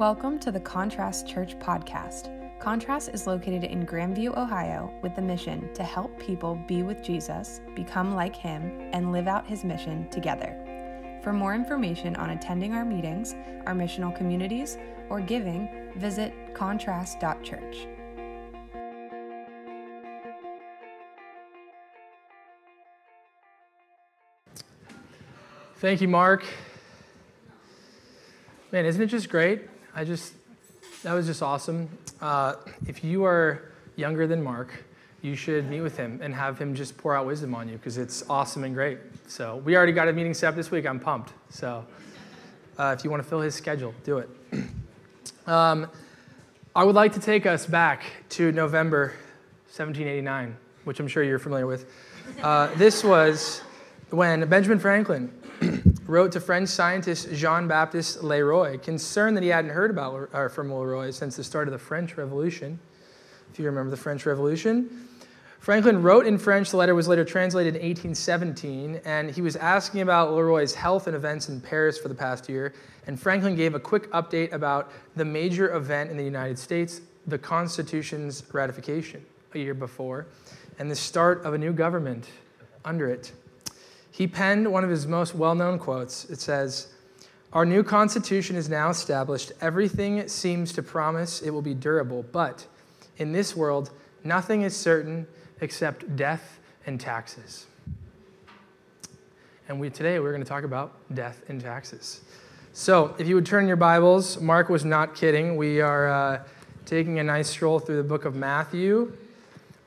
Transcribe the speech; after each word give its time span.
Welcome 0.00 0.38
to 0.38 0.50
the 0.50 0.58
Contrast 0.58 1.28
Church 1.28 1.58
podcast. 1.58 2.30
Contrast 2.58 3.10
is 3.10 3.26
located 3.26 3.64
in 3.64 3.84
Grandview, 3.84 4.34
Ohio, 4.34 4.90
with 5.02 5.14
the 5.14 5.20
mission 5.20 5.70
to 5.74 5.84
help 5.84 6.18
people 6.18 6.58
be 6.66 6.82
with 6.82 7.02
Jesus, 7.02 7.60
become 7.74 8.14
like 8.14 8.34
him, 8.34 8.88
and 8.94 9.12
live 9.12 9.28
out 9.28 9.46
his 9.46 9.62
mission 9.62 10.08
together. 10.08 10.56
For 11.22 11.34
more 11.34 11.54
information 11.54 12.16
on 12.16 12.30
attending 12.30 12.72
our 12.72 12.82
meetings, 12.82 13.34
our 13.66 13.74
missional 13.74 14.16
communities, 14.16 14.78
or 15.10 15.20
giving, 15.20 15.68
visit 15.96 16.32
contrast.church. 16.54 17.86
Thank 25.76 26.00
you, 26.00 26.08
Mark. 26.08 26.46
Man, 28.72 28.86
isn't 28.86 29.02
it 29.02 29.08
just 29.08 29.28
great? 29.28 29.68
I 29.94 30.04
just, 30.04 30.34
that 31.02 31.12
was 31.12 31.26
just 31.26 31.42
awesome. 31.42 31.88
Uh, 32.20 32.54
if 32.86 33.02
you 33.02 33.24
are 33.24 33.72
younger 33.96 34.26
than 34.26 34.42
Mark, 34.42 34.84
you 35.22 35.34
should 35.34 35.68
meet 35.68 35.80
with 35.80 35.96
him 35.96 36.20
and 36.22 36.34
have 36.34 36.58
him 36.58 36.74
just 36.74 36.96
pour 36.96 37.14
out 37.14 37.26
wisdom 37.26 37.54
on 37.54 37.68
you 37.68 37.76
because 37.76 37.98
it's 37.98 38.28
awesome 38.30 38.64
and 38.64 38.74
great. 38.74 38.98
So 39.26 39.56
we 39.56 39.76
already 39.76 39.92
got 39.92 40.08
a 40.08 40.12
meeting 40.12 40.32
set 40.32 40.48
up 40.48 40.54
this 40.54 40.70
week. 40.70 40.86
I'm 40.86 41.00
pumped. 41.00 41.32
So 41.50 41.84
uh, 42.78 42.94
if 42.96 43.04
you 43.04 43.10
want 43.10 43.22
to 43.22 43.28
fill 43.28 43.40
his 43.40 43.54
schedule, 43.54 43.94
do 44.04 44.18
it. 44.18 44.28
Um, 45.46 45.90
I 46.76 46.84
would 46.84 46.94
like 46.94 47.14
to 47.14 47.20
take 47.20 47.44
us 47.44 47.66
back 47.66 48.04
to 48.30 48.52
November 48.52 49.14
1789, 49.66 50.56
which 50.84 51.00
I'm 51.00 51.08
sure 51.08 51.24
you're 51.24 51.40
familiar 51.40 51.66
with. 51.66 51.90
Uh, 52.40 52.72
this 52.76 53.02
was 53.02 53.60
when 54.10 54.48
Benjamin 54.48 54.78
Franklin 54.78 55.32
wrote 56.10 56.32
to 56.32 56.40
French 56.40 56.68
scientist 56.68 57.28
Jean 57.32 57.68
Baptiste 57.68 58.24
Leroy, 58.24 58.78
concerned 58.78 59.36
that 59.36 59.44
he 59.44 59.48
hadn't 59.50 59.70
heard 59.70 59.90
about 59.90 60.28
uh, 60.34 60.48
from 60.48 60.72
Leroy 60.72 61.12
since 61.12 61.36
the 61.36 61.44
start 61.44 61.68
of 61.68 61.72
the 61.72 61.78
French 61.78 62.16
Revolution. 62.16 62.80
If 63.52 63.60
you 63.60 63.64
remember 63.66 63.90
the 63.90 63.96
French 63.96 64.26
Revolution, 64.26 65.08
Franklin 65.60 66.02
wrote 66.02 66.26
in 66.26 66.36
French. 66.36 66.70
The 66.70 66.78
letter 66.78 66.94
was 66.94 67.06
later 67.06 67.24
translated 67.24 67.76
in 67.76 67.82
1817, 67.82 69.02
and 69.04 69.30
he 69.30 69.40
was 69.40 69.54
asking 69.56 70.00
about 70.00 70.32
Leroy's 70.32 70.74
health 70.74 71.06
and 71.06 71.14
events 71.14 71.48
in 71.48 71.60
Paris 71.60 71.96
for 71.96 72.08
the 72.08 72.14
past 72.14 72.48
year. 72.48 72.74
And 73.06 73.20
Franklin 73.20 73.54
gave 73.54 73.74
a 73.74 73.80
quick 73.80 74.10
update 74.10 74.52
about 74.52 74.90
the 75.14 75.24
major 75.24 75.74
event 75.76 76.10
in 76.10 76.16
the 76.16 76.24
United 76.24 76.58
States, 76.58 77.02
the 77.26 77.38
Constitution's 77.38 78.42
ratification 78.52 79.24
a 79.54 79.58
year 79.58 79.74
before, 79.74 80.26
and 80.78 80.90
the 80.90 80.96
start 80.96 81.44
of 81.44 81.54
a 81.54 81.58
new 81.58 81.72
government 81.72 82.28
under 82.84 83.08
it. 83.08 83.32
He 84.10 84.26
penned 84.26 84.70
one 84.70 84.84
of 84.84 84.90
his 84.90 85.06
most 85.06 85.34
well 85.34 85.54
known 85.54 85.78
quotes. 85.78 86.24
It 86.26 86.40
says, 86.40 86.88
Our 87.52 87.64
new 87.64 87.82
Constitution 87.82 88.56
is 88.56 88.68
now 88.68 88.90
established. 88.90 89.52
Everything 89.60 90.26
seems 90.28 90.72
to 90.72 90.82
promise 90.82 91.42
it 91.42 91.50
will 91.50 91.62
be 91.62 91.74
durable, 91.74 92.24
but 92.32 92.66
in 93.18 93.32
this 93.32 93.54
world, 93.54 93.90
nothing 94.24 94.62
is 94.62 94.76
certain 94.76 95.26
except 95.60 96.16
death 96.16 96.58
and 96.86 97.00
taxes. 97.00 97.66
And 99.68 99.78
we, 99.78 99.90
today 99.90 100.18
we're 100.18 100.32
going 100.32 100.42
to 100.42 100.48
talk 100.48 100.64
about 100.64 100.96
death 101.14 101.42
and 101.48 101.60
taxes. 101.60 102.22
So, 102.72 103.14
if 103.18 103.28
you 103.28 103.34
would 103.34 103.46
turn 103.46 103.68
your 103.68 103.76
Bibles, 103.76 104.40
Mark 104.40 104.68
was 104.68 104.84
not 104.84 105.14
kidding. 105.14 105.56
We 105.56 105.80
are 105.80 106.08
uh, 106.08 106.42
taking 106.86 107.18
a 107.18 107.24
nice 107.24 107.48
stroll 107.48 107.78
through 107.78 107.96
the 107.96 108.08
book 108.08 108.24
of 108.24 108.34
Matthew. 108.34 109.12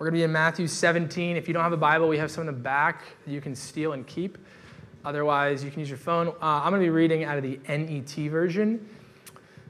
We're 0.03 0.09
going 0.09 0.15
to 0.15 0.19
be 0.19 0.23
in 0.25 0.33
Matthew 0.33 0.67
17. 0.67 1.37
If 1.37 1.47
you 1.47 1.53
don't 1.53 1.63
have 1.63 1.71
a 1.71 1.77
Bible, 1.77 2.09
we 2.09 2.17
have 2.17 2.29
some 2.29 2.41
in 2.41 2.47
the 2.47 2.51
back 2.51 3.03
that 3.25 3.31
you 3.31 3.39
can 3.39 3.55
steal 3.55 3.93
and 3.93 4.05
keep. 4.05 4.37
Otherwise, 5.05 5.63
you 5.63 5.71
can 5.71 5.79
use 5.79 5.87
your 5.87 5.97
phone. 5.97 6.27
Uh, 6.27 6.33
I'm 6.41 6.71
going 6.71 6.81
to 6.81 6.85
be 6.85 6.89
reading 6.89 7.23
out 7.23 7.37
of 7.37 7.43
the 7.43 7.57
NET 7.69 8.09
version, 8.29 8.85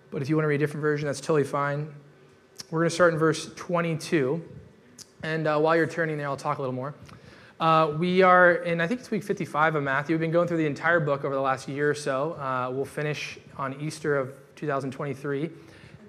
but 0.09 0.23
if 0.23 0.29
you 0.29 0.35
want 0.35 0.45
to 0.45 0.47
read 0.47 0.55
a 0.55 0.57
different 0.57 0.81
version, 0.81 1.05
that's 1.05 1.21
totally 1.21 1.43
fine. 1.43 1.93
We're 2.71 2.79
going 2.79 2.89
to 2.89 2.95
start 2.95 3.13
in 3.13 3.19
verse 3.19 3.53
22. 3.55 4.43
And 5.21 5.45
uh, 5.45 5.59
while 5.59 5.75
you're 5.75 5.85
turning 5.85 6.17
there, 6.17 6.25
I'll 6.25 6.35
talk 6.35 6.57
a 6.57 6.61
little 6.61 6.73
more. 6.73 6.95
Uh, 7.59 7.93
we 7.99 8.23
are 8.23 8.55
in, 8.55 8.81
I 8.81 8.87
think 8.87 9.01
it's 9.01 9.11
week 9.11 9.23
55 9.23 9.75
of 9.75 9.83
Matthew. 9.83 10.15
We've 10.15 10.19
been 10.21 10.31
going 10.31 10.47
through 10.47 10.57
the 10.57 10.65
entire 10.65 10.99
book 10.99 11.25
over 11.25 11.35
the 11.35 11.41
last 11.41 11.67
year 11.67 11.91
or 11.91 11.93
so. 11.93 12.33
Uh, 12.33 12.71
we'll 12.73 12.85
finish 12.85 13.37
on 13.55 13.79
Easter 13.79 14.17
of 14.17 14.33
2023. 14.55 15.51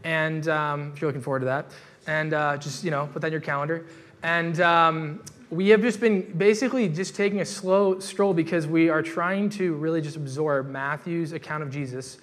And 0.04 0.48
um, 0.48 0.92
if 0.94 1.02
you're 1.02 1.10
looking 1.10 1.20
forward 1.20 1.40
to 1.40 1.46
that, 1.46 1.66
and 2.06 2.32
uh, 2.32 2.56
just, 2.56 2.84
you 2.84 2.90
know, 2.90 3.06
put 3.12 3.20
that 3.20 3.28
in 3.28 3.32
your 3.32 3.42
calendar. 3.42 3.84
And 4.24 4.58
um, 4.62 5.20
we 5.50 5.68
have 5.68 5.82
just 5.82 6.00
been 6.00 6.22
basically 6.38 6.88
just 6.88 7.14
taking 7.14 7.42
a 7.42 7.44
slow 7.44 7.98
stroll 7.98 8.32
because 8.32 8.66
we 8.66 8.88
are 8.88 9.02
trying 9.02 9.50
to 9.50 9.74
really 9.74 10.00
just 10.00 10.16
absorb 10.16 10.66
Matthew's 10.70 11.32
account 11.32 11.62
of 11.62 11.70
Jesus 11.70 12.16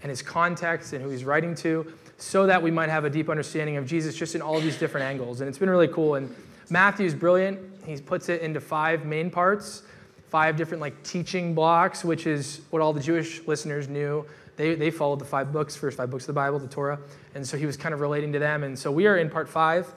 and 0.00 0.08
his 0.08 0.22
context 0.22 0.94
and 0.94 1.04
who 1.04 1.10
he's 1.10 1.26
writing 1.26 1.54
to 1.56 1.92
so 2.16 2.46
that 2.46 2.62
we 2.62 2.70
might 2.70 2.88
have 2.88 3.04
a 3.04 3.10
deep 3.10 3.28
understanding 3.28 3.76
of 3.76 3.84
Jesus 3.84 4.16
just 4.16 4.34
in 4.34 4.40
all 4.40 4.60
these 4.60 4.78
different 4.78 5.04
angles. 5.04 5.42
And 5.42 5.48
it's 5.48 5.58
been 5.58 5.68
really 5.68 5.88
cool. 5.88 6.14
And 6.14 6.34
Matthew's 6.70 7.14
brilliant. 7.14 7.60
He 7.84 7.98
puts 7.98 8.30
it 8.30 8.40
into 8.40 8.58
five 8.58 9.04
main 9.04 9.30
parts, 9.30 9.82
five 10.30 10.56
different 10.56 10.80
like 10.80 11.02
teaching 11.02 11.54
blocks, 11.54 12.02
which 12.02 12.26
is 12.26 12.62
what 12.70 12.80
all 12.80 12.94
the 12.94 13.00
Jewish 13.00 13.46
listeners 13.46 13.88
knew. 13.88 14.24
They, 14.56 14.74
they 14.74 14.90
followed 14.90 15.18
the 15.18 15.26
five 15.26 15.52
books, 15.52 15.76
first 15.76 15.98
five 15.98 16.08
books 16.08 16.24
of 16.24 16.28
the 16.28 16.32
Bible, 16.32 16.58
the 16.58 16.66
Torah. 16.66 16.98
And 17.34 17.46
so 17.46 17.58
he 17.58 17.66
was 17.66 17.76
kind 17.76 17.92
of 17.92 18.00
relating 18.00 18.32
to 18.32 18.38
them. 18.38 18.64
And 18.64 18.78
so 18.78 18.90
we 18.90 19.06
are 19.06 19.18
in 19.18 19.28
part 19.28 19.50
five. 19.50 19.92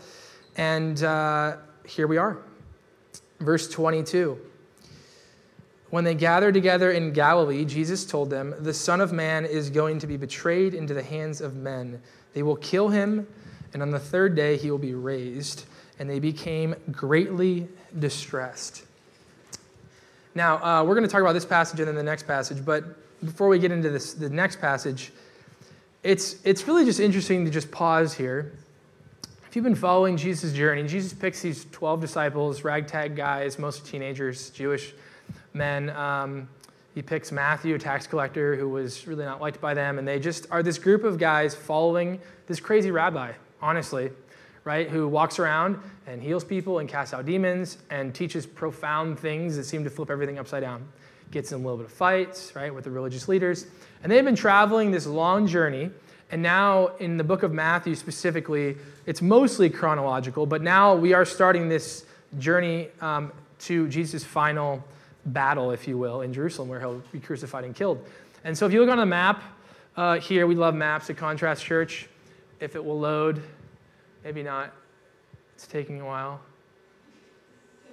And 0.56 1.04
uh, 1.04 1.58
here 1.86 2.08
we 2.08 2.18
are. 2.18 2.38
Verse 3.40 3.70
22. 3.70 4.40
When 5.90 6.04
they 6.04 6.16
gathered 6.16 6.54
together 6.54 6.92
in 6.92 7.14
Galilee, 7.14 7.64
Jesus 7.64 8.06
told 8.06 8.30
them, 8.30 8.54
The 8.60 8.74
Son 8.74 9.02
of 9.02 9.14
Man 9.14 9.46
is 9.46 9.70
going 9.70 10.00
to 10.00 10.08
be 10.08 10.18
betrayed 10.18 10.74
into 10.74 10.94
the 10.94 11.04
hands 11.04 11.42
of 11.42 11.56
men. 11.56 12.02
They 12.34 12.44
will 12.44 12.56
kill 12.58 12.90
him, 12.90 13.28
and 13.74 13.82
on 13.82 13.92
the 13.92 14.00
third 14.00 14.36
day 14.36 14.58
he 14.58 14.72
will 14.72 14.78
be 14.78 14.94
raised. 14.94 15.66
And 16.00 16.10
they 16.10 16.20
became 16.20 16.76
greatly 16.92 17.70
distressed. 18.00 18.84
Now, 20.34 20.58
uh, 20.58 20.84
we're 20.84 20.96
going 20.96 21.08
to 21.08 21.10
talk 21.10 21.22
about 21.22 21.32
this 21.32 21.46
passage 21.46 21.80
and 21.80 21.88
then 21.88 21.96
the 21.96 22.04
next 22.04 22.28
passage, 22.28 22.66
but 22.66 22.84
before 23.24 23.48
we 23.48 23.58
get 23.58 23.72
into 23.72 23.90
this, 23.90 24.14
the 24.14 24.30
next 24.30 24.60
passage, 24.60 25.14
it's, 26.04 26.36
it's 26.44 26.68
really 26.68 26.84
just 26.84 27.00
interesting 27.00 27.46
to 27.46 27.52
just 27.52 27.72
pause 27.72 28.14
here. 28.14 28.52
If 29.56 29.58
you've 29.60 29.64
been 29.64 29.76
following 29.76 30.18
Jesus' 30.18 30.52
journey, 30.52 30.86
Jesus 30.86 31.14
picks 31.14 31.42
these 31.42 31.66
12 31.72 32.02
disciples, 32.02 32.66
ragtag 32.66 33.16
guys, 33.16 33.58
mostly 33.58 33.90
teenagers, 33.90 34.50
Jewish 34.50 34.94
men. 35.54 35.92
Um, 35.92 36.50
he 36.94 37.02
picks 37.02 37.32
Matthew, 37.32 37.74
a 37.76 37.80
tax 37.80 38.06
collector 38.06 38.58
who 38.58 38.68
was 38.68 39.08
really 39.08 39.24
not 39.24 39.40
liked 39.40 39.62
by 39.62 39.74
them, 39.74 39.98
and 39.98 40.06
they 40.06 40.20
just 40.20 40.46
are 40.52 40.62
this 40.62 40.78
group 40.78 41.06
of 41.06 41.18
guys 41.18 41.56
following 41.56 42.20
this 42.48 42.60
crazy 42.60 42.92
rabbi, 42.92 43.32
honestly, 43.62 44.12
right? 44.66 44.90
Who 44.90 45.08
walks 45.08 45.40
around 45.40 45.80
and 46.06 46.22
heals 46.22 46.44
people 46.44 46.80
and 46.80 46.90
casts 46.90 47.14
out 47.14 47.26
demons 47.26 47.78
and 47.90 48.14
teaches 48.14 48.46
profound 48.46 49.18
things 49.18 49.56
that 49.56 49.64
seem 49.64 49.86
to 49.86 49.90
flip 49.90 50.10
everything 50.10 50.38
upside 50.38 50.64
down. 50.64 50.86
Gets 51.32 51.54
in 51.54 51.62
a 51.62 51.64
little 51.64 51.78
bit 51.78 51.86
of 51.86 51.94
fights, 51.94 52.54
right, 52.58 52.76
with 52.76 52.84
the 52.84 52.92
religious 52.92 53.30
leaders. 53.30 53.68
And 54.04 54.12
they've 54.12 54.26
been 54.26 54.36
traveling 54.36 54.92
this 54.92 55.08
long 55.08 55.48
journey. 55.48 55.92
And 56.32 56.42
now, 56.42 56.88
in 57.00 57.18
the 57.18 57.24
book 57.24 57.44
of 57.44 57.54
Matthew 57.54 57.96
specifically, 57.96 58.78
it's 59.06 59.22
mostly 59.22 59.70
chronological, 59.70 60.46
but 60.46 60.62
now 60.62 60.96
we 60.96 61.14
are 61.14 61.26
starting 61.26 61.70
this 61.70 62.06
journey 62.40 62.90
um, 63.00 63.32
to 63.60 63.88
Jesus' 63.88 64.24
final 64.24 64.84
battle, 65.28 65.72
if 65.72 65.88
you 65.88 65.98
will, 65.98 66.22
in 66.22 66.34
Jerusalem, 66.34 66.68
where 66.68 66.80
he'll 66.80 67.02
be 67.12 67.20
crucified 67.20 67.64
and 67.64 67.76
killed. 67.76 68.04
And 68.44 68.58
so, 68.58 68.66
if 68.66 68.74
you 68.74 68.82
look 68.82 68.90
on 68.90 68.98
the 68.98 69.06
map 69.06 69.44
uh, 69.96 70.20
here, 70.20 70.48
we 70.48 70.56
love 70.56 70.76
maps 70.76 71.10
at 71.10 71.18
Contrast 71.18 71.64
Church. 71.64 72.10
If 72.60 72.76
it 72.76 72.84
will 72.84 73.00
load, 73.00 73.44
maybe 74.24 74.44
not. 74.44 74.72
It's 75.54 75.68
taking 75.68 76.02
a 76.02 76.06
while. 76.06 76.42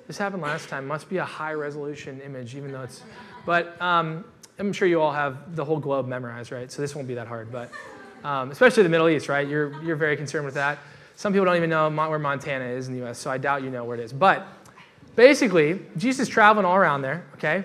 This 0.07 0.19
happened 0.19 0.43
last 0.43 0.69
time. 0.69 0.87
Must 0.87 1.09
be 1.09 1.19
a 1.19 1.25
high 1.25 1.53
resolution 1.53 2.21
image, 2.21 2.55
even 2.57 2.73
though 2.73 2.83
it's. 2.83 3.03
But 3.47 3.81
um, 3.81 4.25
I'm 4.59 4.73
sure 4.73 4.89
you 4.89 5.01
all 5.01 5.13
have 5.13 5.57
the 5.57 5.65
whole 5.65 5.79
globe 5.79 6.07
memorized, 6.07 6.53
right? 6.53 6.71
So 6.71 6.83
this 6.83 6.95
won't 6.95 7.09
be 7.09 7.15
that 7.15 7.29
hard. 7.29 7.53
But 7.53 7.71
um, 8.25 8.51
especially 8.51 8.83
the 8.83 8.89
Middle 8.89 9.09
East, 9.09 9.29
right? 9.29 9.47
You're, 9.47 9.83
you're 9.83 9.97
very 9.97 10.17
concerned 10.17 10.45
with 10.45 10.55
that. 10.55 10.79
Some 11.17 11.33
people 11.33 11.45
don't 11.45 11.57
even 11.57 11.71
know 11.71 11.91
where 11.91 12.19
Montana 12.19 12.65
is 12.65 12.89
in 12.89 12.99
the 12.99 13.07
US, 13.07 13.19
so 13.19 13.31
I 13.31 13.39
doubt 13.39 13.63
you 13.63 13.71
know 13.71 13.85
where 13.85 13.97
it 13.97 14.03
is. 14.03 14.13
But 14.13 14.47
basically, 15.15 15.81
Jesus 15.97 16.29
is 16.29 16.29
traveling 16.29 16.67
all 16.67 16.77
around 16.77 17.03
there, 17.03 17.25
okay? 17.35 17.65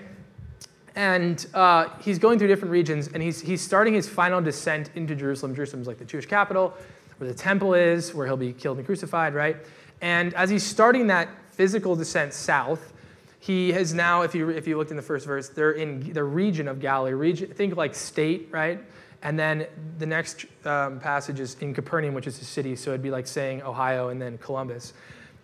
And 0.94 1.46
uh, 1.54 1.88
he's 2.00 2.18
going 2.18 2.38
through 2.38 2.48
different 2.48 2.72
regions, 2.72 3.08
and 3.08 3.22
he's, 3.22 3.40
he's 3.40 3.60
starting 3.60 3.94
his 3.94 4.08
final 4.08 4.40
descent 4.40 4.90
into 4.94 5.14
Jerusalem. 5.14 5.54
Jerusalem's 5.54 5.86
like 5.86 5.98
the 5.98 6.04
Jewish 6.04 6.26
capital, 6.26 6.74
where 7.18 7.28
the 7.28 7.34
temple 7.34 7.74
is, 7.74 8.14
where 8.14 8.26
he'll 8.26 8.36
be 8.36 8.52
killed 8.52 8.78
and 8.78 8.86
crucified, 8.86 9.34
right? 9.34 9.56
And 10.00 10.34
as 10.34 10.50
he's 10.50 10.64
starting 10.64 11.06
that 11.08 11.28
physical 11.52 11.96
descent 11.96 12.32
south, 12.32 12.92
he 13.40 13.72
has 13.72 13.94
now, 13.94 14.22
if 14.22 14.34
you, 14.34 14.50
if 14.50 14.66
you 14.66 14.76
looked 14.76 14.90
in 14.90 14.96
the 14.96 15.02
first 15.02 15.26
verse, 15.26 15.48
they're 15.48 15.72
in 15.72 16.12
the 16.12 16.24
region 16.24 16.68
of 16.68 16.80
Galilee. 16.80 17.12
Region, 17.12 17.48
think 17.52 17.76
like 17.76 17.94
state, 17.94 18.48
right? 18.50 18.80
And 19.22 19.38
then 19.38 19.66
the 19.98 20.06
next 20.06 20.46
um, 20.64 21.00
passage 21.00 21.40
is 21.40 21.56
in 21.60 21.74
Capernaum, 21.74 22.14
which 22.14 22.26
is 22.26 22.40
a 22.40 22.44
city, 22.44 22.76
so 22.76 22.90
it'd 22.90 23.02
be 23.02 23.10
like 23.10 23.26
saying 23.26 23.62
Ohio 23.62 24.10
and 24.10 24.22
then 24.22 24.38
Columbus. 24.38 24.92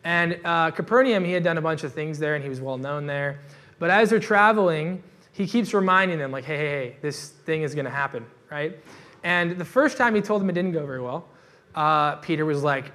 And 0.04 0.38
uh, 0.44 0.70
Capernaum, 0.70 1.24
he 1.24 1.32
had 1.32 1.42
done 1.42 1.58
a 1.58 1.62
bunch 1.62 1.82
of 1.82 1.92
things 1.92 2.18
there, 2.18 2.34
and 2.34 2.42
he 2.42 2.50
was 2.50 2.60
well 2.60 2.78
known 2.78 3.06
there. 3.06 3.40
But 3.78 3.90
as 3.90 4.10
they're 4.10 4.20
traveling, 4.20 5.02
he 5.32 5.46
keeps 5.46 5.74
reminding 5.74 6.18
them, 6.18 6.30
like, 6.30 6.44
hey, 6.44 6.56
hey, 6.56 6.68
hey, 6.68 6.96
this 7.02 7.30
thing 7.30 7.62
is 7.62 7.74
going 7.74 7.86
to 7.86 7.90
happen, 7.90 8.24
right? 8.50 8.78
And 9.24 9.58
the 9.58 9.64
first 9.64 9.96
time 9.96 10.14
he 10.14 10.20
told 10.20 10.40
them 10.40 10.50
it 10.50 10.52
didn't 10.52 10.72
go 10.72 10.86
very 10.86 11.00
well, 11.00 11.26
uh, 11.74 12.16
Peter 12.16 12.44
was 12.44 12.62
like, 12.62 12.92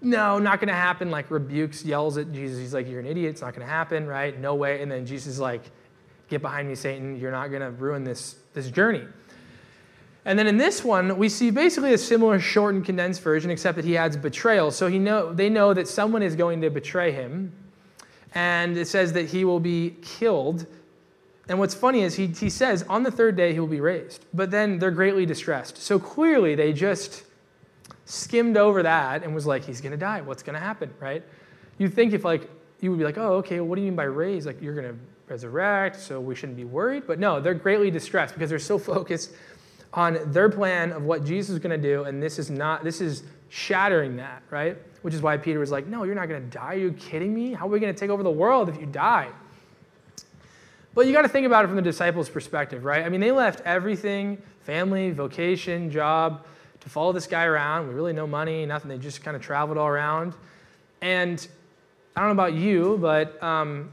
no, 0.00 0.38
not 0.38 0.60
going 0.60 0.68
to 0.68 0.74
happen. 0.74 1.10
Like 1.10 1.30
rebukes, 1.30 1.84
yells 1.84 2.16
at 2.16 2.32
Jesus. 2.32 2.58
He's 2.58 2.72
like, 2.72 2.88
you're 2.88 3.00
an 3.00 3.06
idiot. 3.06 3.30
It's 3.30 3.42
not 3.42 3.54
going 3.54 3.66
to 3.66 3.72
happen, 3.72 4.06
right? 4.06 4.38
No 4.38 4.54
way. 4.54 4.80
And 4.80 4.90
then 4.90 5.04
Jesus 5.04 5.34
is 5.34 5.40
like, 5.40 5.62
get 6.28 6.40
behind 6.40 6.68
me, 6.68 6.76
Satan. 6.76 7.18
You're 7.18 7.32
not 7.32 7.48
going 7.48 7.62
to 7.62 7.70
ruin 7.70 8.04
this, 8.04 8.36
this 8.54 8.70
journey. 8.70 9.04
And 10.28 10.38
then 10.38 10.46
in 10.46 10.58
this 10.58 10.84
one, 10.84 11.16
we 11.16 11.30
see 11.30 11.50
basically 11.50 11.94
a 11.94 11.98
similar 11.98 12.38
short 12.38 12.74
and 12.74 12.84
condensed 12.84 13.22
version, 13.22 13.50
except 13.50 13.76
that 13.76 13.84
he 13.86 13.96
adds 13.96 14.14
betrayal. 14.14 14.70
So 14.70 14.86
he 14.86 14.98
know, 14.98 15.32
they 15.32 15.48
know 15.48 15.72
that 15.72 15.88
someone 15.88 16.22
is 16.22 16.36
going 16.36 16.60
to 16.60 16.68
betray 16.68 17.12
him. 17.12 17.50
And 18.34 18.76
it 18.76 18.88
says 18.88 19.14
that 19.14 19.30
he 19.30 19.46
will 19.46 19.58
be 19.58 19.96
killed. 20.02 20.66
And 21.48 21.58
what's 21.58 21.74
funny 21.74 22.02
is 22.02 22.14
he, 22.14 22.26
he 22.26 22.50
says 22.50 22.84
on 22.90 23.04
the 23.04 23.10
third 23.10 23.36
day 23.36 23.54
he 23.54 23.58
will 23.58 23.66
be 23.66 23.80
raised. 23.80 24.26
But 24.34 24.50
then 24.50 24.78
they're 24.78 24.90
greatly 24.90 25.24
distressed. 25.24 25.78
So 25.78 25.98
clearly 25.98 26.54
they 26.54 26.74
just 26.74 27.24
skimmed 28.04 28.58
over 28.58 28.82
that 28.82 29.22
and 29.22 29.34
was 29.34 29.46
like, 29.46 29.64
he's 29.64 29.80
going 29.80 29.92
to 29.92 29.96
die. 29.96 30.20
What's 30.20 30.42
going 30.42 30.54
to 30.54 30.60
happen, 30.60 30.92
right? 31.00 31.22
You'd 31.78 31.94
think 31.94 32.12
if 32.12 32.26
like, 32.26 32.50
you 32.80 32.90
would 32.90 32.98
be 32.98 33.04
like, 33.06 33.16
oh, 33.16 33.36
okay, 33.36 33.60
what 33.60 33.76
do 33.76 33.80
you 33.80 33.86
mean 33.86 33.96
by 33.96 34.04
raised? 34.04 34.46
Like, 34.46 34.60
you're 34.60 34.74
going 34.74 34.92
to 34.92 34.98
resurrect, 35.26 35.98
so 35.98 36.20
we 36.20 36.34
shouldn't 36.34 36.58
be 36.58 36.66
worried. 36.66 37.04
But 37.06 37.18
no, 37.18 37.40
they're 37.40 37.54
greatly 37.54 37.90
distressed 37.90 38.34
because 38.34 38.50
they're 38.50 38.58
so 38.58 38.78
focused 38.78 39.32
on 39.94 40.18
their 40.32 40.48
plan 40.48 40.92
of 40.92 41.04
what 41.04 41.24
Jesus 41.24 41.50
is 41.50 41.58
going 41.58 41.80
to 41.80 41.88
do, 41.88 42.04
and 42.04 42.22
this 42.22 42.38
is 42.38 42.50
not, 42.50 42.84
this 42.84 43.00
is 43.00 43.22
shattering 43.48 44.16
that, 44.16 44.42
right? 44.50 44.76
Which 45.02 45.14
is 45.14 45.22
why 45.22 45.36
Peter 45.36 45.58
was 45.58 45.70
like, 45.70 45.86
no, 45.86 46.04
you're 46.04 46.14
not 46.14 46.28
going 46.28 46.42
to 46.42 46.58
die. 46.58 46.74
Are 46.74 46.78
you 46.78 46.92
kidding 46.92 47.34
me? 47.34 47.52
How 47.52 47.66
are 47.66 47.70
we 47.70 47.80
going 47.80 47.94
to 47.94 47.98
take 47.98 48.10
over 48.10 48.22
the 48.22 48.30
world 48.30 48.68
if 48.68 48.78
you 48.78 48.86
die? 48.86 49.28
But 50.94 51.06
you 51.06 51.12
got 51.12 51.22
to 51.22 51.28
think 51.28 51.46
about 51.46 51.64
it 51.64 51.68
from 51.68 51.76
the 51.76 51.82
disciples' 51.82 52.28
perspective, 52.28 52.84
right? 52.84 53.04
I 53.04 53.08
mean, 53.08 53.20
they 53.20 53.30
left 53.30 53.60
everything 53.64 54.42
family, 54.62 55.10
vocation, 55.10 55.90
job 55.90 56.44
to 56.80 56.90
follow 56.90 57.12
this 57.12 57.26
guy 57.26 57.44
around 57.44 57.86
with 57.86 57.96
really 57.96 58.12
no 58.12 58.26
money, 58.26 58.66
nothing. 58.66 58.88
They 58.88 58.98
just 58.98 59.22
kind 59.22 59.36
of 59.36 59.42
traveled 59.42 59.78
all 59.78 59.86
around. 59.86 60.34
And 61.00 61.46
I 62.14 62.20
don't 62.20 62.28
know 62.28 62.42
about 62.42 62.54
you, 62.54 62.98
but 63.00 63.42
um, 63.42 63.90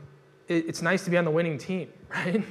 it, 0.48 0.66
it's 0.68 0.82
nice 0.82 1.06
to 1.06 1.12
be 1.12 1.18
on 1.18 1.26
the 1.26 1.32
winning 1.32 1.58
team, 1.58 1.90
right? 2.10 2.44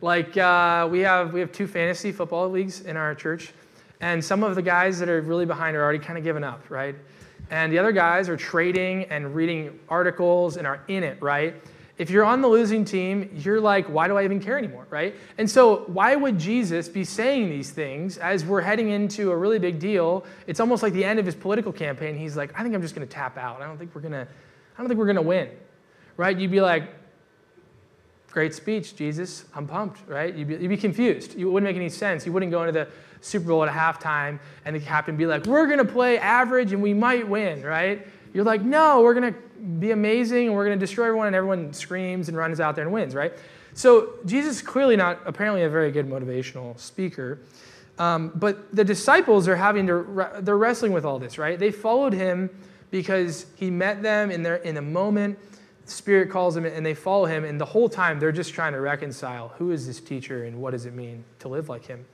Like 0.00 0.36
uh, 0.36 0.88
we 0.90 1.00
have 1.00 1.32
we 1.32 1.40
have 1.40 1.52
two 1.52 1.66
fantasy 1.66 2.12
football 2.12 2.48
leagues 2.50 2.82
in 2.82 2.96
our 2.96 3.14
church, 3.14 3.52
and 4.00 4.24
some 4.24 4.42
of 4.42 4.54
the 4.54 4.62
guys 4.62 4.98
that 4.98 5.08
are 5.08 5.20
really 5.22 5.46
behind 5.46 5.76
are 5.76 5.82
already 5.82 5.98
kind 5.98 6.18
of 6.18 6.24
given 6.24 6.44
up, 6.44 6.68
right? 6.70 6.94
And 7.50 7.72
the 7.72 7.78
other 7.78 7.92
guys 7.92 8.28
are 8.28 8.36
trading 8.36 9.04
and 9.04 9.34
reading 9.34 9.78
articles 9.88 10.56
and 10.56 10.66
are 10.66 10.82
in 10.88 11.02
it, 11.02 11.20
right? 11.22 11.54
If 11.98 12.10
you're 12.10 12.24
on 12.24 12.42
the 12.42 12.48
losing 12.48 12.84
team, 12.84 13.30
you're 13.34 13.60
like, 13.60 13.86
why 13.86 14.06
do 14.06 14.18
I 14.18 14.24
even 14.24 14.38
care 14.38 14.58
anymore, 14.58 14.86
right? 14.90 15.14
And 15.38 15.50
so, 15.50 15.84
why 15.86 16.14
would 16.14 16.38
Jesus 16.38 16.88
be 16.88 17.04
saying 17.04 17.48
these 17.48 17.70
things 17.70 18.18
as 18.18 18.44
we're 18.44 18.60
heading 18.60 18.90
into 18.90 19.30
a 19.30 19.36
really 19.36 19.58
big 19.58 19.78
deal? 19.78 20.26
It's 20.46 20.60
almost 20.60 20.82
like 20.82 20.92
the 20.92 21.04
end 21.04 21.18
of 21.18 21.24
his 21.24 21.34
political 21.34 21.72
campaign. 21.72 22.14
He's 22.14 22.36
like, 22.36 22.52
I 22.58 22.62
think 22.62 22.74
I'm 22.74 22.82
just 22.82 22.94
going 22.94 23.06
to 23.06 23.12
tap 23.12 23.38
out. 23.38 23.62
I 23.62 23.66
don't 23.66 23.78
think 23.78 23.94
we're 23.94 24.02
going 24.02 24.12
to, 24.12 24.28
I 24.28 24.78
don't 24.78 24.88
think 24.88 24.98
we're 24.98 25.06
going 25.06 25.16
to 25.16 25.22
win, 25.22 25.48
right? 26.18 26.38
You'd 26.38 26.50
be 26.50 26.60
like, 26.60 26.90
great 28.36 28.52
speech, 28.52 28.94
Jesus. 28.94 29.46
I'm 29.54 29.66
pumped, 29.66 30.06
right? 30.06 30.34
You'd 30.34 30.48
be, 30.48 30.56
you'd 30.56 30.68
be 30.68 30.76
confused. 30.76 31.36
It 31.36 31.46
wouldn't 31.46 31.64
make 31.64 31.74
any 31.74 31.88
sense. 31.88 32.26
You 32.26 32.34
wouldn't 32.34 32.52
go 32.52 32.60
into 32.64 32.72
the 32.72 32.86
Super 33.22 33.46
Bowl 33.46 33.64
at 33.64 33.72
halftime 33.72 34.38
and 34.66 34.76
the 34.76 34.80
captain 34.80 35.16
be 35.16 35.24
like, 35.24 35.46
we're 35.46 35.64
going 35.64 35.78
to 35.78 35.86
play 35.86 36.18
average 36.18 36.74
and 36.74 36.82
we 36.82 36.92
might 36.92 37.26
win, 37.26 37.62
right? 37.62 38.06
You're 38.34 38.44
like, 38.44 38.60
no, 38.60 39.00
we're 39.00 39.14
going 39.14 39.32
to 39.32 39.40
be 39.78 39.92
amazing 39.92 40.48
and 40.48 40.54
we're 40.54 40.66
going 40.66 40.78
to 40.78 40.86
destroy 40.86 41.06
everyone, 41.06 41.28
and 41.28 41.34
everyone 41.34 41.72
screams 41.72 42.28
and 42.28 42.36
runs 42.36 42.60
out 42.60 42.74
there 42.74 42.84
and 42.84 42.92
wins, 42.92 43.14
right? 43.14 43.32
So 43.72 44.16
Jesus 44.26 44.56
is 44.56 44.62
clearly 44.62 44.96
not 44.96 45.18
apparently 45.24 45.62
a 45.62 45.70
very 45.70 45.90
good 45.90 46.06
motivational 46.06 46.78
speaker. 46.78 47.38
Um, 47.98 48.32
but 48.34 48.76
the 48.76 48.84
disciples 48.84 49.48
are 49.48 49.56
having 49.56 49.86
to, 49.86 50.28
they're 50.42 50.58
wrestling 50.58 50.92
with 50.92 51.06
all 51.06 51.18
this, 51.18 51.38
right? 51.38 51.58
They 51.58 51.70
followed 51.70 52.12
him 52.12 52.50
because 52.90 53.46
he 53.56 53.70
met 53.70 54.02
them 54.02 54.30
in, 54.30 54.42
their, 54.42 54.56
in 54.56 54.76
a 54.76 54.82
moment. 54.82 55.38
The 55.86 55.92
Spirit 55.92 56.30
calls 56.30 56.54
them 56.54 56.64
and 56.64 56.84
they 56.84 56.94
follow 56.94 57.24
him. 57.24 57.44
And 57.44 57.60
the 57.60 57.64
whole 57.64 57.88
time 57.88 58.20
they're 58.20 58.32
just 58.32 58.52
trying 58.52 58.74
to 58.74 58.80
reconcile 58.80 59.48
who 59.58 59.70
is 59.70 59.86
this 59.86 60.00
teacher 60.00 60.44
and 60.44 60.60
what 60.60 60.72
does 60.72 60.84
it 60.84 60.94
mean 60.94 61.24
to 61.38 61.48
live 61.48 61.68
like 61.68 61.86
him? 61.86 62.04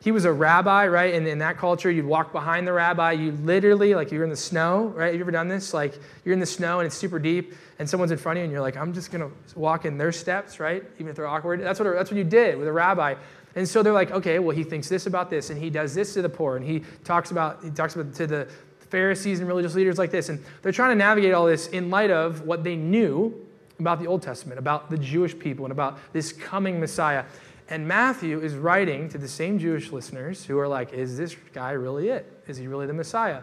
he 0.00 0.12
was 0.12 0.24
a 0.24 0.32
rabbi, 0.32 0.86
right? 0.86 1.14
And 1.14 1.26
in 1.26 1.38
that 1.38 1.58
culture, 1.58 1.90
you'd 1.90 2.04
walk 2.04 2.32
behind 2.32 2.66
the 2.66 2.72
rabbi. 2.72 3.12
You 3.12 3.32
literally, 3.32 3.94
like 3.94 4.12
you're 4.12 4.22
in 4.22 4.30
the 4.30 4.36
snow, 4.36 4.86
right? 4.94 5.06
Have 5.06 5.14
you 5.16 5.20
ever 5.20 5.32
done 5.32 5.48
this? 5.48 5.74
Like 5.74 5.98
you're 6.24 6.32
in 6.32 6.38
the 6.38 6.46
snow 6.46 6.78
and 6.78 6.86
it's 6.86 6.96
super 6.96 7.18
deep, 7.18 7.54
and 7.78 7.88
someone's 7.88 8.12
in 8.12 8.18
front 8.18 8.38
of 8.38 8.40
you, 8.40 8.44
and 8.44 8.52
you're 8.52 8.60
like, 8.62 8.76
I'm 8.76 8.92
just 8.92 9.10
gonna 9.10 9.30
walk 9.56 9.84
in 9.84 9.98
their 9.98 10.12
steps, 10.12 10.60
right? 10.60 10.84
Even 10.96 11.08
if 11.08 11.16
they're 11.16 11.26
awkward. 11.26 11.60
That's 11.60 11.80
what 11.80 11.92
that's 11.94 12.10
what 12.10 12.16
you 12.16 12.24
did 12.24 12.58
with 12.58 12.68
a 12.68 12.72
rabbi. 12.72 13.16
And 13.56 13.68
so 13.68 13.82
they're 13.82 13.92
like, 13.92 14.12
okay, 14.12 14.38
well, 14.38 14.54
he 14.54 14.62
thinks 14.62 14.88
this 14.88 15.06
about 15.06 15.30
this, 15.30 15.50
and 15.50 15.60
he 15.60 15.68
does 15.68 15.94
this 15.94 16.14
to 16.14 16.22
the 16.22 16.28
poor, 16.28 16.56
and 16.56 16.64
he 16.64 16.84
talks 17.02 17.32
about 17.32 17.64
he 17.64 17.70
talks 17.70 17.96
about 17.96 18.14
to 18.14 18.26
the 18.28 18.48
Pharisees 18.90 19.40
and 19.40 19.48
religious 19.48 19.74
leaders 19.74 19.98
like 19.98 20.10
this, 20.10 20.28
and 20.28 20.42
they're 20.62 20.72
trying 20.72 20.90
to 20.90 20.96
navigate 20.96 21.34
all 21.34 21.46
this 21.46 21.68
in 21.68 21.90
light 21.90 22.10
of 22.10 22.42
what 22.42 22.64
they 22.64 22.76
knew 22.76 23.34
about 23.78 24.00
the 24.00 24.06
Old 24.06 24.22
Testament, 24.22 24.58
about 24.58 24.90
the 24.90 24.98
Jewish 24.98 25.38
people, 25.38 25.64
and 25.64 25.72
about 25.72 25.98
this 26.12 26.32
coming 26.32 26.80
Messiah. 26.80 27.24
And 27.70 27.86
Matthew 27.86 28.40
is 28.40 28.54
writing 28.54 29.08
to 29.10 29.18
the 29.18 29.28
same 29.28 29.58
Jewish 29.58 29.92
listeners 29.92 30.44
who 30.44 30.58
are 30.58 30.66
like, 30.66 30.92
is 30.92 31.18
this 31.18 31.36
guy 31.52 31.72
really 31.72 32.08
it? 32.08 32.42
Is 32.48 32.56
he 32.56 32.66
really 32.66 32.86
the 32.86 32.94
Messiah? 32.94 33.42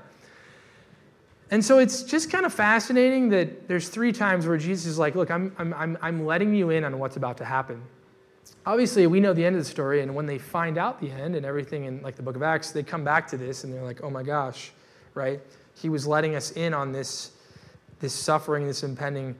And 1.51 1.63
so 1.63 1.77
it's 1.77 2.01
just 2.01 2.31
kind 2.31 2.45
of 2.45 2.53
fascinating 2.53 3.29
that 3.29 3.67
there's 3.67 3.87
three 3.87 4.11
times 4.11 4.47
where 4.47 4.57
Jesus 4.57 4.87
is 4.87 4.97
like, 4.97 5.13
look, 5.13 5.29
I'm, 5.29 5.55
I'm, 5.59 5.97
I'm 6.01 6.25
letting 6.25 6.55
you 6.55 6.71
in 6.71 6.83
on 6.83 6.97
what's 6.97 7.17
about 7.17 7.37
to 7.37 7.45
happen. 7.45 7.83
Obviously, 8.65 9.05
we 9.05 9.19
know 9.19 9.31
the 9.31 9.45
end 9.45 9.55
of 9.55 9.61
the 9.63 9.69
story, 9.69 10.01
and 10.01 10.15
when 10.15 10.25
they 10.25 10.39
find 10.39 10.79
out 10.79 10.99
the 10.99 11.11
end 11.11 11.35
and 11.35 11.45
everything 11.45 11.85
in 11.85 12.01
like 12.01 12.15
the 12.15 12.23
book 12.23 12.35
of 12.35 12.41
Acts, 12.41 12.71
they 12.71 12.81
come 12.81 13.03
back 13.03 13.27
to 13.27 13.37
this 13.37 13.63
and 13.63 13.71
they're 13.71 13.83
like, 13.83 14.03
oh 14.03 14.09
my 14.09 14.23
gosh, 14.23 14.71
right? 15.15 15.41
He 15.73 15.89
was 15.89 16.05
letting 16.05 16.35
us 16.35 16.51
in 16.51 16.73
on 16.73 16.91
this, 16.91 17.31
this 17.99 18.13
suffering, 18.13 18.67
this 18.67 18.83
impending 18.83 19.35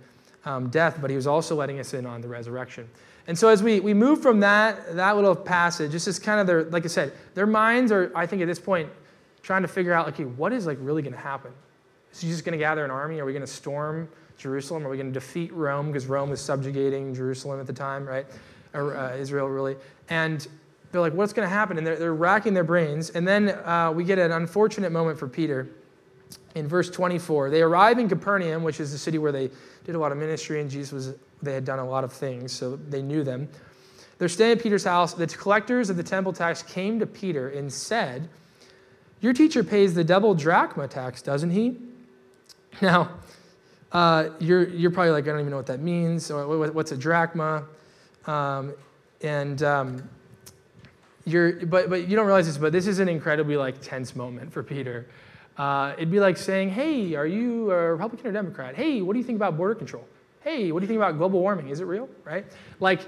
um, 0.45 0.69
death, 0.69 0.97
but 0.99 1.09
he 1.09 1.15
was 1.15 1.27
also 1.27 1.55
letting 1.55 1.79
us 1.79 1.93
in 1.93 2.05
on 2.05 2.21
the 2.21 2.27
resurrection. 2.27 2.89
And 3.27 3.37
so 3.37 3.47
as 3.49 3.63
we, 3.63 3.79
we 3.79 3.93
move 3.93 4.21
from 4.21 4.39
that, 4.41 4.95
that 4.95 5.15
little 5.15 5.35
passage, 5.35 5.91
this 5.91 6.07
is 6.07 6.19
kind 6.19 6.39
of 6.39 6.47
their, 6.47 6.63
like 6.65 6.85
I 6.85 6.87
said, 6.87 7.13
their 7.33 7.47
minds 7.47 7.91
are, 7.91 8.11
I 8.15 8.25
think 8.25 8.41
at 8.41 8.47
this 8.47 8.59
point, 8.59 8.89
trying 9.41 9.63
to 9.63 9.67
figure 9.67 9.93
out, 9.93 10.05
like, 10.05 10.15
okay, 10.15 10.25
what 10.25 10.53
is 10.53 10.65
like 10.65 10.77
really 10.81 11.01
going 11.01 11.13
to 11.13 11.19
happen? 11.19 11.51
Is 12.11 12.21
he 12.21 12.29
just 12.29 12.45
going 12.45 12.53
to 12.53 12.59
gather 12.59 12.85
an 12.85 12.91
army? 12.91 13.19
Are 13.19 13.25
we 13.25 13.33
going 13.33 13.41
to 13.41 13.47
storm 13.47 14.07
Jerusalem? 14.37 14.85
Are 14.85 14.89
we 14.89 14.97
going 14.97 15.11
to 15.11 15.19
defeat 15.19 15.51
Rome? 15.53 15.87
Because 15.87 16.05
Rome 16.07 16.29
was 16.29 16.41
subjugating 16.41 17.13
Jerusalem 17.13 17.59
at 17.59 17.67
the 17.67 17.73
time, 17.73 18.07
right? 18.07 18.25
Or 18.73 18.95
uh, 18.95 19.15
Israel, 19.15 19.47
really. 19.47 19.75
And 20.09 20.47
they're 20.95 21.01
like, 21.01 21.13
what's 21.13 21.33
going 21.33 21.47
to 21.47 21.53
happen? 21.53 21.77
And 21.77 21.85
they're, 21.85 21.97
they're 21.97 22.13
racking 22.13 22.53
their 22.53 22.63
brains. 22.63 23.09
And 23.09 23.27
then 23.27 23.49
uh, 23.49 23.91
we 23.93 24.05
get 24.05 24.17
an 24.17 24.31
unfortunate 24.31 24.91
moment 24.91 25.19
for 25.19 25.27
Peter 25.27 25.67
in 26.55 26.67
verse 26.67 26.89
24. 26.89 27.49
They 27.49 27.61
arrive 27.61 27.99
in 27.99 28.07
Capernaum, 28.07 28.63
which 28.63 28.79
is 28.79 28.91
the 28.91 28.97
city 28.97 29.17
where 29.17 29.33
they 29.33 29.49
did 29.83 29.95
a 29.95 29.99
lot 29.99 30.11
of 30.11 30.17
ministry, 30.17 30.61
and 30.61 30.69
Jesus 30.69 30.91
was 30.91 31.13
they 31.41 31.53
had 31.53 31.65
done 31.65 31.79
a 31.79 31.85
lot 31.85 32.03
of 32.03 32.13
things, 32.13 32.51
so 32.51 32.77
they 32.77 33.01
knew 33.01 33.23
them. 33.23 33.47
They're 34.17 34.29
staying 34.29 34.53
at 34.53 34.63
Peter's 34.63 34.85
house. 34.85 35.13
The 35.13 35.27
collectors 35.27 35.89
of 35.89 35.97
the 35.97 36.03
temple 36.03 36.31
tax 36.31 36.63
came 36.63 36.99
to 36.99 37.05
Peter 37.05 37.49
and 37.49 37.71
said, 37.71 38.29
Your 39.19 39.33
teacher 39.33 39.63
pays 39.63 39.93
the 39.93 40.03
double 40.03 40.33
drachma 40.33 40.87
tax, 40.87 41.21
doesn't 41.21 41.51
he? 41.51 41.77
Now, 42.81 43.09
uh, 43.91 44.29
you're, 44.39 44.67
you're 44.67 44.91
probably 44.91 45.11
like, 45.11 45.23
I 45.25 45.27
don't 45.27 45.39
even 45.39 45.51
know 45.51 45.57
what 45.57 45.67
that 45.67 45.79
means. 45.79 46.29
What's 46.29 46.91
a 46.91 46.97
drachma? 46.97 47.63
Um, 48.27 48.73
and 49.21 49.63
um, 49.63 50.09
you're, 51.25 51.65
but, 51.65 51.89
but 51.89 52.07
you 52.07 52.15
don't 52.15 52.25
realize 52.25 52.47
this, 52.47 52.57
but 52.57 52.71
this 52.71 52.87
is 52.87 52.99
an 52.99 53.09
incredibly 53.09 53.57
like 53.57 53.81
tense 53.81 54.15
moment 54.15 54.51
for 54.53 54.63
Peter. 54.63 55.07
Uh, 55.57 55.93
it'd 55.97 56.11
be 56.11 56.19
like 56.19 56.37
saying, 56.37 56.69
Hey, 56.69 57.15
are 57.15 57.25
you 57.27 57.71
a 57.71 57.93
Republican 57.93 58.27
or 58.27 58.31
Democrat? 58.31 58.75
Hey, 58.75 59.01
what 59.01 59.13
do 59.13 59.19
you 59.19 59.25
think 59.25 59.37
about 59.37 59.57
border 59.57 59.75
control? 59.75 60.05
hey, 60.45 60.71
what 60.71 60.79
do 60.79 60.83
you 60.83 60.87
think 60.87 60.99
about 60.99 61.17
global 61.17 61.41
warming? 61.41 61.69
Is 61.69 61.81
it 61.81 61.85
real? 61.85 62.07
Right? 62.23 62.45
Like, 62.79 63.01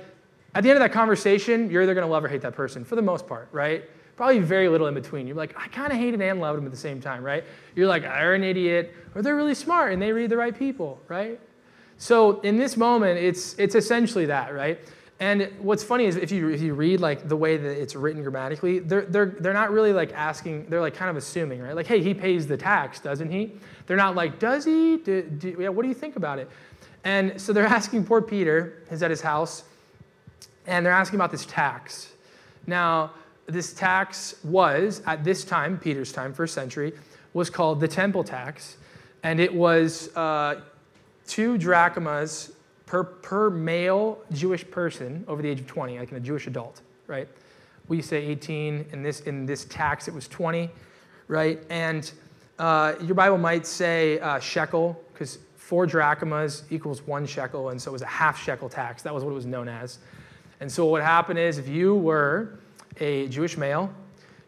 at 0.55 0.63
the 0.63 0.69
end 0.69 0.77
of 0.77 0.81
that 0.81 0.91
conversation, 0.91 1.69
you're 1.69 1.83
either 1.83 1.93
going 1.93 2.05
to 2.05 2.11
love 2.11 2.25
or 2.25 2.27
hate 2.27 2.41
that 2.41 2.55
person 2.55 2.83
for 2.83 2.95
the 2.95 3.01
most 3.01 3.27
part, 3.27 3.47
right? 3.51 3.83
Probably 4.15 4.39
very 4.39 4.67
little 4.67 4.87
in 4.87 4.95
between. 4.95 5.27
You're 5.27 5.35
like, 5.35 5.55
I 5.55 5.67
kind 5.67 5.91
of 5.91 5.99
hated 5.99 6.19
and 6.19 6.41
loved 6.41 6.57
them 6.57 6.65
at 6.65 6.71
the 6.71 6.77
same 6.77 6.99
time, 6.99 7.23
right? 7.23 7.43
You're 7.75 7.87
like, 7.87 8.01
they're 8.01 8.33
an 8.33 8.43
idiot, 8.43 8.93
or 9.13 9.21
they're 9.21 9.35
really 9.35 9.53
smart 9.53 9.93
and 9.93 10.01
they 10.01 10.11
read 10.11 10.31
the 10.31 10.37
right 10.37 10.57
people, 10.57 10.99
right? 11.07 11.39
So 11.99 12.41
in 12.41 12.57
this 12.57 12.75
moment, 12.75 13.19
it's 13.19 13.53
it's 13.59 13.75
essentially 13.75 14.25
that, 14.27 14.53
right? 14.53 14.79
And 15.19 15.51
what's 15.59 15.83
funny 15.83 16.05
is 16.05 16.15
if 16.15 16.31
you 16.31 16.49
if 16.49 16.61
you 16.61 16.75
read 16.75 17.01
like 17.01 17.27
the 17.27 17.35
way 17.35 17.57
that 17.57 17.81
it's 17.81 17.95
written 17.95 18.21
grammatically, 18.21 18.79
they're 18.79 19.05
they're 19.05 19.25
they're 19.25 19.53
not 19.53 19.71
really 19.71 19.91
like 19.91 20.13
asking, 20.13 20.67
they're 20.69 20.81
like 20.81 20.93
kind 20.93 21.09
of 21.09 21.17
assuming, 21.17 21.61
right? 21.61 21.75
Like, 21.75 21.87
hey, 21.87 22.03
he 22.03 22.13
pays 22.13 22.45
the 22.45 22.57
tax, 22.57 22.99
doesn't 22.99 23.31
he? 23.31 23.53
They're 23.87 23.97
not 23.97 24.15
like, 24.15 24.37
does 24.37 24.63
he? 24.63 24.97
Do, 24.97 25.23
do, 25.23 25.57
yeah, 25.59 25.69
what 25.69 25.81
do 25.81 25.87
you 25.87 25.95
think 25.95 26.17
about 26.17 26.37
it? 26.37 26.49
And 27.03 27.39
so 27.41 27.51
they're 27.51 27.65
asking 27.79 28.05
poor 28.05 28.21
Peter, 28.21 28.83
who's 28.89 29.01
at 29.01 29.09
his 29.09 29.21
house, 29.21 29.63
and 30.67 30.85
they're 30.85 30.93
asking 30.93 31.17
about 31.17 31.31
this 31.31 31.45
tax. 31.47 32.13
Now, 32.67 33.11
this 33.47 33.73
tax 33.73 34.35
was, 34.43 35.01
at 35.05 35.23
this 35.23 35.45
time, 35.45 35.79
Peter's 35.79 36.11
time, 36.11 36.33
first 36.33 36.53
century, 36.53 36.93
was 37.33 37.49
called 37.49 37.79
the 37.79 37.87
temple 37.87 38.23
tax. 38.23 38.77
And 39.23 39.39
it 39.39 39.53
was 39.53 40.15
uh, 40.15 40.61
two 41.25 41.57
drachmas 41.57 42.51
per, 42.87 43.03
per 43.03 43.51
male 43.51 44.17
Jewish 44.31 44.69
person 44.69 45.23
over 45.27 45.43
the 45.43 45.49
age 45.49 45.59
of 45.59 45.67
20, 45.67 45.99
like 45.99 46.09
in 46.09 46.17
a 46.17 46.19
Jewish 46.19 46.47
adult, 46.47 46.81
right? 47.05 47.27
We 47.87 48.01
say 48.01 48.25
18. 48.25 48.87
In 48.91 49.03
this, 49.03 49.21
in 49.21 49.45
this 49.45 49.65
tax, 49.65 50.07
it 50.07 50.13
was 50.13 50.27
20, 50.27 50.71
right? 51.27 51.61
And 51.69 52.11
uh, 52.57 52.95
your 53.03 53.13
Bible 53.13 53.37
might 53.37 53.67
say 53.67 54.19
uh, 54.19 54.39
shekel, 54.39 54.99
because 55.13 55.37
four 55.55 55.85
drachmas 55.85 56.63
equals 56.69 57.05
one 57.05 57.25
shekel, 57.27 57.69
and 57.69 57.81
so 57.81 57.91
it 57.91 57.93
was 57.93 58.01
a 58.01 58.07
half 58.07 58.41
shekel 58.41 58.69
tax. 58.69 59.03
That 59.03 59.13
was 59.13 59.23
what 59.23 59.31
it 59.31 59.35
was 59.35 59.45
known 59.45 59.67
as. 59.67 59.99
And 60.59 60.71
so 60.71 60.85
what 60.85 61.03
happened 61.03 61.37
is 61.37 61.59
if 61.59 61.67
you 61.67 61.93
were 61.93 62.57
a 62.99 63.27
Jewish 63.27 63.57
male, 63.57 63.93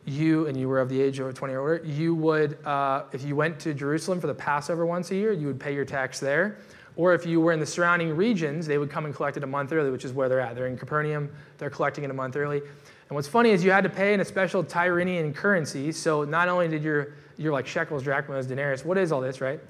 you, 0.06 0.48
and 0.48 0.58
you 0.58 0.68
were 0.68 0.80
of 0.80 0.90
the 0.90 1.00
age 1.00 1.20
of 1.20 1.34
20 1.34 1.54
or 1.54 1.60
older, 1.60 1.86
you 1.86 2.16
would, 2.16 2.58
uh, 2.66 3.04
if 3.12 3.24
you 3.24 3.36
went 3.36 3.60
to 3.60 3.74
Jerusalem 3.74 4.20
for 4.20 4.28
the 4.28 4.34
Passover 4.34 4.86
once 4.86 5.12
a 5.12 5.16
year, 5.16 5.32
you 5.34 5.46
would 5.48 5.60
pay 5.60 5.74
your 5.74 5.86
tax 5.86 6.20
there. 6.20 6.58
Or 7.00 7.14
if 7.14 7.26
you 7.26 7.40
were 7.40 7.54
in 7.54 7.62
the 7.62 7.66
surrounding 7.66 8.14
regions, 8.14 8.68
they 8.68 8.78
would 8.78 8.90
come 8.90 9.06
and 9.06 9.16
collect 9.16 9.38
it 9.38 9.44
a 9.46 9.48
month 9.48 9.72
early, 9.72 9.90
which 9.90 10.04
is 10.04 10.12
where 10.12 10.28
they're 10.28 10.42
at. 10.42 10.54
They're 10.54 10.68
in 10.68 10.78
Capernaum, 10.78 11.32
they're 11.58 11.70
collecting 11.70 12.04
it 12.04 12.12
a 12.12 12.14
month 12.14 12.36
early. 12.36 12.58
And 12.58 13.16
what's 13.16 13.26
funny 13.26 13.52
is 13.52 13.64
you 13.64 13.72
had 13.72 13.86
to 13.86 13.90
pay 13.90 14.14
in 14.14 14.20
a 14.20 14.26
special 14.26 14.66
Tyrrhenian 14.66 15.34
currency. 15.34 15.94
So 15.94 16.26
not 16.26 16.50
only 16.50 16.68
did 16.68 16.84
your, 16.84 17.14
your 17.38 17.54
like 17.54 17.68
shekels, 17.68 18.04
drachmas, 18.04 18.48
denarius, 18.48 18.84
what 18.84 18.98
is 18.98 19.14
all 19.14 19.22
this, 19.22 19.40
right? 19.40 19.62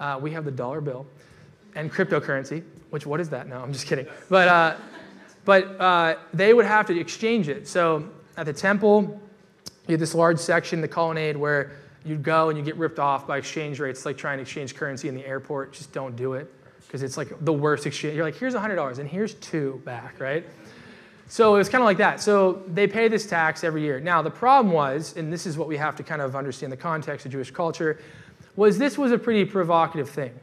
Uh, 0.00 0.18
we 0.20 0.32
have 0.32 0.44
the 0.44 0.50
dollar 0.50 0.80
bill 0.80 1.06
and 1.76 1.88
cryptocurrency, 1.88 2.64
which 2.90 3.06
what 3.06 3.20
is 3.20 3.28
that? 3.28 3.46
No, 3.46 3.60
I'm 3.60 3.72
just 3.72 3.86
kidding. 3.86 4.08
But, 4.28 4.48
uh, 4.48 4.76
but 5.44 5.80
uh, 5.80 6.16
they 6.34 6.52
would 6.52 6.66
have 6.66 6.86
to 6.86 6.98
exchange 6.98 7.48
it. 7.48 7.68
So 7.68 8.08
at 8.36 8.46
the 8.46 8.52
temple, 8.52 9.22
you 9.86 9.92
had 9.92 10.00
this 10.00 10.16
large 10.16 10.40
section, 10.40 10.80
the 10.80 10.88
colonnade, 10.88 11.36
where 11.36 11.76
you'd 12.04 12.24
go 12.24 12.48
and 12.48 12.58
you 12.58 12.64
get 12.64 12.74
ripped 12.74 12.98
off 12.98 13.24
by 13.24 13.38
exchange 13.38 13.78
rates. 13.78 14.00
It's 14.00 14.06
like 14.06 14.16
trying 14.16 14.38
to 14.38 14.42
exchange 14.42 14.74
currency 14.74 15.06
in 15.06 15.14
the 15.14 15.24
airport. 15.24 15.74
Just 15.74 15.92
don't 15.92 16.16
do 16.16 16.32
it 16.32 16.52
because 16.92 17.02
it's 17.02 17.16
like 17.16 17.42
the 17.42 17.52
worst 17.54 17.86
exchange. 17.86 18.16
You're 18.16 18.24
like, 18.26 18.36
here's 18.36 18.52
$100 18.52 18.98
and 18.98 19.08
here's 19.08 19.32
two 19.36 19.80
back, 19.86 20.20
right? 20.20 20.44
So 21.26 21.54
it 21.54 21.58
was 21.58 21.70
kind 21.70 21.80
of 21.80 21.86
like 21.86 21.96
that. 21.96 22.20
So 22.20 22.62
they 22.68 22.86
pay 22.86 23.08
this 23.08 23.24
tax 23.24 23.64
every 23.64 23.80
year. 23.80 23.98
Now, 23.98 24.20
the 24.20 24.30
problem 24.30 24.74
was, 24.74 25.16
and 25.16 25.32
this 25.32 25.46
is 25.46 25.56
what 25.56 25.68
we 25.68 25.78
have 25.78 25.96
to 25.96 26.02
kind 26.02 26.20
of 26.20 26.36
understand 26.36 26.70
the 26.70 26.76
context 26.76 27.24
of 27.24 27.32
Jewish 27.32 27.50
culture, 27.50 27.98
was 28.56 28.76
this 28.76 28.98
was 28.98 29.10
a 29.10 29.16
pretty 29.16 29.46
provocative 29.46 30.10
thing. 30.10 30.38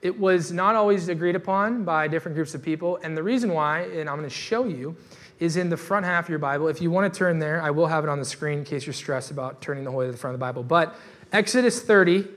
It 0.00 0.16
was 0.16 0.52
not 0.52 0.76
always 0.76 1.08
agreed 1.08 1.34
upon 1.34 1.82
by 1.82 2.06
different 2.06 2.36
groups 2.36 2.54
of 2.54 2.62
people. 2.62 3.00
And 3.02 3.16
the 3.16 3.24
reason 3.24 3.52
why, 3.52 3.80
and 3.80 4.08
I'm 4.08 4.18
going 4.18 4.28
to 4.28 4.30
show 4.30 4.66
you, 4.66 4.96
is 5.40 5.56
in 5.56 5.70
the 5.70 5.76
front 5.76 6.06
half 6.06 6.26
of 6.26 6.30
your 6.30 6.38
Bible. 6.38 6.68
If 6.68 6.80
you 6.80 6.92
want 6.92 7.12
to 7.12 7.18
turn 7.18 7.40
there, 7.40 7.60
I 7.60 7.70
will 7.70 7.88
have 7.88 8.04
it 8.04 8.08
on 8.08 8.20
the 8.20 8.24
screen 8.24 8.58
in 8.60 8.64
case 8.64 8.86
you're 8.86 8.92
stressed 8.92 9.32
about 9.32 9.60
turning 9.60 9.82
the 9.82 9.90
whole 9.90 9.98
way 9.98 10.06
to 10.06 10.12
the 10.12 10.18
front 10.18 10.34
of 10.34 10.38
the 10.38 10.44
Bible. 10.44 10.62
But 10.62 10.94
Exodus 11.32 11.82
30, 11.82 12.28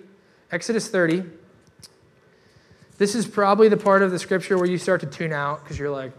Exodus 0.51 0.87
30, 0.87 1.23
this 2.97 3.15
is 3.15 3.27
probably 3.27 3.69
the 3.69 3.77
part 3.77 4.01
of 4.01 4.11
the 4.11 4.19
scripture 4.19 4.57
where 4.57 4.67
you 4.67 4.77
start 4.77 5.01
to 5.01 5.07
tune 5.07 5.33
out 5.33 5.63
because 5.63 5.77
you're 5.77 5.91
like, 5.91 6.11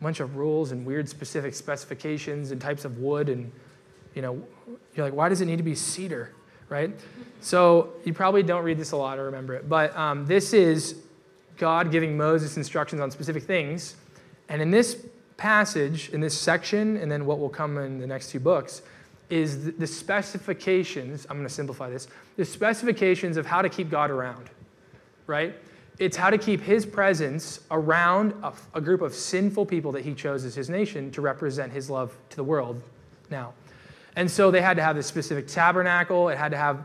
a 0.00 0.02
bunch 0.02 0.20
of 0.20 0.36
rules 0.36 0.72
and 0.72 0.84
weird 0.86 1.08
specific 1.08 1.54
specifications 1.54 2.52
and 2.52 2.60
types 2.60 2.84
of 2.84 2.98
wood 2.98 3.28
and 3.28 3.52
you 4.14 4.22
know 4.22 4.42
you're 4.94 5.04
like 5.04 5.14
why 5.14 5.28
does 5.28 5.40
it 5.40 5.46
need 5.46 5.58
to 5.58 5.62
be 5.62 5.74
cedar 5.74 6.32
right? 6.68 6.92
So 7.40 7.94
you 8.04 8.14
probably 8.14 8.44
don't 8.44 8.62
read 8.62 8.78
this 8.78 8.92
a 8.92 8.96
lot 8.96 9.18
or 9.18 9.24
remember 9.24 9.54
it 9.54 9.68
but 9.68 9.94
um, 9.96 10.26
this 10.26 10.52
is 10.52 10.96
god 11.56 11.92
giving 11.92 12.16
moses 12.16 12.56
instructions 12.56 13.00
on 13.00 13.10
specific 13.10 13.42
things. 13.42 13.96
And 14.48 14.60
in 14.60 14.70
this 14.70 15.06
passage 15.36 16.10
in 16.10 16.20
this 16.20 16.38
section 16.38 16.96
and 16.96 17.10
then 17.10 17.24
what 17.24 17.38
will 17.38 17.48
come 17.48 17.78
in 17.78 17.98
the 17.98 18.06
next 18.06 18.30
two 18.30 18.40
books 18.40 18.82
is 19.30 19.72
the 19.72 19.86
specifications 19.86 21.26
i'm 21.30 21.36
going 21.36 21.48
to 21.48 21.54
simplify 21.54 21.88
this 21.88 22.08
the 22.36 22.44
specifications 22.44 23.38
of 23.38 23.46
how 23.46 23.62
to 23.62 23.70
keep 23.70 23.88
god 23.88 24.10
around 24.10 24.50
right 25.26 25.54
it's 26.00 26.16
how 26.16 26.30
to 26.30 26.38
keep 26.38 26.62
his 26.62 26.86
presence 26.86 27.60
around 27.70 28.32
a, 28.42 28.52
a, 28.74 28.80
group 28.80 29.02
of 29.02 29.14
sinful 29.14 29.66
people 29.66 29.92
that 29.92 30.02
he 30.02 30.14
chose 30.14 30.46
as 30.46 30.54
his 30.54 30.70
nation 30.70 31.10
to 31.12 31.20
represent 31.20 31.70
his 31.70 31.90
love 31.90 32.16
to 32.30 32.36
the 32.36 32.42
world 32.42 32.82
now. 33.30 33.52
And 34.16 34.28
so 34.28 34.50
they 34.50 34.62
had 34.62 34.78
to 34.78 34.82
have 34.82 34.96
this 34.96 35.06
specific 35.06 35.46
tabernacle, 35.46 36.30
it 36.30 36.38
had 36.38 36.50
to 36.52 36.56
have 36.56 36.82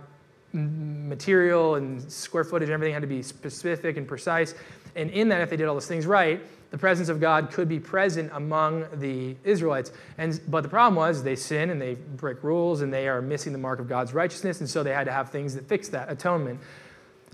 material 0.53 1.75
and 1.75 2.11
square 2.11 2.43
footage, 2.43 2.67
and 2.67 2.73
everything 2.73 2.93
had 2.93 3.01
to 3.01 3.07
be 3.07 3.23
specific 3.23 3.95
and 3.95 4.05
precise. 4.05 4.53
And 4.95 5.09
in 5.09 5.29
that, 5.29 5.41
if 5.41 5.49
they 5.49 5.57
did 5.57 5.67
all 5.67 5.73
those 5.73 5.87
things 5.87 6.05
right, 6.05 6.41
the 6.71 6.77
presence 6.77 7.07
of 7.07 7.21
God 7.21 7.51
could 7.51 7.69
be 7.69 7.79
present 7.79 8.31
among 8.33 8.85
the 8.95 9.35
Israelites. 9.45 9.93
And, 10.17 10.39
but 10.49 10.61
the 10.61 10.69
problem 10.69 10.95
was 10.95 11.23
they 11.23 11.37
sin 11.37 11.69
and 11.69 11.81
they 11.81 11.95
break 11.95 12.43
rules 12.43 12.81
and 12.81 12.93
they 12.93 13.07
are 13.07 13.21
missing 13.21 13.53
the 13.53 13.59
mark 13.59 13.79
of 13.79 13.87
God's 13.87 14.13
righteousness. 14.13 14.59
And 14.59 14.69
so 14.69 14.83
they 14.83 14.93
had 14.93 15.05
to 15.05 15.11
have 15.11 15.29
things 15.29 15.55
that 15.55 15.67
fix 15.69 15.87
that 15.89 16.11
atonement. 16.11 16.59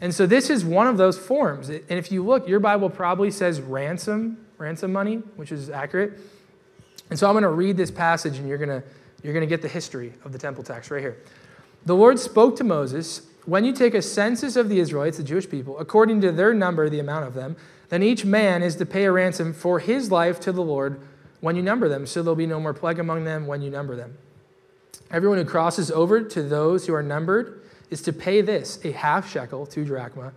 And 0.02 0.14
so 0.14 0.26
this 0.26 0.50
is 0.50 0.66
one 0.66 0.88
of 0.88 0.98
those 0.98 1.18
forms. 1.18 1.70
And 1.70 1.84
if 1.88 2.12
you 2.12 2.26
look, 2.26 2.48
your 2.48 2.60
Bible 2.60 2.90
probably 2.90 3.32
says 3.32 3.62
ransom, 3.62 4.46
ransom 4.58 4.92
money, 4.92 5.18
which 5.36 5.52
is 5.52 5.70
accurate. 5.70 6.20
And 7.12 7.20
so 7.20 7.28
I'm 7.28 7.34
going 7.34 7.44
to 7.44 7.50
read 7.50 7.78
this 7.78 7.92
passage 7.92 8.38
and 8.38 8.50
you're 8.50 8.58
going 8.58 8.82
to 8.82 8.84
you're 9.24 9.34
going 9.34 9.48
to 9.48 9.48
get 9.48 9.62
the 9.62 9.68
history 9.68 10.14
of 10.26 10.32
the 10.32 10.40
temple 10.40 10.64
tax 10.64 10.90
right 10.90 11.00
here. 11.00 11.18
The 11.86 11.96
Lord 11.96 12.18
spoke 12.20 12.56
to 12.58 12.64
Moses, 12.64 13.22
when 13.46 13.66
you 13.66 13.74
take 13.74 13.94
a 13.94 14.02
census 14.02 14.56
of 14.56 14.70
the 14.70 14.80
Israelites, 14.80 15.18
the 15.18 15.24
Jewish 15.24 15.50
people, 15.50 15.78
according 15.80 16.22
to 16.22 16.32
their 16.32 16.54
number, 16.54 16.90
the 16.90 17.00
amount 17.00 17.26
of 17.26 17.34
them, 17.34 17.56
then 17.90 18.04
each 18.04 18.24
man 18.24 18.64
is 18.64 18.76
to 18.78 18.86
pay 18.86 19.06
a 19.06 19.12
ransom 19.12 19.54
for 19.54 19.80
his 19.80 20.12
life 20.12 20.40
to 20.42 20.52
the 20.52 20.62
Lord 20.62 21.00
when 21.40 21.56
you 21.56 21.62
number 21.62 21.90
them, 21.90 22.06
so 22.06 22.22
there'll 22.22 22.36
be 22.36 22.46
no 22.46 22.60
more 22.60 22.74
plague 22.74 23.00
among 23.00 23.24
them 23.24 23.48
when 23.48 23.62
you 23.62 23.72
number 23.72 23.96
them. 23.96 24.18
Everyone 25.10 25.40
who 25.40 25.46
crosses 25.46 25.90
over 25.92 26.22
to 26.22 26.44
those 26.44 26.86
who 26.86 26.94
are 26.94 27.04
numbered 27.04 27.61
is 27.92 28.02
to 28.04 28.14
pay 28.14 28.42
this, 28.42 28.84
a 28.84 28.92
half 28.92 29.30
shekel, 29.30 29.68
two 29.68 29.86
drachma, 29.86 30.32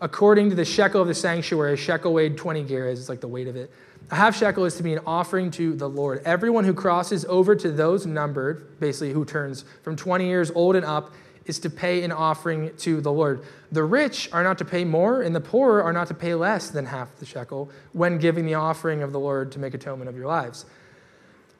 according 0.00 0.48
to 0.48 0.56
the 0.56 0.64
shekel 0.64 1.02
of 1.02 1.08
the 1.08 1.14
sanctuary. 1.14 1.74
A 1.74 1.76
shekel 1.76 2.14
weighed 2.14 2.38
20 2.38 2.64
gerahs, 2.64 2.92
it's 2.92 3.08
like 3.08 3.20
the 3.20 3.28
weight 3.28 3.48
of 3.48 3.56
it. 3.56 3.70
A 4.10 4.14
half 4.14 4.36
shekel 4.36 4.64
is 4.64 4.76
to 4.76 4.82
be 4.82 4.94
an 4.94 5.00
offering 5.04 5.50
to 5.52 5.74
the 5.74 5.88
Lord. 5.88 6.22
Everyone 6.24 6.64
who 6.64 6.72
crosses 6.72 7.26
over 7.26 7.54
to 7.56 7.70
those 7.70 8.06
numbered, 8.06 8.80
basically 8.80 9.12
who 9.12 9.24
turns 9.24 9.64
from 9.82 9.96
20 9.96 10.26
years 10.26 10.50
old 10.52 10.76
and 10.76 10.86
up, 10.86 11.12
is 11.44 11.58
to 11.58 11.70
pay 11.70 12.04
an 12.04 12.12
offering 12.12 12.74
to 12.76 13.00
the 13.00 13.10
Lord. 13.10 13.42
The 13.72 13.82
rich 13.82 14.30
are 14.32 14.44
not 14.44 14.58
to 14.58 14.64
pay 14.64 14.84
more, 14.84 15.22
and 15.22 15.34
the 15.34 15.40
poor 15.40 15.82
are 15.82 15.92
not 15.92 16.06
to 16.08 16.14
pay 16.14 16.34
less 16.34 16.70
than 16.70 16.86
half 16.86 17.16
the 17.16 17.26
shekel 17.26 17.70
when 17.92 18.18
giving 18.18 18.46
the 18.46 18.54
offering 18.54 19.02
of 19.02 19.12
the 19.12 19.18
Lord 19.18 19.50
to 19.52 19.58
make 19.58 19.74
atonement 19.74 20.08
of 20.08 20.16
your 20.16 20.26
lives. 20.26 20.64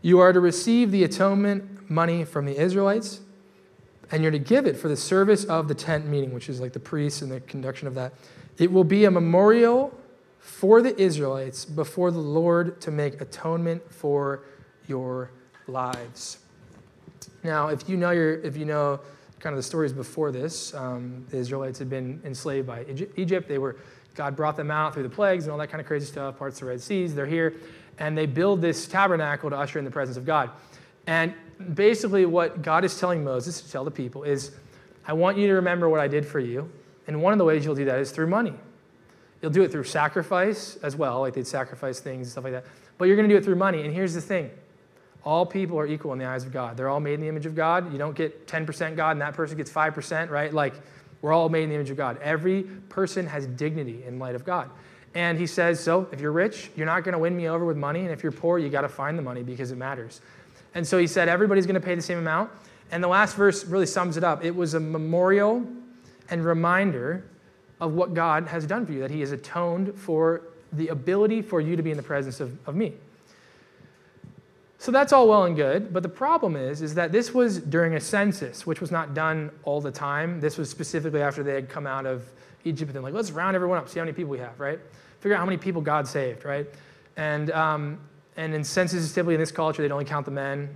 You 0.01 0.21
are 0.21 0.33
to 0.33 0.41
receive 0.41 0.91
the 0.91 1.05
atonement 1.05 1.91
money 1.91 2.25
from 2.25 2.47
the 2.47 2.57
Israelites 2.57 3.21
and 4.11 4.23
you're 4.23 4.33
to 4.33 4.38
give 4.38 4.67
it 4.67 4.77
for 4.77 4.88
the 4.88 4.97
service 4.97 5.45
of 5.45 5.69
the 5.69 5.75
tent 5.75 6.07
meeting, 6.07 6.33
which 6.33 6.49
is 6.49 6.61
like 6.61 6.73
the 6.73 6.81
priests 6.81 7.23
and 7.23 7.31
the 7.31 7.41
conduction 7.41 7.87
of 7.87 7.95
that. 7.95 8.15
It 8.57 8.73
will 8.73 8.85
be 8.85 9.05
a 9.05 9.11
memorial 9.11 9.93
for 10.38 10.81
the 10.83 10.99
Israelites 11.00 11.65
before 11.65 12.11
the 12.11 12.19
Lord 12.19 12.81
to 12.81 12.91
make 12.91 13.21
atonement 13.21 13.93
for 13.93 14.45
your 14.87 15.31
lives. 15.67 16.38
Now, 17.45 17.69
if 17.69 17.88
you 17.88 17.97
know 17.97 18.11
your, 18.11 18.41
if 18.41 18.57
you 18.57 18.65
know 18.65 19.00
kind 19.41 19.53
of 19.53 19.59
the 19.59 19.62
stories 19.62 19.93
before 19.93 20.33
this, 20.33 20.75
um, 20.75 21.25
the 21.31 21.37
Israelites 21.37 21.79
had 21.79 21.91
been 21.91 22.21
enslaved 22.25 22.67
by 22.67 22.85
Egypt. 23.17 23.49
They 23.49 23.59
were 23.59 23.77
God 24.15 24.35
brought 24.35 24.57
them 24.57 24.71
out 24.71 24.95
through 24.95 25.05
the 25.05 25.09
plagues 25.09 25.45
and 25.45 25.53
all 25.53 25.59
that 25.59 25.69
kind 25.69 25.81
of 25.81 25.87
crazy 25.87 26.07
stuff, 26.07 26.37
parts 26.37 26.57
of 26.57 26.67
the 26.67 26.71
Red 26.73 26.81
Seas. 26.81 27.15
They're 27.15 27.25
here, 27.25 27.55
and 27.99 28.19
they 28.19 28.27
build 28.27 28.61
this 28.61 28.88
tabernacle 28.88 29.49
to 29.49 29.57
usher 29.57 29.79
in 29.79 29.85
the 29.85 29.93
presence 29.93 30.17
of 30.17 30.27
God. 30.27 30.50
And 31.07 31.35
basically, 31.75 32.27
what 32.27 32.62
God 32.62 32.85
is 32.85 32.99
telling 32.99 33.25
Moses 33.25 33.61
to 33.61 33.71
tell 33.71 33.85
the 33.85 33.91
people 33.91 34.25
is, 34.25 34.53
I 35.07 35.12
want 35.12 35.38
you 35.38 35.47
to 35.49 35.55
remember 35.55 35.88
what 35.88 36.00
I 36.00 36.09
did 36.09 36.27
for 36.27 36.41
you. 36.41 36.71
And 37.07 37.23
one 37.23 37.33
of 37.33 37.38
the 37.38 37.45
ways 37.45 37.65
you'll 37.65 37.75
do 37.75 37.87
that 37.87 37.99
is 37.99 38.11
through 38.11 38.27
money. 38.27 38.55
You'll 39.41 39.50
do 39.50 39.62
it 39.62 39.73
through 39.73 39.85
sacrifice 39.85 40.77
as 40.83 40.97
well, 40.97 41.21
like 41.21 41.35
they'd 41.35 41.47
sacrifice 41.47 42.00
things 42.00 42.27
and 42.27 42.33
stuff 42.33 42.45
like 42.45 42.53
that. 42.53 42.65
But 42.99 43.07
you're 43.07 43.17
going 43.17 43.29
to 43.29 43.35
do 43.35 43.38
it 43.38 43.45
through 43.45 43.57
money. 43.57 43.83
And 43.85 43.95
here's 43.95 44.15
the 44.15 44.21
thing 44.21 44.50
all 45.25 45.47
people 45.47 45.79
are 45.79 45.87
equal 45.87 46.12
in 46.12 46.19
the 46.19 46.25
eyes 46.25 46.45
of 46.45 46.53
God. 46.53 46.77
They're 46.77 46.88
all 46.88 47.00
made 47.00 47.15
in 47.15 47.21
the 47.21 47.29
image 47.29 47.47
of 47.47 47.55
God. 47.55 47.93
You 47.93 47.99
don't 47.99 48.17
get 48.17 48.47
10% 48.47 48.97
God 48.97 49.12
and 49.12 49.21
that 49.21 49.35
person 49.35 49.57
gets 49.57 49.71
5%, 49.71 50.31
right? 50.31 50.53
Like, 50.53 50.75
we're 51.21 51.33
all 51.33 51.49
made 51.49 51.65
in 51.65 51.69
the 51.71 51.75
image 51.75 51.91
of 51.91 51.97
God. 51.97 52.19
Every 52.23 52.62
person 52.62 53.27
has 53.27 53.47
dignity 53.47 54.05
in 54.07 54.19
light 54.19 54.35
of 54.35 54.45
God. 54.45 54.71
And 55.15 55.38
he 55.38 55.47
says, 55.47 55.81
so 55.81 56.09
if 56.12 56.21
you're 56.21 56.33
rich, 56.33 56.71
you're 56.77 56.87
not 56.87 57.03
going 57.03 57.15
to 57.15 57.19
win 57.19 57.37
me 57.37 57.49
over 57.49 57.65
with 57.65 57.77
money. 57.77 58.00
And 58.00 58.11
if 58.11 58.23
you're 58.23 58.33
poor, 58.33 58.59
you 58.59 58.69
got 58.69 58.83
to 58.83 58.88
find 58.88 59.19
the 59.19 59.23
money 59.23 59.43
because 59.43 59.73
it 59.73 59.77
matters. 59.77 60.21
And 60.79 60.87
so 60.87 60.97
he 60.97 61.09
said, 61.09 61.29
everybody's 61.29 61.67
going 61.67 61.75
to 61.75 61.81
pay 61.81 61.97
the 61.97 62.03
same 62.03 62.19
amount. 62.19 62.53
And 62.93 63.03
the 63.03 63.09
last 63.09 63.35
verse 63.35 63.65
really 63.65 63.85
sums 63.85 64.17
it 64.17 64.23
up. 64.23 64.45
It 64.45 64.55
was 64.55 64.75
a 64.75 64.81
memorial 64.81 65.67
and 66.31 66.45
reminder 66.45 67.25
of 67.81 67.95
what 67.95 68.15
God 68.15 68.47
has 68.47 68.65
done 68.65 68.87
for 68.87 68.93
you, 68.93 69.01
that 69.01 69.11
he 69.11 69.19
has 69.19 69.33
atoned 69.33 69.99
for 69.99 70.43
the 70.73 70.87
ability 70.87 71.43
for 71.43 71.61
you 71.61 71.75
to 71.75 71.83
be 71.83 71.91
in 71.91 71.97
the 71.97 72.03
presence 72.05 72.39
of, 72.39 72.57
of 72.69 72.77
me. 72.77 72.93
So 74.79 74.93
that's 74.93 75.13
all 75.13 75.27
well 75.27 75.47
and 75.47 75.57
good, 75.57 75.93
but 75.93 76.05
the 76.05 76.09
problem 76.09 76.55
is, 76.55 76.81
is 76.81 76.95
that 76.95 77.11
this 77.11 77.35
was 77.35 77.59
during 77.59 77.95
a 77.95 78.01
census, 78.01 78.65
which 78.65 78.81
was 78.81 78.93
not 78.93 79.15
done 79.15 79.51
all 79.65 79.81
the 79.81 79.91
time. 79.91 80.39
This 80.39 80.57
was 80.57 80.71
specifically 80.71 81.23
after 81.23 81.43
they 81.43 81.55
had 81.55 81.69
come 81.69 81.89
out 81.89 82.07
of 82.07 82.23
Egypt 82.65 82.95
and 82.95 83.03
like, 83.03 83.15
let's 83.15 83.33
round 83.33 83.57
everyone 83.57 83.79
up, 83.79 83.89
see 83.89 83.99
how 83.99 84.05
many 84.05 84.15
people 84.15 84.31
we 84.31 84.39
have, 84.39 84.61
right? 84.61 84.79
Figure 85.19 85.35
out 85.35 85.41
how 85.41 85.47
many 85.47 85.59
people 85.59 85.83
God 85.83 86.07
saved, 86.07 86.45
right? 86.45 86.69
And 87.17 87.51
um, 87.51 87.99
and 88.38 88.54
in 88.54 88.62
census, 88.62 89.12
typically 89.12 89.35
in 89.35 89.40
this 89.40 89.52
culture, 89.52 89.83
they'd 89.83 89.92
only 89.92 90.04
count 90.04 90.25
the 90.25 90.30
men, 90.30 90.71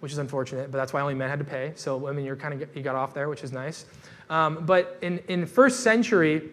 which 0.00 0.12
is 0.12 0.18
unfortunate, 0.18 0.70
but 0.70 0.78
that's 0.78 0.92
why 0.92 1.00
only 1.00 1.14
men 1.14 1.28
had 1.28 1.40
to 1.40 1.44
pay. 1.44 1.72
So, 1.74 2.08
I 2.08 2.12
mean, 2.12 2.24
you're 2.24 2.36
kind 2.36 2.54
of, 2.54 2.76
you 2.76 2.82
got 2.82 2.94
off 2.94 3.12
there, 3.12 3.28
which 3.28 3.42
is 3.42 3.52
nice. 3.52 3.84
Um, 4.30 4.64
but 4.64 4.96
in, 5.02 5.18
in 5.26 5.44
first 5.44 5.80
century 5.80 6.48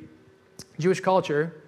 Jewish 0.79 0.99
culture, 0.99 1.61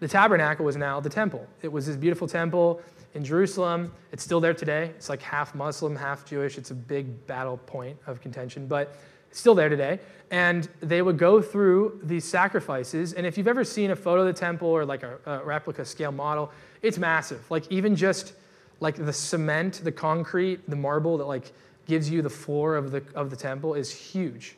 the 0.00 0.08
tabernacle 0.08 0.64
was 0.64 0.76
now 0.76 0.98
the 0.98 1.10
temple. 1.10 1.46
It 1.60 1.70
was 1.70 1.86
this 1.86 1.96
beautiful 1.96 2.26
temple. 2.26 2.80
in 3.14 3.24
Jerusalem. 3.24 3.92
It's 4.12 4.22
still 4.22 4.40
there 4.40 4.54
today. 4.54 4.92
It's 4.96 5.08
like 5.08 5.22
half 5.22 5.54
Muslim, 5.54 5.96
half 5.96 6.24
Jewish. 6.24 6.58
It's 6.58 6.70
a 6.70 6.74
big 6.74 7.26
battle 7.26 7.56
point 7.58 7.96
of 8.06 8.20
contention, 8.20 8.66
but 8.66 8.96
it's 9.30 9.40
still 9.40 9.54
there 9.54 9.68
today. 9.68 10.00
And 10.30 10.68
they 10.80 11.02
would 11.02 11.18
go 11.18 11.40
through 11.40 12.00
these 12.02 12.24
sacrifices. 12.24 13.14
And 13.14 13.26
if 13.26 13.36
you've 13.38 13.48
ever 13.48 13.64
seen 13.64 13.90
a 13.90 13.96
photo 13.96 14.22
of 14.22 14.34
the 14.34 14.38
temple 14.38 14.68
or 14.68 14.84
like 14.84 15.02
a, 15.02 15.18
a 15.26 15.44
replica 15.44 15.84
scale 15.84 16.12
model, 16.12 16.50
it's 16.82 16.98
massive. 16.98 17.50
Like 17.50 17.70
even 17.70 17.96
just 17.96 18.32
like 18.80 18.96
the 18.96 19.12
cement, 19.12 19.80
the 19.82 19.92
concrete, 19.92 20.68
the 20.68 20.76
marble 20.76 21.18
that 21.18 21.24
like 21.24 21.52
gives 21.86 22.10
you 22.10 22.22
the 22.22 22.30
floor 22.30 22.76
of 22.76 22.90
the 22.90 23.02
of 23.14 23.30
the 23.30 23.36
temple 23.36 23.74
is 23.74 23.90
huge. 23.90 24.56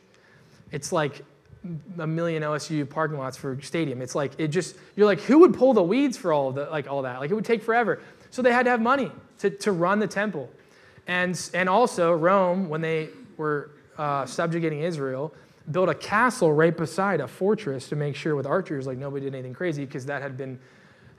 It's 0.71 0.91
like 0.91 1.23
a 1.99 2.07
million 2.07 2.43
OSU 2.43 2.89
parking 2.89 3.17
lots 3.17 3.37
for 3.37 3.59
stadium. 3.61 4.01
It's 4.01 4.15
like 4.15 4.33
it 4.37 4.47
just 4.47 4.75
you're 4.95 5.05
like 5.05 5.21
who 5.21 5.39
would 5.39 5.53
pull 5.53 5.73
the 5.73 5.83
weeds 5.83 6.17
for 6.17 6.33
all 6.33 6.49
of 6.49 6.55
the 6.55 6.65
like 6.65 6.87
all 6.87 7.01
that? 7.03 7.19
Like 7.19 7.31
it 7.31 7.33
would 7.33 7.45
take 7.45 7.63
forever. 7.63 8.01
So 8.29 8.41
they 8.41 8.51
had 8.51 8.63
to 8.63 8.69
have 8.69 8.81
money 8.81 9.11
to, 9.39 9.49
to 9.49 9.71
run 9.71 9.99
the 9.99 10.07
temple, 10.07 10.49
and 11.07 11.49
and 11.53 11.67
also 11.67 12.13
Rome 12.13 12.69
when 12.69 12.81
they 12.81 13.09
were 13.37 13.71
uh, 13.97 14.25
subjugating 14.25 14.81
Israel 14.81 15.33
built 15.71 15.89
a 15.89 15.95
castle 15.95 16.51
right 16.51 16.75
beside 16.75 17.21
a 17.21 17.27
fortress 17.27 17.87
to 17.89 17.95
make 17.95 18.15
sure 18.15 18.35
with 18.35 18.47
archers 18.47 18.87
like 18.87 18.97
nobody 18.97 19.25
did 19.25 19.35
anything 19.35 19.53
crazy 19.53 19.85
because 19.85 20.05
that 20.05 20.21
had 20.21 20.35
been 20.35 20.59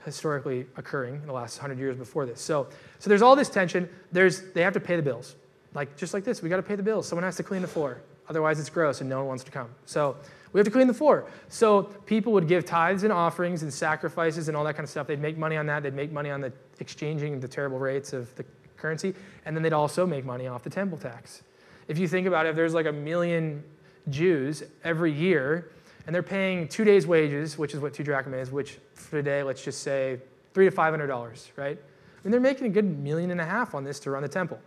historically 0.05 0.65
occurring 0.77 1.15
in 1.15 1.25
the 1.27 1.33
last 1.33 1.57
100 1.57 1.79
years 1.79 1.97
before 1.97 2.25
this. 2.25 2.41
So 2.41 2.67
so 2.99 3.09
there's 3.09 3.21
all 3.21 3.35
this 3.35 3.49
tension. 3.49 3.89
There's 4.11 4.51
they 4.53 4.61
have 4.61 4.73
to 4.73 4.79
pay 4.79 4.95
the 4.95 5.01
bills. 5.01 5.35
Like 5.73 5.95
just 5.97 6.13
like 6.13 6.23
this, 6.23 6.41
we 6.41 6.49
got 6.49 6.57
to 6.57 6.63
pay 6.63 6.75
the 6.75 6.83
bills. 6.83 7.07
Someone 7.07 7.23
has 7.23 7.35
to 7.37 7.43
clean 7.43 7.61
the 7.61 7.67
floor. 7.67 8.01
Otherwise, 8.29 8.59
it's 8.59 8.69
gross 8.69 9.01
and 9.01 9.09
no 9.09 9.17
one 9.17 9.27
wants 9.27 9.43
to 9.43 9.51
come. 9.51 9.69
So 9.85 10.15
we 10.53 10.59
have 10.59 10.65
to 10.65 10.71
clean 10.71 10.87
the 10.87 10.93
floor. 10.93 11.25
So 11.49 11.83
people 12.05 12.31
would 12.33 12.47
give 12.47 12.65
tithes 12.65 13.03
and 13.03 13.11
offerings 13.11 13.63
and 13.63 13.73
sacrifices 13.73 14.47
and 14.47 14.55
all 14.55 14.63
that 14.63 14.75
kind 14.75 14.83
of 14.83 14.89
stuff. 14.89 15.07
They'd 15.07 15.19
make 15.19 15.37
money 15.37 15.57
on 15.57 15.65
that. 15.65 15.83
They'd 15.83 15.93
make 15.93 16.11
money 16.11 16.29
on 16.29 16.41
the 16.41 16.53
exchanging 16.79 17.39
the 17.39 17.47
terrible 17.47 17.79
rates 17.79 18.13
of 18.13 18.33
the 18.35 18.45
currency. 18.77 19.13
And 19.45 19.55
then 19.55 19.63
they'd 19.63 19.73
also 19.73 20.05
make 20.05 20.25
money 20.25 20.47
off 20.47 20.63
the 20.63 20.69
temple 20.69 20.97
tax. 20.97 21.41
If 21.87 21.97
you 21.97 22.07
think 22.07 22.27
about 22.27 22.45
it, 22.45 22.49
if 22.49 22.55
there's 22.55 22.73
like 22.73 22.85
a 22.85 22.91
million 22.91 23.63
Jews 24.09 24.63
every 24.83 25.11
year, 25.11 25.71
and 26.05 26.13
they're 26.13 26.23
paying 26.23 26.67
two 26.67 26.83
days' 26.83 27.07
wages, 27.07 27.57
which 27.57 27.73
is 27.73 27.79
what 27.79 27.93
two 27.93 28.03
drachma 28.03 28.37
is, 28.37 28.51
which 28.51 28.77
for 28.93 29.17
today, 29.17 29.43
let's 29.43 29.63
just 29.63 29.81
say 29.81 30.19
three 30.53 30.65
to 30.65 30.71
five 30.71 30.91
hundred 30.91 31.07
dollars, 31.07 31.51
right? 31.55 31.77
And 32.23 32.33
they're 32.33 32.41
making 32.41 32.67
a 32.67 32.69
good 32.69 32.99
million 32.99 33.31
and 33.31 33.41
a 33.41 33.45
half 33.45 33.75
on 33.75 33.83
this 33.83 33.99
to 34.01 34.11
run 34.11 34.23
the 34.23 34.29
temple. 34.29 34.59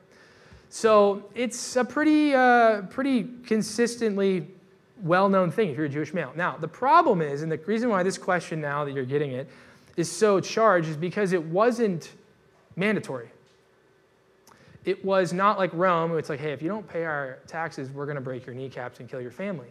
So 0.69 1.25
it's 1.35 1.76
a 1.76 1.85
pretty, 1.85 2.35
uh, 2.35 2.83
pretty 2.83 3.28
consistently 3.47 4.49
well-known 5.02 5.50
thing 5.50 5.71
if 5.71 5.76
you're 5.76 5.87
a 5.87 5.88
Jewish 5.88 6.12
male. 6.12 6.33
Now, 6.35 6.57
the 6.57 6.69
problem 6.69 7.23
is, 7.23 7.43
and 7.43 7.52
the 7.52 7.59
reason 7.59 7.88
why 7.88 8.02
this 8.02 8.19
question 8.19 8.61
now 8.61 8.85
that 8.85 8.93
you're 8.95 9.05
getting 9.05 9.33
it 9.33 9.49
is 9.97 10.11
so 10.11 10.40
charged 10.40 10.88
is 10.88 10.97
because 10.97 11.33
it 11.33 11.43
wasn't 11.43 12.12
mandatory. 12.76 13.28
It 14.85 15.05
was 15.05 15.33
not 15.33 15.59
like 15.59 15.71
Rome, 15.73 16.16
it's 16.19 16.28
like, 16.28 16.40
hey, 16.40 16.52
if 16.52 16.62
you 16.62 16.69
don't 16.69 16.87
pay 16.87 17.05
our 17.05 17.38
taxes, 17.47 17.90
we're 17.90 18.07
going 18.07 18.16
to 18.16 18.21
break 18.21 18.47
your 18.47 18.55
kneecaps 18.55 19.00
and 19.00 19.09
kill 19.09 19.21
your 19.21 19.31
family. 19.31 19.69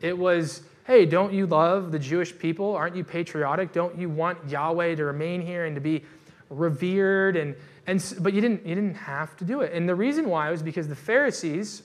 It 0.00 0.16
was, 0.16 0.62
hey, 0.90 1.06
don't 1.06 1.32
you 1.32 1.46
love 1.46 1.92
the 1.92 1.98
Jewish 2.00 2.36
people? 2.36 2.74
Aren't 2.74 2.96
you 2.96 3.04
patriotic? 3.04 3.72
Don't 3.72 3.96
you 3.96 4.10
want 4.10 4.38
Yahweh 4.48 4.96
to 4.96 5.04
remain 5.04 5.40
here 5.40 5.66
and 5.66 5.76
to 5.76 5.80
be 5.80 6.02
revered? 6.48 7.36
And, 7.36 7.54
and, 7.86 8.14
but 8.18 8.32
you 8.32 8.40
didn't, 8.40 8.66
you 8.66 8.74
didn't 8.74 8.96
have 8.96 9.36
to 9.36 9.44
do 9.44 9.60
it. 9.60 9.72
And 9.72 9.88
the 9.88 9.94
reason 9.94 10.28
why 10.28 10.50
was 10.50 10.64
because 10.64 10.88
the 10.88 10.96
Pharisees 10.96 11.84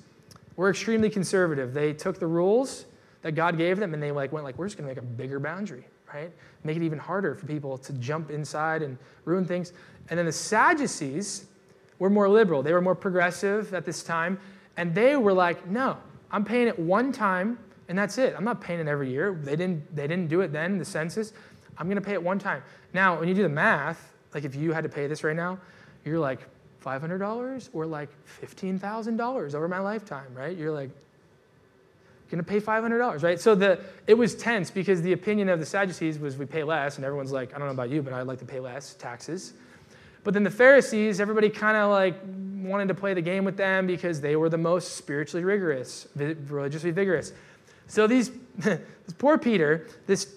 were 0.56 0.72
extremely 0.72 1.12
conservative. 1.12 1.72
They 1.72 1.94
took 1.94 2.20
the 2.20 2.26
rules 2.26 2.86
that 3.22 3.34
God 3.34 3.60
gave 3.60 3.78
them 3.78 3.94
and 3.94 4.02
they 4.02 4.12
like, 4.12 4.32
went 4.32 4.44
like, 4.44 4.58
we're 4.58 4.66
just 4.66 4.76
going 4.76 4.90
to 4.90 4.96
make 4.96 5.04
a 5.04 5.06
bigger 5.06 5.40
boundary, 5.40 5.86
right? 6.12 6.32
Make 6.64 6.78
it 6.78 6.82
even 6.82 6.98
harder 6.98 7.36
for 7.36 7.46
people 7.46 7.78
to 7.78 7.94
jump 7.94 8.32
inside 8.32 8.82
and 8.82 8.98
ruin 9.24 9.46
things. 9.46 9.72
And 10.10 10.18
then 10.18 10.26
the 10.26 10.32
Sadducees, 10.32 11.46
were 12.00 12.10
more 12.10 12.28
liberal. 12.28 12.62
They 12.62 12.74
were 12.74 12.82
more 12.82 12.96
progressive 12.96 13.74
at 13.74 13.86
this 13.86 14.04
time. 14.04 14.40
And 14.78 14.94
they 14.94 15.16
were 15.16 15.32
like, 15.32 15.68
no, 15.68 15.98
I'm 16.32 16.44
paying 16.44 16.68
it 16.68 16.78
one 16.78 17.12
time 17.12 17.58
and 17.88 17.98
that's 17.98 18.18
it. 18.18 18.34
I'm 18.38 18.44
not 18.44 18.62
paying 18.62 18.80
it 18.80 18.88
every 18.88 19.12
year. 19.12 19.34
They 19.34 19.56
didn't, 19.56 19.96
they 19.96 20.08
didn't 20.08 20.28
do 20.28 20.42
it 20.42 20.52
then, 20.52 20.78
the 20.78 20.86
census. 20.86 21.34
I'm 21.78 21.88
going 21.88 21.98
to 21.98 22.02
pay 22.02 22.14
it 22.14 22.24
one 22.24 22.40
time. 22.40 22.64
Now, 22.94 23.20
when 23.20 23.28
you 23.28 23.36
do 23.36 23.44
the 23.44 23.50
math, 23.50 24.14
like 24.34 24.44
if 24.44 24.56
you 24.56 24.72
had 24.74 24.84
to 24.84 24.90
pay 24.90 25.08
this 25.08 25.24
right 25.24 25.36
now, 25.36 25.60
you're 26.04 26.20
like 26.20 26.40
$500 26.84 27.70
or 27.74 27.86
like 27.86 28.10
$15,000 28.42 29.56
over 29.56 29.68
my 29.68 29.80
lifetime, 29.80 30.34
right? 30.34 30.56
You're 30.58 30.72
like, 30.72 30.90
going 32.30 32.44
to 32.44 32.50
pay 32.50 32.60
$500, 32.60 33.24
right? 33.24 33.40
So 33.40 33.56
the, 33.56 33.80
it 34.08 34.16
was 34.16 34.36
tense 34.36 34.72
because 34.72 35.02
the 35.02 35.14
opinion 35.14 35.50
of 35.50 35.60
the 35.60 35.66
Sadducees 35.66 36.20
was 36.20 36.38
we 36.38 36.46
pay 36.46 36.64
less, 36.64 36.98
and 36.98 37.06
everyone's 37.06 37.32
like, 37.32 37.54
I 37.54 37.60
don't 37.60 37.68
know 37.68 37.74
about 37.74 37.90
you, 37.90 38.02
but 38.02 38.14
I'd 38.14 38.28
like 38.28 38.40
to 38.40 38.46
pay 38.46 38.60
less 38.60 38.96
taxes. 38.96 39.54
But 40.24 40.34
then 40.34 40.44
the 40.44 40.50
Pharisees, 40.50 41.20
everybody 41.20 41.50
kind 41.50 41.78
of 41.78 41.92
like 41.92 42.16
wanted 42.64 42.88
to 42.88 42.96
play 42.96 43.14
the 43.14 43.22
game 43.22 43.46
with 43.46 43.58
them 43.58 43.86
because 43.86 44.22
they 44.22 44.36
were 44.36 44.50
the 44.50 44.58
most 44.58 44.96
spiritually 44.98 45.44
rigorous, 45.44 46.08
religiously 46.16 46.92
vigorous. 46.92 47.32
So 47.88 48.08
these, 48.08 48.32
this 48.58 48.82
poor 49.18 49.38
Peter, 49.38 49.88
this 50.08 50.36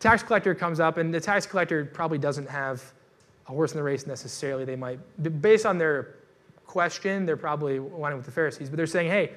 tax 0.00 0.22
collector 0.22 0.54
comes 0.54 0.80
up, 0.80 0.98
and 0.98 1.12
the 1.12 1.20
tax 1.20 1.46
collector 1.46 1.84
probably 1.84 2.18
doesn't 2.18 2.48
have 2.48 2.82
a 3.46 3.50
horse 3.50 3.72
in 3.72 3.78
the 3.78 3.82
race 3.82 4.06
necessarily. 4.06 4.64
They 4.64 4.76
might, 4.76 4.98
based 5.40 5.66
on 5.66 5.78
their 5.78 6.16
question, 6.66 7.24
they're 7.24 7.36
probably 7.36 7.80
wanting 7.80 8.18
with 8.18 8.26
the 8.26 8.32
Pharisees, 8.32 8.68
but 8.68 8.76
they're 8.76 8.86
saying, 8.86 9.10
hey, 9.10 9.32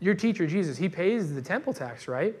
your 0.00 0.14
teacher, 0.14 0.46
Jesus, 0.46 0.78
he 0.78 0.88
pays 0.88 1.34
the 1.34 1.42
temple 1.42 1.74
tax, 1.74 2.06
right? 2.06 2.34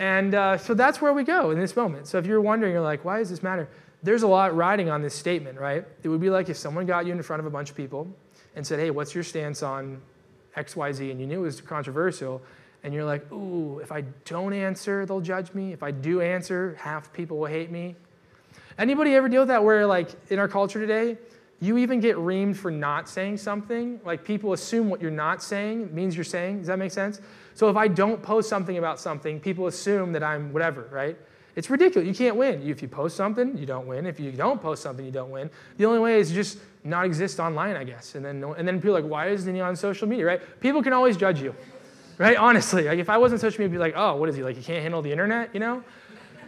And 0.00 0.34
uh, 0.34 0.58
so 0.58 0.74
that's 0.74 1.00
where 1.00 1.12
we 1.12 1.22
go 1.22 1.52
in 1.52 1.58
this 1.58 1.76
moment. 1.76 2.08
So 2.08 2.18
if 2.18 2.26
you're 2.26 2.40
wondering, 2.40 2.72
you're 2.72 2.82
like, 2.82 3.04
why 3.04 3.18
does 3.18 3.30
this 3.30 3.44
matter? 3.44 3.68
there's 4.04 4.22
a 4.22 4.28
lot 4.28 4.54
riding 4.54 4.90
on 4.90 5.00
this 5.00 5.14
statement, 5.14 5.58
right? 5.58 5.84
It 6.02 6.08
would 6.08 6.20
be 6.20 6.28
like 6.28 6.50
if 6.50 6.58
someone 6.58 6.84
got 6.84 7.06
you 7.06 7.12
in 7.12 7.22
front 7.22 7.40
of 7.40 7.46
a 7.46 7.50
bunch 7.50 7.70
of 7.70 7.76
people 7.76 8.06
and 8.54 8.64
said, 8.64 8.78
hey, 8.78 8.90
what's 8.90 9.14
your 9.14 9.24
stance 9.24 9.62
on 9.62 10.00
XYZ? 10.56 11.10
And 11.10 11.18
you 11.18 11.26
knew 11.26 11.40
it 11.40 11.42
was 11.42 11.60
controversial. 11.62 12.42
And 12.84 12.94
you're 12.94 13.04
like, 13.04 13.32
ooh, 13.32 13.80
if 13.80 13.90
I 13.90 14.02
don't 14.26 14.52
answer, 14.52 15.06
they'll 15.06 15.20
judge 15.20 15.52
me. 15.54 15.72
If 15.72 15.82
I 15.82 15.90
do 15.90 16.20
answer, 16.20 16.76
half 16.78 17.12
people 17.12 17.38
will 17.38 17.46
hate 17.46 17.70
me. 17.70 17.96
Anybody 18.78 19.14
ever 19.14 19.28
deal 19.28 19.40
with 19.40 19.48
that 19.48 19.64
where, 19.64 19.86
like, 19.86 20.10
in 20.30 20.38
our 20.38 20.48
culture 20.48 20.78
today, 20.78 21.16
you 21.60 21.78
even 21.78 21.98
get 21.98 22.16
reamed 22.16 22.56
for 22.56 22.70
not 22.70 23.08
saying 23.08 23.38
something? 23.38 24.00
Like, 24.04 24.22
people 24.22 24.52
assume 24.52 24.90
what 24.90 25.00
you're 25.00 25.10
not 25.10 25.42
saying 25.42 25.94
means 25.94 26.14
you're 26.14 26.24
saying. 26.24 26.58
Does 26.58 26.66
that 26.66 26.78
make 26.78 26.92
sense? 26.92 27.22
So 27.54 27.70
if 27.70 27.76
I 27.76 27.88
don't 27.88 28.22
post 28.22 28.50
something 28.50 28.76
about 28.76 29.00
something, 29.00 29.40
people 29.40 29.66
assume 29.66 30.12
that 30.12 30.22
I'm 30.22 30.52
whatever, 30.52 30.88
right? 30.92 31.16
It's 31.56 31.70
ridiculous. 31.70 32.06
You 32.06 32.14
can't 32.14 32.36
win. 32.36 32.68
If 32.68 32.82
you 32.82 32.88
post 32.88 33.16
something, 33.16 33.56
you 33.56 33.64
don't 33.64 33.86
win. 33.86 34.06
If 34.06 34.18
you 34.20 34.32
don't 34.32 34.60
post 34.60 34.82
something, 34.82 35.06
you 35.06 35.12
don't 35.12 35.30
win. 35.30 35.48
The 35.78 35.86
only 35.86 36.00
way 36.00 36.18
is 36.18 36.32
just 36.32 36.58
not 36.82 37.06
exist 37.06 37.38
online, 37.40 37.76
I 37.76 37.84
guess. 37.84 38.16
And 38.16 38.24
then, 38.24 38.42
and 38.42 38.66
then 38.66 38.78
people 38.78 38.96
are 38.96 39.00
like, 39.00 39.10
why 39.10 39.28
isn't 39.28 39.54
he 39.54 39.60
on 39.60 39.76
social 39.76 40.08
media, 40.08 40.26
right? 40.26 40.60
People 40.60 40.82
can 40.82 40.92
always 40.92 41.16
judge 41.16 41.40
you, 41.40 41.54
right? 42.18 42.36
Honestly, 42.36 42.84
like 42.84 42.98
if 42.98 43.08
I 43.08 43.18
wasn't 43.18 43.40
social 43.40 43.60
media, 43.60 43.70
I'd 43.70 43.72
be 43.72 43.78
like, 43.78 43.94
oh, 43.96 44.16
what 44.16 44.28
is 44.28 44.36
he, 44.36 44.42
like 44.42 44.56
he 44.56 44.62
can't 44.62 44.82
handle 44.82 45.02
the 45.02 45.10
internet, 45.10 45.50
you 45.52 45.60
know? 45.60 45.82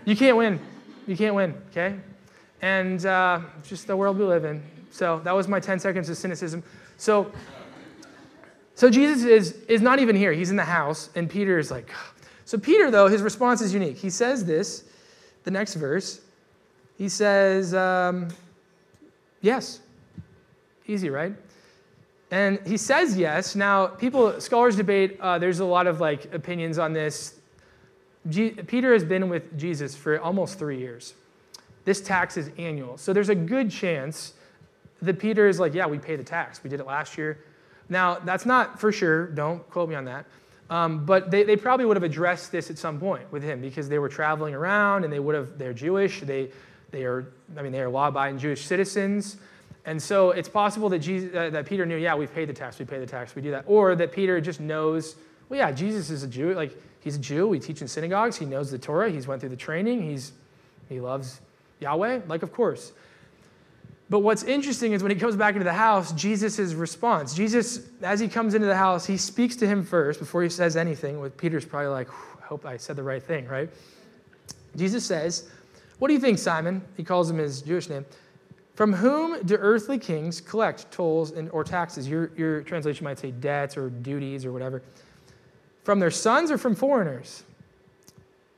You 0.04 0.16
can't 0.16 0.36
win. 0.36 0.60
You 1.06 1.16
can't 1.16 1.34
win, 1.34 1.54
okay? 1.70 1.96
And 2.62 3.04
uh, 3.04 3.40
just 3.62 3.86
the 3.86 3.96
world 3.96 4.18
we 4.18 4.24
live 4.24 4.44
in. 4.44 4.62
So 4.90 5.20
that 5.24 5.32
was 5.32 5.48
my 5.48 5.60
10 5.60 5.78
seconds 5.78 6.08
of 6.08 6.16
cynicism. 6.16 6.62
So, 6.96 7.30
so 8.74 8.88
Jesus 8.90 9.24
is, 9.24 9.52
is 9.68 9.80
not 9.82 9.98
even 9.98 10.16
here. 10.16 10.32
He's 10.32 10.50
in 10.50 10.56
the 10.56 10.64
house, 10.64 11.10
and 11.14 11.28
Peter 11.28 11.58
is 11.58 11.70
like, 11.70 11.90
so 12.44 12.58
Peter, 12.58 12.90
though, 12.90 13.08
his 13.08 13.22
response 13.22 13.60
is 13.60 13.74
unique. 13.74 13.96
He 13.96 14.10
says 14.10 14.44
this 14.44 14.84
the 15.44 15.50
next 15.50 15.74
verse, 15.74 16.20
he 16.98 17.08
says, 17.08 17.72
um, 17.74 18.28
Yes. 19.46 19.80
Easy, 20.88 21.08
right? 21.08 21.32
And 22.30 22.58
he 22.66 22.76
says 22.76 23.16
yes. 23.16 23.54
Now, 23.54 23.86
people, 23.86 24.40
scholars 24.40 24.76
debate, 24.76 25.18
uh, 25.20 25.38
there's 25.38 25.60
a 25.60 25.64
lot 25.64 25.86
of 25.86 26.00
like 26.00 26.32
opinions 26.34 26.78
on 26.78 26.92
this. 26.92 27.36
G- 28.28 28.50
Peter 28.50 28.92
has 28.92 29.04
been 29.04 29.28
with 29.28 29.56
Jesus 29.56 29.94
for 29.94 30.20
almost 30.20 30.58
three 30.58 30.78
years. 30.78 31.14
This 31.84 32.00
tax 32.00 32.36
is 32.36 32.50
annual. 32.58 32.98
So 32.98 33.12
there's 33.12 33.28
a 33.28 33.34
good 33.34 33.70
chance 33.70 34.34
that 35.02 35.18
Peter 35.20 35.46
is 35.46 35.60
like, 35.60 35.72
yeah, 35.72 35.86
we 35.86 35.98
pay 35.98 36.16
the 36.16 36.24
tax. 36.24 36.62
We 36.64 36.70
did 36.70 36.80
it 36.80 36.86
last 36.86 37.16
year. 37.16 37.38
Now, 37.88 38.18
that's 38.18 38.44
not 38.44 38.80
for 38.80 38.90
sure. 38.90 39.28
Don't 39.28 39.68
quote 39.70 39.88
me 39.88 39.94
on 39.94 40.04
that. 40.06 40.26
Um, 40.68 41.06
but 41.06 41.30
they, 41.30 41.44
they 41.44 41.56
probably 41.56 41.86
would 41.86 41.96
have 41.96 42.02
addressed 42.02 42.50
this 42.50 42.70
at 42.70 42.78
some 42.78 42.98
point 42.98 43.30
with 43.30 43.44
him 43.44 43.60
because 43.60 43.88
they 43.88 44.00
were 44.00 44.08
traveling 44.08 44.52
around 44.52 45.04
and 45.04 45.12
they 45.12 45.20
would 45.20 45.36
have, 45.36 45.58
they're 45.58 45.72
Jewish. 45.72 46.22
They, 46.22 46.50
they 46.90 47.04
are, 47.04 47.32
I 47.56 47.62
mean, 47.62 47.70
they 47.70 47.80
are 47.80 47.88
law 47.88 48.08
abiding 48.08 48.40
Jewish 48.40 48.64
citizens. 48.64 49.36
And 49.86 50.02
so 50.02 50.32
it's 50.32 50.48
possible 50.48 50.88
that, 50.88 50.98
Jesus, 50.98 51.34
uh, 51.34 51.48
that 51.50 51.64
Peter 51.64 51.86
knew, 51.86 51.96
yeah, 51.96 52.14
we 52.16 52.26
pay 52.26 52.44
the 52.44 52.52
tax, 52.52 52.78
we 52.78 52.84
pay 52.84 52.98
the 52.98 53.06
tax, 53.06 53.36
we 53.36 53.40
do 53.40 53.52
that. 53.52 53.64
Or 53.66 53.94
that 53.94 54.10
Peter 54.10 54.40
just 54.40 54.60
knows, 54.60 55.14
well, 55.48 55.58
yeah, 55.58 55.70
Jesus 55.70 56.10
is 56.10 56.24
a 56.24 56.28
Jew. 56.28 56.54
Like, 56.54 56.76
he's 57.00 57.16
a 57.16 57.20
Jew. 57.20 57.46
We 57.46 57.60
teach 57.60 57.80
in 57.80 57.88
synagogues. 57.88 58.36
He 58.36 58.46
knows 58.46 58.70
the 58.70 58.78
Torah. 58.78 59.08
He's 59.10 59.28
went 59.28 59.40
through 59.40 59.50
the 59.50 59.56
training. 59.56 60.02
He's, 60.02 60.32
he 60.88 61.00
loves 61.00 61.40
Yahweh. 61.78 62.22
Like, 62.26 62.42
of 62.42 62.52
course. 62.52 62.92
But 64.10 64.20
what's 64.20 64.42
interesting 64.42 64.92
is 64.92 65.02
when 65.02 65.12
he 65.12 65.18
comes 65.18 65.36
back 65.36 65.54
into 65.54 65.64
the 65.64 65.72
house, 65.72 66.12
Jesus' 66.12 66.74
response. 66.74 67.34
Jesus, 67.34 67.88
as 68.02 68.18
he 68.18 68.28
comes 68.28 68.54
into 68.54 68.66
the 68.66 68.76
house, 68.76 69.06
he 69.06 69.16
speaks 69.16 69.54
to 69.56 69.68
him 69.68 69.84
first 69.84 70.18
before 70.18 70.42
he 70.42 70.48
says 70.48 70.76
anything. 70.76 71.20
With 71.20 71.36
Peter's 71.36 71.64
probably 71.64 71.88
like, 71.88 72.08
I 72.10 72.46
hope 72.46 72.66
I 72.66 72.76
said 72.76 72.96
the 72.96 73.02
right 73.02 73.22
thing, 73.22 73.46
right? 73.46 73.68
Jesus 74.76 75.04
says, 75.04 75.48
What 75.98 76.08
do 76.08 76.14
you 76.14 76.20
think, 76.20 76.38
Simon? 76.38 76.82
He 76.96 77.02
calls 77.02 77.30
him 77.30 77.38
his 77.38 77.62
Jewish 77.62 77.88
name. 77.88 78.04
From 78.76 78.92
whom 78.92 79.42
do 79.42 79.56
earthly 79.56 79.98
kings 79.98 80.40
collect 80.40 80.90
tolls 80.92 81.30
and, 81.32 81.50
or 81.50 81.64
taxes? 81.64 82.06
Your, 82.06 82.30
your 82.36 82.60
translation 82.60 83.04
might 83.04 83.18
say 83.18 83.30
debts 83.30 83.74
or 83.74 83.88
duties 83.88 84.44
or 84.44 84.52
whatever. 84.52 84.82
From 85.82 85.98
their 85.98 86.10
sons 86.10 86.50
or 86.50 86.58
from 86.58 86.74
foreigners? 86.74 87.42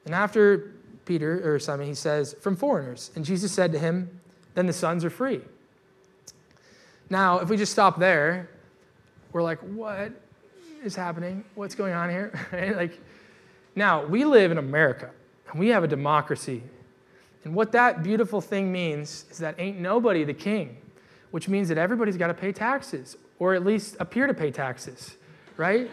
And 0.04 0.14
after 0.14 0.72
Peter 1.04 1.54
or 1.54 1.61
Simon, 1.61 1.87
he 1.87 1.94
says, 1.94 2.35
From 2.40 2.57
foreigners. 2.57 3.12
And 3.14 3.24
Jesus 3.24 3.52
said 3.52 3.70
to 3.72 3.78
him, 3.78 4.20
Then 4.54 4.66
the 4.66 4.72
sons 4.72 5.04
are 5.04 5.11
free. 5.11 5.40
Now, 7.09 7.38
if 7.38 7.48
we 7.48 7.57
just 7.57 7.70
stop 7.70 8.00
there, 8.00 8.50
we're 9.33 9.42
like, 9.42 9.61
What 9.61 10.11
is 10.83 10.96
happening? 10.96 11.44
What's 11.54 11.76
going 11.76 11.94
on 11.94 12.11
here? 12.11 12.33
Like, 12.76 12.98
now, 13.76 14.04
we 14.04 14.24
live 14.24 14.50
in 14.50 14.59
America, 14.59 15.11
and 15.50 15.61
we 15.61 15.68
have 15.68 15.85
a 15.85 15.88
democracy. 15.88 16.64
And 17.44 17.55
what 17.55 17.72
that 17.72 18.03
beautiful 18.03 18.40
thing 18.40 18.70
means 18.70 19.24
is 19.31 19.38
that 19.38 19.55
ain't 19.59 19.79
nobody 19.79 20.24
the 20.24 20.35
king, 20.35 20.77
which 21.31 21.48
means 21.48 21.68
that 21.68 21.79
everybody's 21.79 22.16
got 22.16 22.29
to 22.29 22.35
pay 22.35 22.53
taxes, 22.53 23.16
or 23.38 23.55
at 23.55 23.64
least 23.64 23.96
appear 24.01 24.27
to 24.27 24.35
pay 24.35 24.51
taxes, 24.51 25.16
right? 25.57 25.90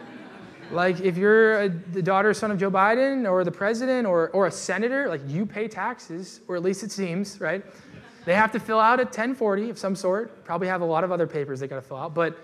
like 0.70 1.00
if 1.00 1.16
you're 1.16 1.62
a, 1.62 1.68
the 1.68 2.02
daughter 2.02 2.34
son 2.34 2.50
of 2.50 2.58
Joe 2.58 2.70
Biden 2.70 3.30
or 3.30 3.44
the 3.44 3.52
president 3.52 4.06
or, 4.06 4.30
or 4.30 4.46
a 4.46 4.50
senator, 4.50 5.08
like 5.08 5.20
you 5.26 5.46
pay 5.46 5.68
taxes, 5.68 6.40
or 6.48 6.56
at 6.56 6.62
least 6.62 6.82
it 6.82 6.90
seems, 6.90 7.40
right? 7.40 7.64
They 8.24 8.34
have 8.34 8.50
to 8.52 8.60
fill 8.60 8.80
out 8.80 8.98
a 8.98 9.04
1040 9.04 9.70
of 9.70 9.78
some 9.78 9.94
sort, 9.94 10.44
probably 10.44 10.66
have 10.66 10.80
a 10.80 10.84
lot 10.84 11.04
of 11.04 11.12
other 11.12 11.26
papers 11.26 11.60
they 11.60 11.68
got 11.68 11.76
to 11.76 11.82
fill 11.82 11.98
out, 11.98 12.14
but 12.14 12.36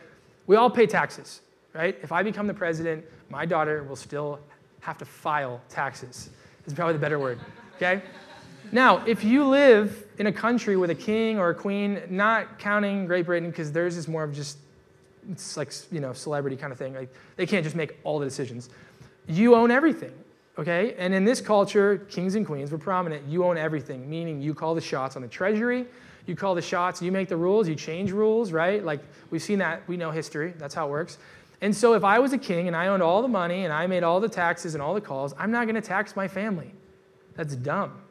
we 0.46 0.56
all 0.56 0.70
pay 0.70 0.86
taxes, 0.86 1.40
right? 1.72 1.98
If 2.02 2.12
I 2.12 2.22
become 2.22 2.46
the 2.46 2.54
president, 2.54 3.04
my 3.30 3.44
daughter 3.44 3.82
will 3.82 3.96
still 3.96 4.38
have 4.80 4.98
to 4.98 5.04
file 5.04 5.60
taxes. 5.68 6.30
Is 6.66 6.74
probably 6.74 6.92
the 6.92 7.00
better 7.00 7.18
word, 7.18 7.40
okay? 7.76 8.02
Now, 8.74 9.04
if 9.04 9.22
you 9.22 9.44
live 9.44 10.06
in 10.18 10.26
a 10.26 10.32
country 10.32 10.78
with 10.78 10.88
a 10.88 10.94
king 10.94 11.38
or 11.38 11.50
a 11.50 11.54
queen, 11.54 12.00
not 12.08 12.58
counting 12.58 13.06
Great 13.06 13.26
Britain, 13.26 13.50
because 13.50 13.70
theirs 13.70 13.98
is 13.98 14.08
more 14.08 14.24
of 14.24 14.34
just, 14.34 14.56
it's 15.30 15.58
like, 15.58 15.72
you 15.90 16.00
know, 16.00 16.14
celebrity 16.14 16.56
kind 16.56 16.72
of 16.72 16.78
thing. 16.78 16.94
Like, 16.94 17.12
they 17.36 17.44
can't 17.44 17.64
just 17.64 17.76
make 17.76 17.98
all 18.02 18.18
the 18.18 18.24
decisions. 18.24 18.70
You 19.28 19.54
own 19.54 19.70
everything, 19.70 20.14
okay? 20.58 20.94
And 20.96 21.12
in 21.12 21.24
this 21.24 21.40
culture, 21.40 21.98
kings 22.10 22.34
and 22.34 22.46
queens 22.46 22.72
were 22.72 22.78
prominent. 22.78 23.28
You 23.28 23.44
own 23.44 23.58
everything, 23.58 24.08
meaning 24.08 24.40
you 24.40 24.54
call 24.54 24.74
the 24.74 24.80
shots 24.80 25.16
on 25.16 25.22
the 25.22 25.28
treasury, 25.28 25.84
you 26.26 26.34
call 26.34 26.54
the 26.54 26.62
shots, 26.62 27.02
you 27.02 27.12
make 27.12 27.28
the 27.28 27.36
rules, 27.36 27.68
you 27.68 27.74
change 27.74 28.10
rules, 28.10 28.52
right? 28.52 28.82
Like, 28.82 29.00
we've 29.30 29.42
seen 29.42 29.58
that, 29.58 29.86
we 29.86 29.98
know 29.98 30.10
history, 30.10 30.54
that's 30.56 30.74
how 30.74 30.88
it 30.88 30.90
works. 30.90 31.18
And 31.60 31.76
so 31.76 31.94
if 31.94 32.04
I 32.04 32.18
was 32.18 32.32
a 32.32 32.38
king 32.38 32.68
and 32.68 32.76
I 32.76 32.88
owned 32.88 33.02
all 33.02 33.22
the 33.22 33.28
money 33.28 33.64
and 33.64 33.72
I 33.72 33.86
made 33.86 34.02
all 34.02 34.18
the 34.18 34.28
taxes 34.30 34.74
and 34.74 34.82
all 34.82 34.94
the 34.94 35.00
calls, 35.00 35.34
I'm 35.38 35.50
not 35.50 35.66
going 35.66 35.74
to 35.74 35.86
tax 35.86 36.16
my 36.16 36.26
family. 36.26 36.72
That's 37.36 37.54
dumb, 37.54 38.01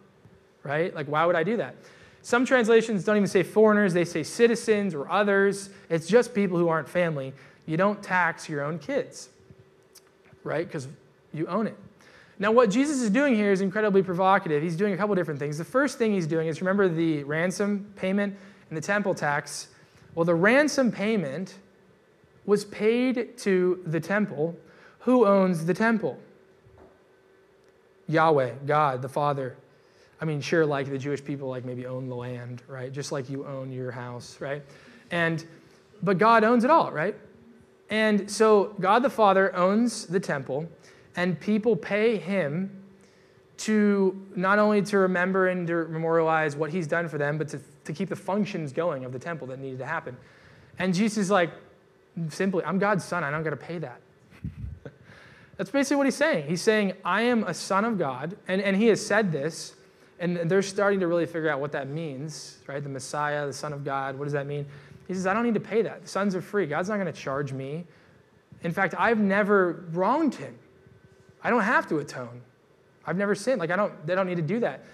right? 0.64 0.94
Like, 0.94 1.08
why 1.08 1.26
would 1.26 1.36
I 1.36 1.44
do 1.44 1.58
that? 1.58 1.76
Some 2.24 2.46
translations 2.46 3.04
don't 3.04 3.18
even 3.18 3.28
say 3.28 3.44
foreigners, 3.44 3.94
they 3.94 4.06
say 4.06 4.24
citizens 4.24 4.94
or 4.94 5.10
others. 5.10 5.70
It's 5.90 6.08
just 6.08 6.36
people 6.36 6.58
who 6.58 6.68
aren't 6.68 6.88
family. 6.88 7.34
You 7.66 7.78
don't 7.78 8.02
tax 8.02 8.48
your 8.48 8.64
own 8.64 8.80
kids, 8.80 9.30
right? 10.44 10.66
Because 10.66 10.88
you 11.34 11.48
own 11.48 11.68
it. 11.68 11.78
Now, 12.38 12.52
what 12.52 12.72
Jesus 12.72 13.02
is 13.02 13.10
doing 13.10 13.36
here 13.36 13.52
is 13.52 13.62
incredibly 13.62 14.02
provocative. 14.02 14.64
He's 14.64 14.76
doing 14.76 14.94
a 14.94 14.98
couple 14.98 15.14
different 15.16 15.40
things. 15.40 15.58
The 15.58 15.66
first 15.66 15.98
thing 15.98 16.12
he's 16.12 16.26
doing 16.28 16.48
is 16.48 16.60
remember 16.60 16.90
the 16.90 17.24
ransom 17.24 17.92
payment 17.96 18.36
and 18.70 18.78
the 18.78 18.82
temple 18.82 19.14
tax. 19.14 19.68
Well, 20.16 20.26
the 20.26 20.36
ransom 20.36 20.92
payment 20.92 21.56
was 22.46 22.66
paid 22.66 23.38
to 23.40 23.82
the 23.86 24.00
temple. 24.00 24.58
Who 25.02 25.26
owns 25.26 25.66
the 25.66 25.74
temple? 25.74 26.20
Yahweh, 28.08 28.54
God, 28.66 29.02
the 29.02 29.10
Father. 29.10 29.56
I 30.22 30.26
mean, 30.26 30.40
sure, 30.40 30.66
like 30.66 30.88
the 30.88 31.00
Jewish 31.00 31.24
people, 31.24 31.50
like 31.50 31.66
maybe 31.66 31.88
own 31.88 32.08
the 32.08 32.16
land, 32.16 32.62
right? 32.68 32.92
Just 32.92 33.12
like 33.12 33.28
you 33.30 33.46
own 33.46 33.72
your 33.72 33.90
house, 33.90 34.40
right? 34.40 34.62
And, 35.10 35.44
but 36.04 36.20
God 36.20 36.44
owns 36.44 36.64
it 36.64 36.70
all, 36.70 36.92
right? 36.92 37.16
And 37.90 38.30
so 38.30 38.76
God 38.80 39.02
the 39.02 39.10
Father 39.10 39.54
owns 39.56 40.06
the 40.06 40.20
temple, 40.20 40.70
and 41.16 41.40
people 41.40 41.76
pay 41.76 42.18
him 42.18 42.70
to 43.58 44.28
not 44.36 44.60
only 44.60 44.82
to 44.84 44.98
remember 45.00 45.48
and 45.48 45.68
to 45.68 45.88
memorialize 45.88 46.56
what 46.56 46.70
he's 46.70 46.88
done 46.88 47.08
for 47.08 47.18
them, 47.18 47.38
but 47.38 47.48
to, 47.50 47.60
to 47.84 47.94
keep 47.94 48.10
the 48.10 48.16
functions 48.16 48.72
going 48.72 49.06
of 49.06 49.12
the 49.12 49.20
temple 49.20 49.48
that 49.48 49.60
needed 49.60 49.80
to 49.80 49.86
happen. 49.86 50.16
And 50.80 50.94
Jesus 50.94 51.18
is 51.18 51.32
like, 51.32 51.52
simply, 52.30 52.64
I'm 52.64 52.80
God's 52.80 53.04
son. 53.04 53.24
I 53.24 53.32
don't 53.32 53.44
got 53.44 53.52
to 53.52 53.58
pay 53.58 53.80
that. 53.80 54.02
That's 55.58 55.70
basically 55.70 55.98
what 55.98 56.06
he's 56.06 56.16
saying. 56.16 56.48
He's 56.48 56.62
saying, 56.62 56.94
I 57.04 57.24
am 57.24 57.44
a 57.44 57.54
son 57.54 57.86
of 57.86 57.98
God. 57.98 58.38
And, 58.48 58.62
and 58.62 58.78
he 58.78 58.88
has 58.88 59.06
said 59.06 59.32
this, 59.32 59.76
and 60.22 60.38
they're 60.50 60.62
starting 60.62 61.00
to 61.00 61.08
really 61.08 61.26
figure 61.26 61.50
out 61.50 61.60
what 61.60 61.72
that 61.72 61.90
means, 61.90 62.60
right? 62.68 62.82
The 62.82 62.90
Messiah, 62.90 63.48
the 63.48 63.54
Son 63.54 63.74
of 63.74 63.84
God, 63.84 64.18
what 64.18 64.26
does 64.26 64.34
that 64.34 64.46
mean? 64.46 64.68
He 65.08 65.16
says, 65.16 65.26
I 65.26 65.34
don't 65.34 65.44
need 65.44 65.56
to 65.56 65.60
pay 65.60 65.82
that. 65.82 66.04
The 66.04 66.08
sons 66.08 66.36
are 66.36 66.42
free. 66.42 66.68
God's 66.68 66.90
not 66.90 66.98
going 66.98 67.12
to 67.12 67.20
charge 67.20 67.52
me. 67.52 67.86
In 68.62 68.72
fact, 68.72 68.94
I've 68.98 69.20
never 69.20 69.84
wronged 69.92 70.36
him. 70.36 70.56
I 71.44 71.50
don't 71.50 71.64
have 71.64 71.88
to 71.90 71.98
atone. 71.98 72.42
I've 73.06 73.18
never 73.18 73.34
sinned. 73.34 73.60
Like, 73.60 73.72
I 73.72 73.76
don't, 73.76 74.06
they 74.06 74.14
don't 74.14 74.28
need 74.28 74.36
to 74.36 74.44
do 74.44 74.60
that. 74.60 74.86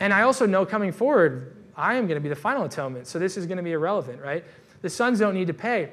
And 0.00 0.14
I 0.14 0.22
also 0.22 0.46
know 0.46 0.64
coming 0.64 0.92
forward, 0.92 1.54
I 1.76 1.96
am 1.96 2.06
going 2.06 2.16
to 2.16 2.22
be 2.22 2.30
the 2.30 2.34
final 2.34 2.64
atonement. 2.64 3.06
So 3.06 3.18
this 3.18 3.36
is 3.36 3.44
going 3.44 3.58
to 3.58 3.62
be 3.62 3.72
irrelevant, 3.72 4.22
right? 4.22 4.44
The 4.80 4.88
sons 4.88 5.18
don't 5.18 5.34
need 5.34 5.48
to 5.48 5.54
pay. 5.54 5.90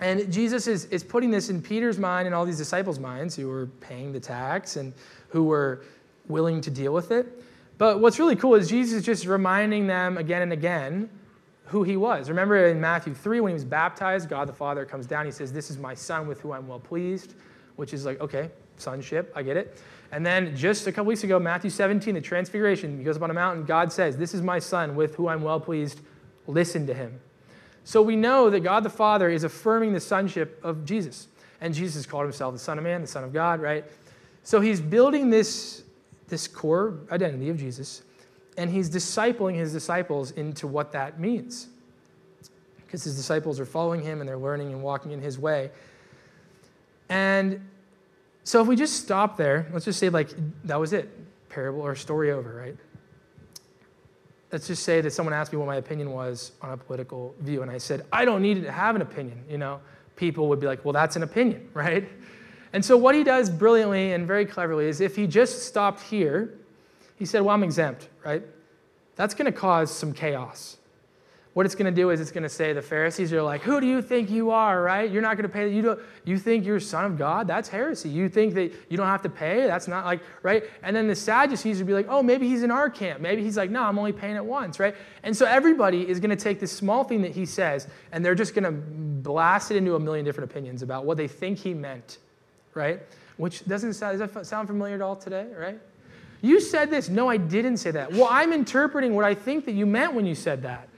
And 0.00 0.32
Jesus 0.32 0.68
is, 0.68 0.84
is 0.86 1.02
putting 1.02 1.32
this 1.32 1.48
in 1.48 1.60
Peter's 1.60 1.98
mind 1.98 2.26
and 2.26 2.34
all 2.36 2.46
these 2.46 2.58
disciples' 2.58 3.00
minds 3.00 3.34
who 3.34 3.48
were 3.48 3.66
paying 3.80 4.12
the 4.12 4.20
tax 4.20 4.76
and 4.76 4.92
who 5.28 5.42
were 5.42 5.82
willing 6.28 6.60
to 6.60 6.70
deal 6.70 6.92
with 6.92 7.10
it. 7.10 7.42
But 7.78 8.00
what's 8.00 8.18
really 8.18 8.36
cool 8.36 8.54
is 8.54 8.68
Jesus 8.68 8.98
is 8.98 9.04
just 9.04 9.26
reminding 9.26 9.86
them 9.86 10.16
again 10.18 10.42
and 10.42 10.52
again 10.52 11.10
who 11.66 11.82
he 11.82 11.96
was. 11.96 12.28
Remember 12.28 12.66
in 12.66 12.80
Matthew 12.80 13.12
3, 13.12 13.40
when 13.40 13.50
he 13.50 13.54
was 13.54 13.64
baptized, 13.64 14.28
God 14.28 14.48
the 14.48 14.52
Father 14.52 14.84
comes 14.84 15.06
down. 15.06 15.26
He 15.26 15.32
says, 15.32 15.52
This 15.52 15.70
is 15.70 15.78
my 15.78 15.94
son 15.94 16.26
with 16.26 16.40
whom 16.40 16.52
I'm 16.52 16.68
well 16.68 16.80
pleased, 16.80 17.34
which 17.76 17.92
is 17.92 18.06
like, 18.06 18.20
okay, 18.20 18.50
sonship, 18.76 19.32
I 19.34 19.42
get 19.42 19.56
it. 19.56 19.80
And 20.12 20.24
then 20.24 20.56
just 20.56 20.86
a 20.86 20.92
couple 20.92 21.06
weeks 21.06 21.24
ago, 21.24 21.38
Matthew 21.38 21.70
17, 21.70 22.14
the 22.14 22.20
transfiguration, 22.20 22.98
he 22.98 23.04
goes 23.04 23.16
up 23.16 23.22
on 23.22 23.30
a 23.30 23.34
mountain. 23.34 23.64
God 23.64 23.92
says, 23.92 24.16
This 24.16 24.34
is 24.34 24.42
my 24.42 24.58
son 24.58 24.94
with 24.94 25.16
whom 25.16 25.28
I'm 25.28 25.42
well 25.42 25.60
pleased. 25.60 26.00
Listen 26.46 26.86
to 26.86 26.94
him. 26.94 27.20
So 27.84 28.02
we 28.02 28.16
know 28.16 28.50
that 28.50 28.60
God 28.60 28.82
the 28.82 28.90
Father 28.90 29.28
is 29.28 29.44
affirming 29.44 29.92
the 29.92 30.00
sonship 30.00 30.60
of 30.64 30.84
Jesus. 30.84 31.28
And 31.60 31.74
Jesus 31.74 32.06
called 32.06 32.24
himself 32.24 32.52
the 32.52 32.58
Son 32.58 32.78
of 32.78 32.84
Man, 32.84 33.00
the 33.00 33.06
Son 33.06 33.24
of 33.24 33.32
God, 33.32 33.60
right? 33.60 33.84
So 34.42 34.60
he's 34.60 34.80
building 34.80 35.30
this, 35.30 35.82
this 36.28 36.48
core 36.48 36.98
identity 37.10 37.48
of 37.48 37.56
Jesus, 37.56 38.02
and 38.56 38.70
he's 38.70 38.90
discipling 38.90 39.54
his 39.54 39.72
disciples 39.72 40.30
into 40.32 40.66
what 40.66 40.92
that 40.92 41.20
means. 41.20 41.68
Because 42.84 43.04
his 43.04 43.16
disciples 43.16 43.58
are 43.58 43.66
following 43.66 44.00
him 44.02 44.20
and 44.20 44.28
they're 44.28 44.38
learning 44.38 44.72
and 44.72 44.82
walking 44.82 45.10
in 45.12 45.20
his 45.20 45.38
way. 45.38 45.70
And 47.08 47.60
so 48.44 48.62
if 48.62 48.68
we 48.68 48.76
just 48.76 49.02
stop 49.02 49.36
there, 49.36 49.68
let's 49.72 49.84
just 49.84 49.98
say, 49.98 50.08
like, 50.08 50.30
that 50.64 50.78
was 50.78 50.92
it 50.92 51.08
parable 51.48 51.80
or 51.80 51.94
story 51.96 52.30
over, 52.30 52.54
right? 52.54 52.76
let's 54.52 54.66
just 54.66 54.84
say 54.84 55.00
that 55.00 55.12
someone 55.12 55.34
asked 55.34 55.52
me 55.52 55.58
what 55.58 55.66
my 55.66 55.76
opinion 55.76 56.10
was 56.10 56.52
on 56.62 56.70
a 56.70 56.76
political 56.76 57.34
view, 57.40 57.62
and 57.62 57.70
I 57.70 57.78
said, 57.78 58.06
I 58.12 58.24
don't 58.24 58.42
need 58.42 58.62
to 58.62 58.72
have 58.72 58.96
an 58.96 59.02
opinion, 59.02 59.44
you 59.50 59.58
know, 59.58 59.80
people 60.14 60.48
would 60.48 60.60
be 60.60 60.66
like, 60.66 60.84
well, 60.84 60.92
that's 60.92 61.16
an 61.16 61.22
opinion, 61.22 61.68
right? 61.74 62.08
And 62.72 62.84
so 62.84 62.96
what 62.96 63.14
he 63.14 63.24
does 63.24 63.48
brilliantly 63.48 64.12
and 64.12 64.26
very 64.26 64.46
cleverly 64.46 64.86
is 64.86 65.00
if 65.00 65.16
he 65.16 65.26
just 65.26 65.66
stopped 65.66 66.00
here, 66.02 66.58
he 67.16 67.24
said, 67.24 67.42
well, 67.42 67.54
I'm 67.54 67.62
exempt, 67.62 68.08
right? 68.24 68.42
That's 69.14 69.34
going 69.34 69.50
to 69.50 69.58
cause 69.58 69.90
some 69.90 70.12
chaos 70.12 70.76
what 71.56 71.64
it's 71.64 71.74
going 71.74 71.86
to 71.86 72.02
do 72.02 72.10
is 72.10 72.20
it's 72.20 72.32
going 72.32 72.42
to 72.42 72.50
say 72.50 72.74
the 72.74 72.82
Pharisees 72.82 73.32
are 73.32 73.40
like, 73.40 73.62
"Who 73.62 73.80
do 73.80 73.86
you 73.86 74.02
think 74.02 74.28
you 74.28 74.50
are? 74.50 74.82
Right? 74.82 75.10
You're 75.10 75.22
not 75.22 75.38
going 75.38 75.48
to 75.48 75.48
pay. 75.48 75.72
You 75.72 75.80
don't. 75.80 76.00
You 76.26 76.36
think 76.36 76.66
you're 76.66 76.78
son 76.78 77.06
of 77.06 77.16
God? 77.16 77.48
That's 77.48 77.70
heresy. 77.70 78.10
You 78.10 78.28
think 78.28 78.52
that 78.56 78.72
you 78.90 78.98
don't 78.98 79.06
have 79.06 79.22
to 79.22 79.30
pay? 79.30 79.66
That's 79.66 79.88
not 79.88 80.04
like 80.04 80.20
right." 80.42 80.64
And 80.82 80.94
then 80.94 81.08
the 81.08 81.14
Sadducees 81.14 81.78
would 81.78 81.86
be 81.86 81.94
like, 81.94 82.08
"Oh, 82.10 82.22
maybe 82.22 82.46
he's 82.46 82.62
in 82.62 82.70
our 82.70 82.90
camp. 82.90 83.22
Maybe 83.22 83.42
he's 83.42 83.56
like, 83.56 83.70
no, 83.70 83.84
I'm 83.84 83.98
only 83.98 84.12
paying 84.12 84.36
it 84.36 84.44
once, 84.44 84.78
right?" 84.78 84.94
And 85.22 85.34
so 85.34 85.46
everybody 85.46 86.06
is 86.06 86.20
going 86.20 86.28
to 86.28 86.36
take 86.36 86.60
this 86.60 86.72
small 86.72 87.04
thing 87.04 87.22
that 87.22 87.32
he 87.32 87.46
says, 87.46 87.88
and 88.12 88.22
they're 88.22 88.34
just 88.34 88.54
going 88.54 88.64
to 88.64 88.72
blast 88.72 89.70
it 89.70 89.78
into 89.78 89.94
a 89.94 89.98
million 89.98 90.26
different 90.26 90.50
opinions 90.50 90.82
about 90.82 91.06
what 91.06 91.16
they 91.16 91.26
think 91.26 91.58
he 91.58 91.72
meant, 91.72 92.18
right? 92.76 93.00
Which 93.36 93.66
doesn't 93.66 93.94
sound, 93.94 94.18
does 94.18 94.30
that 94.32 94.46
sound 94.46 94.68
familiar 94.68 94.94
at 94.94 95.02
all 95.02 95.16
today, 95.16 95.46
right? 95.58 95.80
You 96.42 96.60
said 96.60 96.90
this. 96.90 97.08
No, 97.08 97.28
I 97.28 97.38
didn't 97.38 97.78
say 97.78 97.90
that. 97.90 98.12
Well, 98.12 98.28
I'm 98.30 98.52
interpreting 98.52 99.14
what 99.14 99.24
I 99.24 99.34
think 99.34 99.64
that 99.64 99.72
you 99.72 99.86
meant 99.86 100.14
when 100.14 100.26
you 100.26 100.34
said 100.34 100.62
that. 100.62 100.88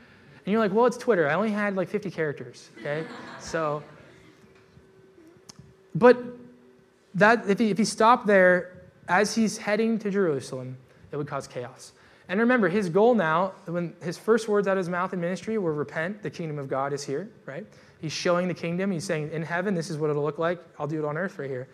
And 0.44 0.52
you're 0.52 0.60
like, 0.60 0.72
well, 0.72 0.86
it's 0.86 0.96
Twitter. 0.96 1.28
I 1.28 1.34
only 1.34 1.50
had 1.50 1.76
like 1.76 1.88
50 1.88 2.10
characters, 2.10 2.70
okay? 2.78 3.04
so, 3.40 3.82
but 5.94 6.22
that 7.14 7.48
if 7.48 7.58
he, 7.58 7.70
if 7.70 7.78
he 7.78 7.84
stopped 7.84 8.26
there 8.26 8.72
as 9.08 9.34
he's 9.34 9.58
heading 9.58 9.98
to 10.00 10.10
Jerusalem, 10.10 10.76
it 11.12 11.16
would 11.16 11.26
cause 11.26 11.46
chaos. 11.46 11.92
And 12.28 12.40
remember, 12.40 12.68
his 12.68 12.90
goal 12.90 13.14
now, 13.14 13.52
when 13.64 13.94
his 14.02 14.18
first 14.18 14.48
words 14.48 14.68
out 14.68 14.72
of 14.72 14.78
his 14.78 14.88
mouth 14.88 15.14
in 15.14 15.20
ministry 15.20 15.56
were 15.56 15.72
repent, 15.72 16.22
the 16.22 16.30
kingdom 16.30 16.58
of 16.58 16.68
God 16.68 16.92
is 16.92 17.02
here, 17.02 17.30
right? 17.46 17.66
He's 18.00 18.12
showing 18.12 18.48
the 18.48 18.54
kingdom. 18.54 18.90
He's 18.90 19.04
saying, 19.04 19.30
in 19.32 19.42
heaven, 19.42 19.74
this 19.74 19.88
is 19.88 19.96
what 19.96 20.10
it'll 20.10 20.22
look 20.22 20.38
like. 20.38 20.62
I'll 20.78 20.86
do 20.86 20.98
it 20.98 21.04
on 21.06 21.16
earth 21.16 21.38
right 21.38 21.48
here. 21.48 21.68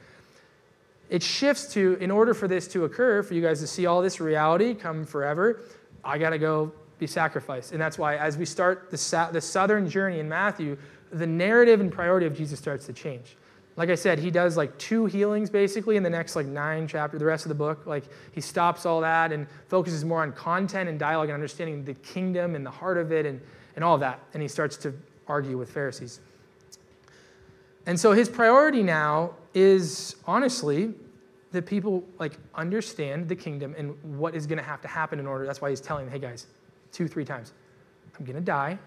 It 1.10 1.22
shifts 1.22 1.72
to, 1.74 1.94
in 2.00 2.10
order 2.10 2.34
for 2.34 2.48
this 2.48 2.68
to 2.68 2.84
occur, 2.84 3.22
for 3.22 3.34
you 3.34 3.42
guys 3.42 3.60
to 3.60 3.66
see 3.66 3.86
all 3.86 4.00
this 4.00 4.20
reality 4.20 4.74
come 4.74 5.04
forever, 5.04 5.60
I 6.04 6.18
got 6.18 6.30
to 6.30 6.38
go 6.38 6.72
be 6.98 7.06
sacrificed. 7.06 7.72
And 7.72 7.80
that's 7.80 7.98
why, 7.98 8.16
as 8.16 8.38
we 8.38 8.44
start 8.44 8.90
the, 8.90 9.28
the 9.32 9.40
southern 9.40 9.88
journey 9.90 10.20
in 10.20 10.28
Matthew, 10.28 10.78
the 11.10 11.26
narrative 11.26 11.80
and 11.80 11.92
priority 11.92 12.26
of 12.26 12.36
Jesus 12.36 12.58
starts 12.58 12.86
to 12.86 12.92
change. 12.92 13.36
Like 13.76 13.90
I 13.90 13.96
said, 13.96 14.20
he 14.20 14.30
does 14.30 14.56
like 14.56 14.76
two 14.78 15.06
healings 15.06 15.50
basically 15.50 15.96
in 15.96 16.02
the 16.04 16.10
next 16.10 16.36
like 16.36 16.46
nine 16.46 16.86
chapter, 16.86 17.18
the 17.18 17.24
rest 17.24 17.44
of 17.44 17.48
the 17.48 17.56
book. 17.56 17.86
Like 17.86 18.04
he 18.32 18.40
stops 18.40 18.86
all 18.86 19.00
that 19.00 19.32
and 19.32 19.48
focuses 19.68 20.04
more 20.04 20.22
on 20.22 20.32
content 20.32 20.88
and 20.88 20.98
dialogue 20.98 21.28
and 21.28 21.34
understanding 21.34 21.84
the 21.84 21.94
kingdom 21.94 22.54
and 22.54 22.64
the 22.64 22.70
heart 22.70 22.98
of 22.98 23.10
it 23.10 23.26
and, 23.26 23.40
and 23.74 23.84
all 23.84 23.98
that. 23.98 24.20
And 24.32 24.42
he 24.42 24.48
starts 24.48 24.76
to 24.78 24.94
argue 25.26 25.58
with 25.58 25.70
Pharisees. 25.70 26.20
And 27.86 27.98
so 27.98 28.12
his 28.12 28.28
priority 28.28 28.82
now 28.82 29.34
is 29.54 30.16
honestly 30.24 30.94
that 31.50 31.66
people 31.66 32.04
like 32.18 32.38
understand 32.54 33.28
the 33.28 33.36
kingdom 33.36 33.74
and 33.76 33.96
what 34.18 34.34
is 34.34 34.46
going 34.46 34.58
to 34.58 34.64
have 34.64 34.80
to 34.82 34.88
happen 34.88 35.18
in 35.18 35.26
order. 35.26 35.46
That's 35.46 35.60
why 35.60 35.70
he's 35.70 35.80
telling, 35.80 36.08
hey 36.08 36.18
guys, 36.20 36.46
two, 36.92 37.08
three 37.08 37.24
times, 37.24 37.52
I'm 38.18 38.24
going 38.24 38.36
to 38.36 38.42
die. 38.42 38.78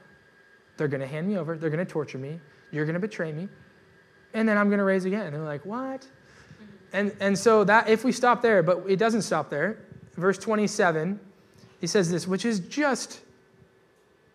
They're 0.77 0.87
going 0.87 1.01
to 1.01 1.07
hand 1.07 1.27
me 1.27 1.37
over. 1.37 1.57
They're 1.57 1.69
going 1.69 1.85
to 1.85 1.91
torture 1.91 2.17
me. 2.17 2.39
You're 2.71 2.85
going 2.85 2.93
to 2.93 2.99
betray 2.99 3.33
me 3.33 3.49
and 4.33 4.47
then 4.47 4.57
I'm 4.57 4.67
going 4.67 4.79
to 4.79 4.83
raise 4.83 5.05
again. 5.05 5.25
And 5.25 5.35
they're 5.35 5.41
like, 5.41 5.65
what? 5.65 6.07
And, 6.93 7.15
and 7.19 7.37
so 7.37 7.63
that 7.63 7.89
if 7.89 8.03
we 8.03 8.11
stop 8.11 8.41
there, 8.41 8.63
but 8.63 8.83
it 8.87 8.97
doesn't 8.97 9.23
stop 9.23 9.49
there. 9.49 9.79
Verse 10.15 10.37
27, 10.37 11.19
he 11.79 11.87
says 11.87 12.09
this, 12.09 12.27
which 12.27 12.45
is 12.45 12.59
just 12.61 13.21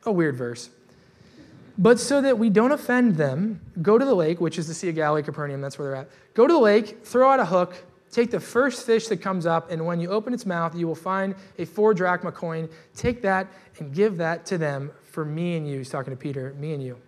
a 0.05 0.12
weird 0.12 0.37
verse. 0.37 0.70
But 1.78 1.98
so 1.98 2.20
that 2.20 2.38
we 2.38 2.50
don't 2.50 2.72
offend 2.72 3.16
them, 3.16 3.61
go 3.81 3.98
to 3.98 4.05
the 4.05 4.14
lake, 4.14 4.40
which 4.40 4.59
is 4.59 4.68
the 4.68 4.74
Sea 4.74 4.90
of 4.90 4.94
Galilee, 4.94 5.22
Capernaum, 5.22 5.61
that's 5.61 5.78
where 5.78 5.88
they're 5.88 5.96
at. 6.02 6.11
Go 6.35 6.46
to 6.46 6.52
the 6.52 6.59
lake, 6.59 7.05
throw 7.05 7.31
out 7.31 7.40
a 7.40 7.46
hook, 7.46 7.74
take 8.11 8.31
the 8.31 8.40
first 8.40 8.85
fish 8.85 9.09
that 9.09 9.22
comes 9.22 9.46
up, 9.46 9.70
and 9.70 9.85
when 9.85 9.98
you 9.98 10.11
open 10.11 10.35
its 10.35 10.44
mouth, 10.44 10.76
you 10.76 10.87
will 10.87 10.94
find 10.94 11.35
a 11.59 11.64
four 11.64 11.94
drachma 11.94 12.31
coin. 12.31 12.68
Take 12.94 13.22
that 13.22 13.48
and 13.78 13.94
give 13.94 14.18
that 14.18 14.44
to 14.46 14.59
them 14.59 14.90
for 15.02 15.24
me 15.24 15.57
and 15.57 15.66
you. 15.66 15.78
He's 15.78 15.90
talking 15.90 16.12
to 16.12 16.16
Peter, 16.16 16.55
me 16.59 16.74
and 16.74 16.83
you. 16.83 16.98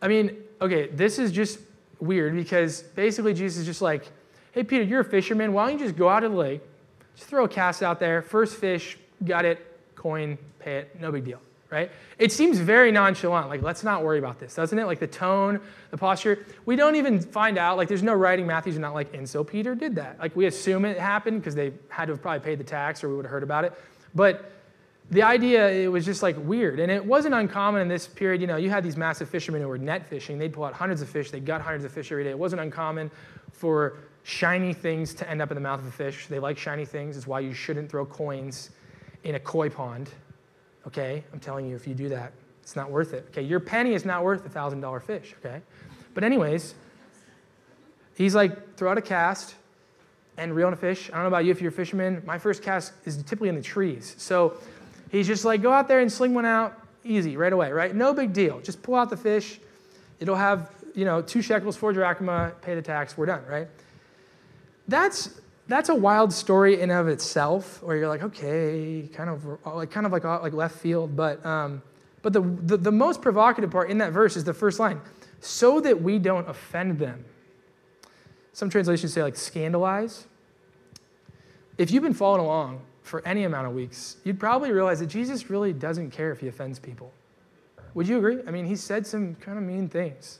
I 0.00 0.08
mean, 0.08 0.36
okay, 0.60 0.88
this 0.88 1.18
is 1.18 1.32
just 1.32 1.58
weird 2.00 2.34
because 2.34 2.82
basically 2.82 3.34
Jesus 3.34 3.60
is 3.60 3.66
just 3.66 3.82
like, 3.82 4.04
hey, 4.52 4.62
Peter, 4.62 4.84
you're 4.84 5.00
a 5.00 5.04
fisherman. 5.04 5.52
Why 5.52 5.68
don't 5.68 5.78
you 5.78 5.84
just 5.84 5.96
go 5.96 6.08
out 6.08 6.24
of 6.24 6.32
the 6.32 6.38
lake, 6.38 6.60
just 7.16 7.28
throw 7.28 7.44
a 7.44 7.48
cast 7.48 7.82
out 7.82 8.00
there, 8.00 8.22
first 8.22 8.56
fish, 8.56 8.98
got 9.24 9.44
it, 9.44 9.64
coin, 9.94 10.38
pay 10.60 10.78
it, 10.78 11.00
no 11.00 11.10
big 11.10 11.24
deal, 11.24 11.40
right? 11.70 11.90
It 12.18 12.32
seems 12.32 12.58
very 12.58 12.92
nonchalant. 12.92 13.48
Like, 13.48 13.62
let's 13.62 13.82
not 13.82 14.04
worry 14.04 14.18
about 14.18 14.38
this, 14.38 14.54
doesn't 14.54 14.78
it? 14.78 14.86
Like 14.86 15.00
the 15.00 15.06
tone, 15.06 15.60
the 15.90 15.98
posture. 15.98 16.46
We 16.66 16.76
don't 16.76 16.96
even 16.96 17.20
find 17.20 17.58
out, 17.58 17.76
like, 17.76 17.88
there's 17.88 18.02
no 18.02 18.14
writing. 18.14 18.46
Matthew's 18.46 18.78
not 18.78 18.94
like, 18.94 19.14
and 19.14 19.28
so 19.28 19.42
Peter 19.42 19.74
did 19.74 19.96
that. 19.96 20.18
Like, 20.18 20.36
we 20.36 20.46
assume 20.46 20.84
it 20.84 20.98
happened 20.98 21.40
because 21.40 21.54
they 21.54 21.72
had 21.88 22.06
to 22.06 22.12
have 22.12 22.22
probably 22.22 22.40
paid 22.40 22.58
the 22.58 22.64
tax 22.64 23.02
or 23.02 23.08
we 23.08 23.16
would 23.16 23.24
have 23.24 23.32
heard 23.32 23.42
about 23.42 23.64
it. 23.64 23.72
But 24.14 24.52
the 25.10 25.22
idea, 25.22 25.68
it 25.70 25.88
was 25.88 26.04
just 26.04 26.22
like 26.22 26.36
weird. 26.38 26.80
And 26.80 26.92
it 26.92 27.04
wasn't 27.04 27.34
uncommon 27.34 27.80
in 27.80 27.88
this 27.88 28.06
period. 28.06 28.40
You 28.40 28.46
know, 28.46 28.56
you 28.56 28.68
had 28.68 28.84
these 28.84 28.96
massive 28.96 29.28
fishermen 29.28 29.62
who 29.62 29.68
were 29.68 29.78
net 29.78 30.06
fishing. 30.06 30.38
They'd 30.38 30.52
pull 30.52 30.64
out 30.64 30.74
hundreds 30.74 31.00
of 31.00 31.08
fish. 31.08 31.30
they 31.30 31.40
gut 31.40 31.62
hundreds 31.62 31.84
of 31.84 31.92
fish 31.92 32.12
every 32.12 32.24
day. 32.24 32.30
It 32.30 32.38
wasn't 32.38 32.60
uncommon 32.60 33.10
for 33.52 33.96
shiny 34.22 34.74
things 34.74 35.14
to 35.14 35.28
end 35.28 35.40
up 35.40 35.50
in 35.50 35.54
the 35.54 35.60
mouth 35.60 35.80
of 35.80 35.86
a 35.86 35.90
fish. 35.90 36.26
They 36.26 36.38
like 36.38 36.58
shiny 36.58 36.84
things. 36.84 37.16
It's 37.16 37.26
why 37.26 37.40
you 37.40 37.54
shouldn't 37.54 37.90
throw 37.90 38.04
coins 38.04 38.70
in 39.24 39.34
a 39.34 39.40
koi 39.40 39.70
pond. 39.70 40.10
Okay? 40.86 41.24
I'm 41.32 41.40
telling 41.40 41.66
you, 41.66 41.74
if 41.74 41.86
you 41.86 41.94
do 41.94 42.10
that, 42.10 42.32
it's 42.62 42.76
not 42.76 42.90
worth 42.90 43.14
it. 43.14 43.26
Okay? 43.30 43.42
Your 43.42 43.60
penny 43.60 43.94
is 43.94 44.04
not 44.04 44.22
worth 44.22 44.44
a 44.44 44.50
$1,000 44.50 45.02
fish. 45.02 45.34
Okay? 45.38 45.62
But, 46.12 46.22
anyways, 46.22 46.74
he's 48.14 48.34
like, 48.34 48.76
throw 48.76 48.90
out 48.90 48.98
a 48.98 49.02
cast 49.02 49.54
and 50.36 50.54
reel 50.54 50.68
in 50.68 50.74
a 50.74 50.76
fish. 50.76 51.08
I 51.10 51.14
don't 51.14 51.22
know 51.22 51.28
about 51.28 51.46
you 51.46 51.50
if 51.50 51.62
you're 51.62 51.70
a 51.70 51.74
fisherman. 51.74 52.22
My 52.26 52.38
first 52.38 52.62
cast 52.62 52.92
is 53.06 53.16
typically 53.22 53.48
in 53.48 53.54
the 53.54 53.62
trees. 53.62 54.14
So, 54.18 54.58
He's 55.10 55.26
just 55.26 55.44
like, 55.44 55.62
go 55.62 55.72
out 55.72 55.88
there 55.88 56.00
and 56.00 56.12
sling 56.12 56.34
one 56.34 56.44
out 56.44 56.80
easy, 57.04 57.36
right 57.36 57.52
away, 57.52 57.72
right? 57.72 57.94
No 57.94 58.12
big 58.12 58.32
deal. 58.32 58.60
Just 58.60 58.82
pull 58.82 58.94
out 58.94 59.10
the 59.10 59.16
fish. 59.16 59.58
It'll 60.20 60.36
have, 60.36 60.70
you 60.94 61.04
know, 61.04 61.22
two 61.22 61.42
shekels, 61.42 61.76
four 61.76 61.92
drachma, 61.92 62.52
pay 62.60 62.74
the 62.74 62.82
tax, 62.82 63.16
we're 63.16 63.26
done, 63.26 63.44
right? 63.48 63.68
That's 64.88 65.40
that's 65.68 65.90
a 65.90 65.94
wild 65.94 66.32
story 66.32 66.80
in 66.80 66.90
of 66.90 67.08
itself, 67.08 67.82
where 67.82 67.96
you're 67.96 68.08
like, 68.08 68.22
okay, 68.22 69.08
kind 69.12 69.28
of 69.28 69.44
like 69.66 69.90
kind 69.90 70.06
of 70.06 70.12
like 70.12 70.24
like 70.24 70.54
left 70.54 70.78
field, 70.78 71.14
but 71.14 71.44
um, 71.44 71.82
but 72.22 72.32
the, 72.32 72.40
the 72.40 72.76
the 72.78 72.92
most 72.92 73.20
provocative 73.20 73.70
part 73.70 73.90
in 73.90 73.98
that 73.98 74.12
verse 74.12 74.36
is 74.36 74.44
the 74.44 74.54
first 74.54 74.80
line, 74.80 75.00
so 75.40 75.78
that 75.80 76.00
we 76.02 76.18
don't 76.18 76.48
offend 76.48 76.98
them. 76.98 77.24
Some 78.54 78.70
translations 78.70 79.12
say 79.12 79.22
like 79.22 79.36
scandalize. 79.36 80.26
If 81.76 81.92
you've 81.92 82.02
been 82.02 82.14
following 82.14 82.40
along, 82.40 82.80
for 83.08 83.26
any 83.26 83.44
amount 83.44 83.66
of 83.66 83.72
weeks, 83.72 84.16
you'd 84.24 84.38
probably 84.38 84.70
realize 84.70 85.00
that 85.00 85.06
Jesus 85.06 85.50
really 85.50 85.72
doesn't 85.72 86.10
care 86.10 86.30
if 86.30 86.40
he 86.40 86.48
offends 86.48 86.78
people. 86.78 87.12
Would 87.94 88.06
you 88.06 88.18
agree? 88.18 88.38
I 88.46 88.50
mean, 88.50 88.66
he 88.66 88.76
said 88.76 89.06
some 89.06 89.34
kind 89.36 89.58
of 89.58 89.64
mean 89.64 89.88
things. 89.88 90.38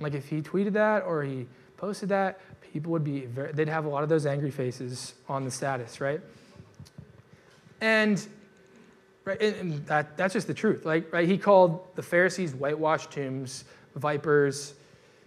Like 0.00 0.14
if 0.14 0.28
he 0.28 0.42
tweeted 0.42 0.72
that 0.72 1.04
or 1.04 1.22
he 1.22 1.46
posted 1.76 2.08
that, 2.10 2.40
people 2.72 2.92
would 2.92 3.04
be 3.04 3.26
very, 3.26 3.52
they'd 3.52 3.68
have 3.68 3.84
a 3.84 3.88
lot 3.88 4.02
of 4.02 4.08
those 4.08 4.26
angry 4.26 4.50
faces 4.50 5.14
on 5.28 5.44
the 5.44 5.50
status, 5.50 6.00
right? 6.00 6.20
And 7.80 8.24
right, 9.24 9.40
and 9.40 9.86
that, 9.86 10.16
that's 10.16 10.34
just 10.34 10.46
the 10.46 10.54
truth. 10.54 10.84
Like, 10.84 11.12
right, 11.12 11.26
he 11.26 11.38
called 11.38 11.94
the 11.94 12.02
Pharisees 12.02 12.54
whitewashed 12.54 13.10
tombs, 13.10 13.64
vipers, 13.94 14.74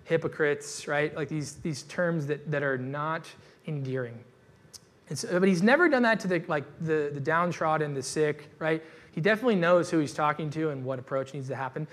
hypocrites, 0.04 0.88
right? 0.88 1.16
Like 1.16 1.30
these, 1.30 1.54
these 1.56 1.84
terms 1.84 2.28
that, 2.28 2.52
that 2.52 2.62
are 2.64 2.78
not 2.78 3.28
endearing. 3.68 4.20
So, 5.14 5.40
but 5.40 5.48
he's 5.48 5.62
never 5.62 5.90
done 5.90 6.04
that 6.04 6.20
to 6.22 6.28
the 6.28 6.44
like 6.48 6.64
the, 6.80 7.12
the 7.14 7.20
downtrodden, 7.20 7.94
the 7.94 8.04
sick, 8.04 8.50
right? 8.60 8.82
He 9.12 9.22
definitely 9.22 9.56
knows 9.56 9.90
who 9.90 10.00
he's 10.00 10.14
talking 10.14 10.50
to 10.52 10.70
and 10.70 10.84
what 10.84 10.98
approach 10.98 11.34
needs 11.34 11.48
to 11.50 11.56
happen. 11.56 11.88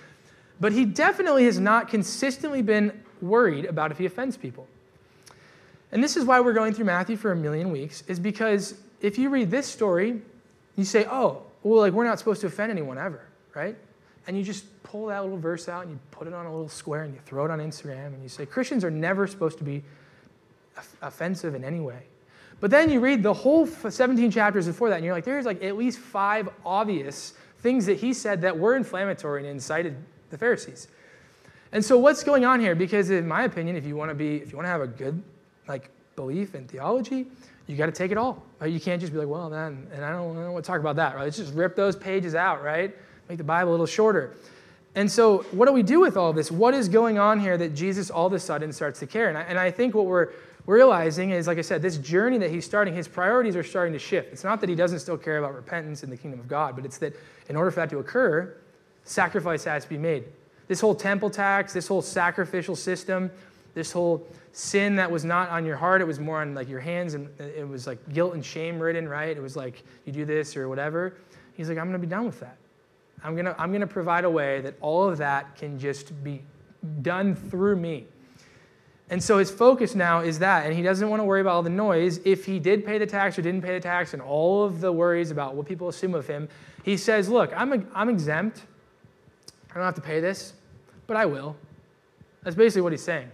But 0.58 0.72
he 0.72 0.84
definitely 0.84 1.44
has 1.44 1.58
not 1.58 1.88
consistently 1.88 2.62
been 2.62 3.02
worried 3.20 3.64
about 3.64 3.90
if 3.90 3.98
he 3.98 4.06
offends 4.06 4.36
people. 4.36 4.66
And 5.92 6.02
this 6.02 6.16
is 6.16 6.24
why 6.24 6.40
we're 6.40 6.52
going 6.52 6.72
through 6.72 6.84
Matthew 6.84 7.16
for 7.16 7.32
a 7.32 7.36
million 7.36 7.70
weeks, 7.70 8.02
is 8.06 8.18
because 8.18 8.74
if 9.00 9.18
you 9.18 9.28
read 9.28 9.50
this 9.50 9.66
story, 9.66 10.20
you 10.76 10.84
say, 10.84 11.06
oh, 11.10 11.42
well, 11.62 11.80
like 11.80 11.92
we're 11.92 12.04
not 12.04 12.18
supposed 12.18 12.40
to 12.42 12.46
offend 12.46 12.70
anyone 12.70 12.96
ever, 12.96 13.26
right? 13.54 13.76
And 14.26 14.36
you 14.36 14.44
just 14.44 14.64
pull 14.82 15.06
that 15.06 15.22
little 15.22 15.38
verse 15.38 15.68
out 15.68 15.82
and 15.82 15.92
you 15.92 15.98
put 16.10 16.26
it 16.26 16.34
on 16.34 16.46
a 16.46 16.50
little 16.50 16.68
square 16.68 17.02
and 17.02 17.12
you 17.12 17.20
throw 17.26 17.44
it 17.44 17.50
on 17.50 17.58
Instagram 17.58 18.08
and 18.08 18.22
you 18.22 18.28
say, 18.28 18.46
Christians 18.46 18.84
are 18.84 18.90
never 18.90 19.26
supposed 19.26 19.58
to 19.58 19.64
be 19.64 19.82
offensive 21.02 21.54
in 21.54 21.64
any 21.64 21.80
way. 21.80 22.02
But 22.60 22.70
then 22.70 22.90
you 22.90 23.00
read 23.00 23.22
the 23.22 23.32
whole 23.32 23.66
17 23.66 24.30
chapters 24.30 24.66
before 24.66 24.90
that, 24.90 24.96
and 24.96 25.04
you're 25.04 25.14
like, 25.14 25.24
there's 25.24 25.46
like 25.46 25.62
at 25.62 25.76
least 25.76 25.98
five 25.98 26.48
obvious 26.64 27.34
things 27.60 27.86
that 27.86 27.98
he 27.98 28.12
said 28.12 28.42
that 28.42 28.58
were 28.58 28.76
inflammatory 28.76 29.40
and 29.42 29.50
incited 29.50 29.96
the 30.30 30.38
Pharisees. 30.38 30.88
And 31.72 31.84
so 31.84 31.98
what's 31.98 32.22
going 32.22 32.44
on 32.44 32.60
here? 32.60 32.74
Because 32.74 33.10
in 33.10 33.26
my 33.26 33.44
opinion, 33.44 33.76
if 33.76 33.86
you 33.86 33.96
want 33.96 34.10
to 34.10 34.14
be, 34.14 34.36
if 34.36 34.50
you 34.50 34.56
want 34.56 34.66
to 34.66 34.70
have 34.70 34.80
a 34.80 34.86
good 34.86 35.22
like 35.68 35.90
belief 36.16 36.54
in 36.54 36.66
theology, 36.66 37.26
you 37.66 37.76
got 37.76 37.86
to 37.86 37.92
take 37.92 38.10
it 38.10 38.18
all. 38.18 38.42
Right? 38.58 38.72
You 38.72 38.80
can't 38.80 39.00
just 39.00 39.12
be 39.12 39.18
like, 39.18 39.28
well, 39.28 39.48
then, 39.48 39.86
and 39.92 40.04
I 40.04 40.10
don't, 40.10 40.36
I 40.36 40.42
don't 40.42 40.52
want 40.52 40.64
to 40.64 40.70
talk 40.70 40.80
about 40.80 40.96
that. 40.96 41.14
Right? 41.14 41.24
Let's 41.24 41.36
just 41.36 41.54
rip 41.54 41.76
those 41.76 41.96
pages 41.96 42.34
out, 42.34 42.62
right? 42.62 42.94
Make 43.28 43.38
the 43.38 43.44
Bible 43.44 43.70
a 43.70 43.72
little 43.72 43.86
shorter. 43.86 44.34
And 44.96 45.08
so, 45.10 45.42
what 45.52 45.66
do 45.66 45.72
we 45.72 45.84
do 45.84 46.00
with 46.00 46.16
all 46.16 46.32
this? 46.32 46.50
What 46.50 46.74
is 46.74 46.88
going 46.88 47.18
on 47.18 47.38
here 47.38 47.56
that 47.56 47.74
Jesus 47.76 48.10
all 48.10 48.26
of 48.26 48.32
a 48.32 48.40
sudden 48.40 48.72
starts 48.72 48.98
to 49.00 49.06
care? 49.06 49.28
And 49.28 49.38
I, 49.38 49.42
and 49.42 49.56
I 49.56 49.70
think 49.70 49.94
what 49.94 50.06
we're 50.06 50.30
realizing 50.66 51.30
is, 51.30 51.46
like 51.46 51.58
I 51.58 51.62
said, 51.62 51.82
this 51.82 51.98
journey 51.98 52.38
that 52.38 52.50
he's 52.50 52.64
starting, 52.64 52.94
his 52.94 53.08
priorities 53.08 53.56
are 53.56 53.62
starting 53.62 53.92
to 53.92 53.98
shift. 53.98 54.32
It's 54.32 54.44
not 54.44 54.60
that 54.60 54.68
he 54.68 54.74
doesn't 54.74 55.00
still 55.00 55.16
care 55.16 55.38
about 55.38 55.54
repentance 55.54 56.02
in 56.02 56.10
the 56.10 56.16
kingdom 56.16 56.40
of 56.40 56.48
God, 56.48 56.76
but 56.76 56.84
it's 56.84 56.98
that 56.98 57.14
in 57.48 57.56
order 57.56 57.70
for 57.70 57.80
that 57.80 57.90
to 57.90 57.98
occur, 57.98 58.56
sacrifice 59.04 59.64
has 59.64 59.84
to 59.84 59.88
be 59.88 59.98
made. 59.98 60.24
This 60.68 60.80
whole 60.80 60.94
temple 60.94 61.30
tax, 61.30 61.72
this 61.72 61.88
whole 61.88 62.02
sacrificial 62.02 62.76
system, 62.76 63.30
this 63.74 63.92
whole 63.92 64.26
sin 64.52 64.96
that 64.96 65.10
was 65.10 65.24
not 65.24 65.48
on 65.48 65.64
your 65.64 65.76
heart, 65.76 66.00
it 66.00 66.06
was 66.06 66.20
more 66.20 66.40
on 66.40 66.54
like 66.54 66.68
your 66.68 66.80
hands, 66.80 67.14
and 67.14 67.28
it 67.40 67.68
was 67.68 67.86
like 67.86 67.98
guilt 68.12 68.34
and 68.34 68.44
shame 68.44 68.78
ridden, 68.78 69.08
right? 69.08 69.36
It 69.36 69.42
was 69.42 69.56
like 69.56 69.82
you 70.04 70.12
do 70.12 70.24
this 70.24 70.56
or 70.56 70.68
whatever. 70.68 71.16
He's 71.54 71.68
like, 71.68 71.78
I'm 71.78 71.84
going 71.84 72.00
to 72.00 72.06
be 72.06 72.10
done 72.10 72.24
with 72.24 72.40
that. 72.40 72.56
I'm 73.22 73.36
to 73.36 73.54
I'm 73.60 73.70
going 73.70 73.80
to 73.80 73.86
provide 73.86 74.24
a 74.24 74.30
way 74.30 74.60
that 74.62 74.74
all 74.80 75.08
of 75.08 75.18
that 75.18 75.56
can 75.56 75.78
just 75.78 76.22
be 76.24 76.42
done 77.02 77.34
through 77.34 77.76
me. 77.76 78.06
And 79.10 79.20
so 79.20 79.38
his 79.38 79.50
focus 79.50 79.96
now 79.96 80.20
is 80.20 80.38
that, 80.38 80.64
and 80.64 80.74
he 80.74 80.82
doesn't 80.82 81.10
want 81.10 81.18
to 81.18 81.24
worry 81.24 81.40
about 81.40 81.54
all 81.54 81.62
the 81.64 81.68
noise. 81.68 82.20
If 82.24 82.46
he 82.46 82.60
did 82.60 82.86
pay 82.86 82.96
the 82.96 83.06
tax 83.06 83.36
or 83.36 83.42
didn't 83.42 83.62
pay 83.62 83.74
the 83.74 83.80
tax 83.80 84.14
and 84.14 84.22
all 84.22 84.64
of 84.64 84.80
the 84.80 84.92
worries 84.92 85.32
about 85.32 85.56
what 85.56 85.66
people 85.66 85.88
assume 85.88 86.14
of 86.14 86.28
him, 86.28 86.48
he 86.84 86.96
says, 86.96 87.28
Look, 87.28 87.52
I'm, 87.56 87.72
a, 87.72 87.82
I'm 87.92 88.08
exempt. 88.08 88.62
I 89.70 89.74
don't 89.74 89.84
have 89.84 89.96
to 89.96 90.00
pay 90.00 90.20
this, 90.20 90.52
but 91.08 91.16
I 91.16 91.26
will. 91.26 91.56
That's 92.44 92.56
basically 92.56 92.82
what 92.82 92.92
he's 92.92 93.02
saying. 93.02 93.30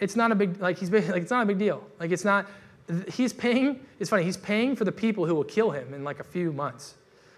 It's 0.00 0.16
not 0.16 0.32
a 0.32 0.34
big, 0.34 0.60
like, 0.60 0.78
he's 0.78 0.90
like, 0.90 1.22
it's 1.22 1.30
not 1.30 1.42
a 1.42 1.46
big 1.46 1.58
deal. 1.58 1.84
Like, 2.00 2.10
it's 2.10 2.24
not, 2.24 2.46
he's 3.12 3.32
paying, 3.34 3.80
it's 4.00 4.08
funny, 4.08 4.24
he's 4.24 4.38
paying 4.38 4.74
for 4.74 4.84
the 4.84 4.92
people 4.92 5.26
who 5.26 5.34
will 5.34 5.44
kill 5.44 5.70
him 5.70 5.92
in 5.92 6.02
like 6.02 6.20
a 6.20 6.24
few 6.24 6.50
months, 6.50 6.94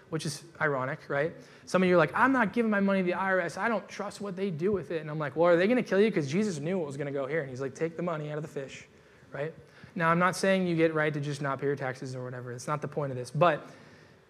which 0.09 0.25
is 0.25 0.43
ironic, 0.61 0.99
right? 1.09 1.33
Some 1.65 1.83
of 1.83 1.89
you 1.89 1.95
are 1.95 1.97
like, 1.97 2.13
I'm 2.15 2.31
not 2.31 2.53
giving 2.53 2.71
my 2.71 2.79
money 2.79 2.99
to 3.01 3.05
the 3.05 3.17
IRS. 3.17 3.57
I 3.57 3.67
don't 3.67 3.87
trust 3.89 4.21
what 4.21 4.35
they 4.35 4.49
do 4.49 4.71
with 4.71 4.91
it. 4.91 5.01
And 5.01 5.09
I'm 5.09 5.19
like, 5.19 5.35
well, 5.35 5.47
are 5.47 5.57
they 5.57 5.67
going 5.67 5.77
to 5.77 5.83
kill 5.83 5.99
you? 5.99 6.09
Because 6.09 6.29
Jesus 6.31 6.59
knew 6.59 6.77
what 6.77 6.87
was 6.87 6.97
going 6.97 7.07
to 7.07 7.13
go 7.13 7.25
here. 7.25 7.41
And 7.41 7.49
he's 7.49 7.61
like, 7.61 7.75
take 7.75 7.97
the 7.97 8.03
money 8.03 8.31
out 8.31 8.37
of 8.37 8.41
the 8.41 8.49
fish, 8.49 8.85
right? 9.31 9.53
Now, 9.95 10.09
I'm 10.09 10.19
not 10.19 10.35
saying 10.35 10.67
you 10.67 10.75
get 10.75 10.93
right 10.93 11.13
to 11.13 11.19
just 11.19 11.41
not 11.41 11.59
pay 11.59 11.67
your 11.67 11.75
taxes 11.75 12.15
or 12.15 12.23
whatever. 12.23 12.53
It's 12.53 12.67
not 12.67 12.81
the 12.81 12.87
point 12.87 13.11
of 13.11 13.17
this. 13.17 13.31
But 13.31 13.67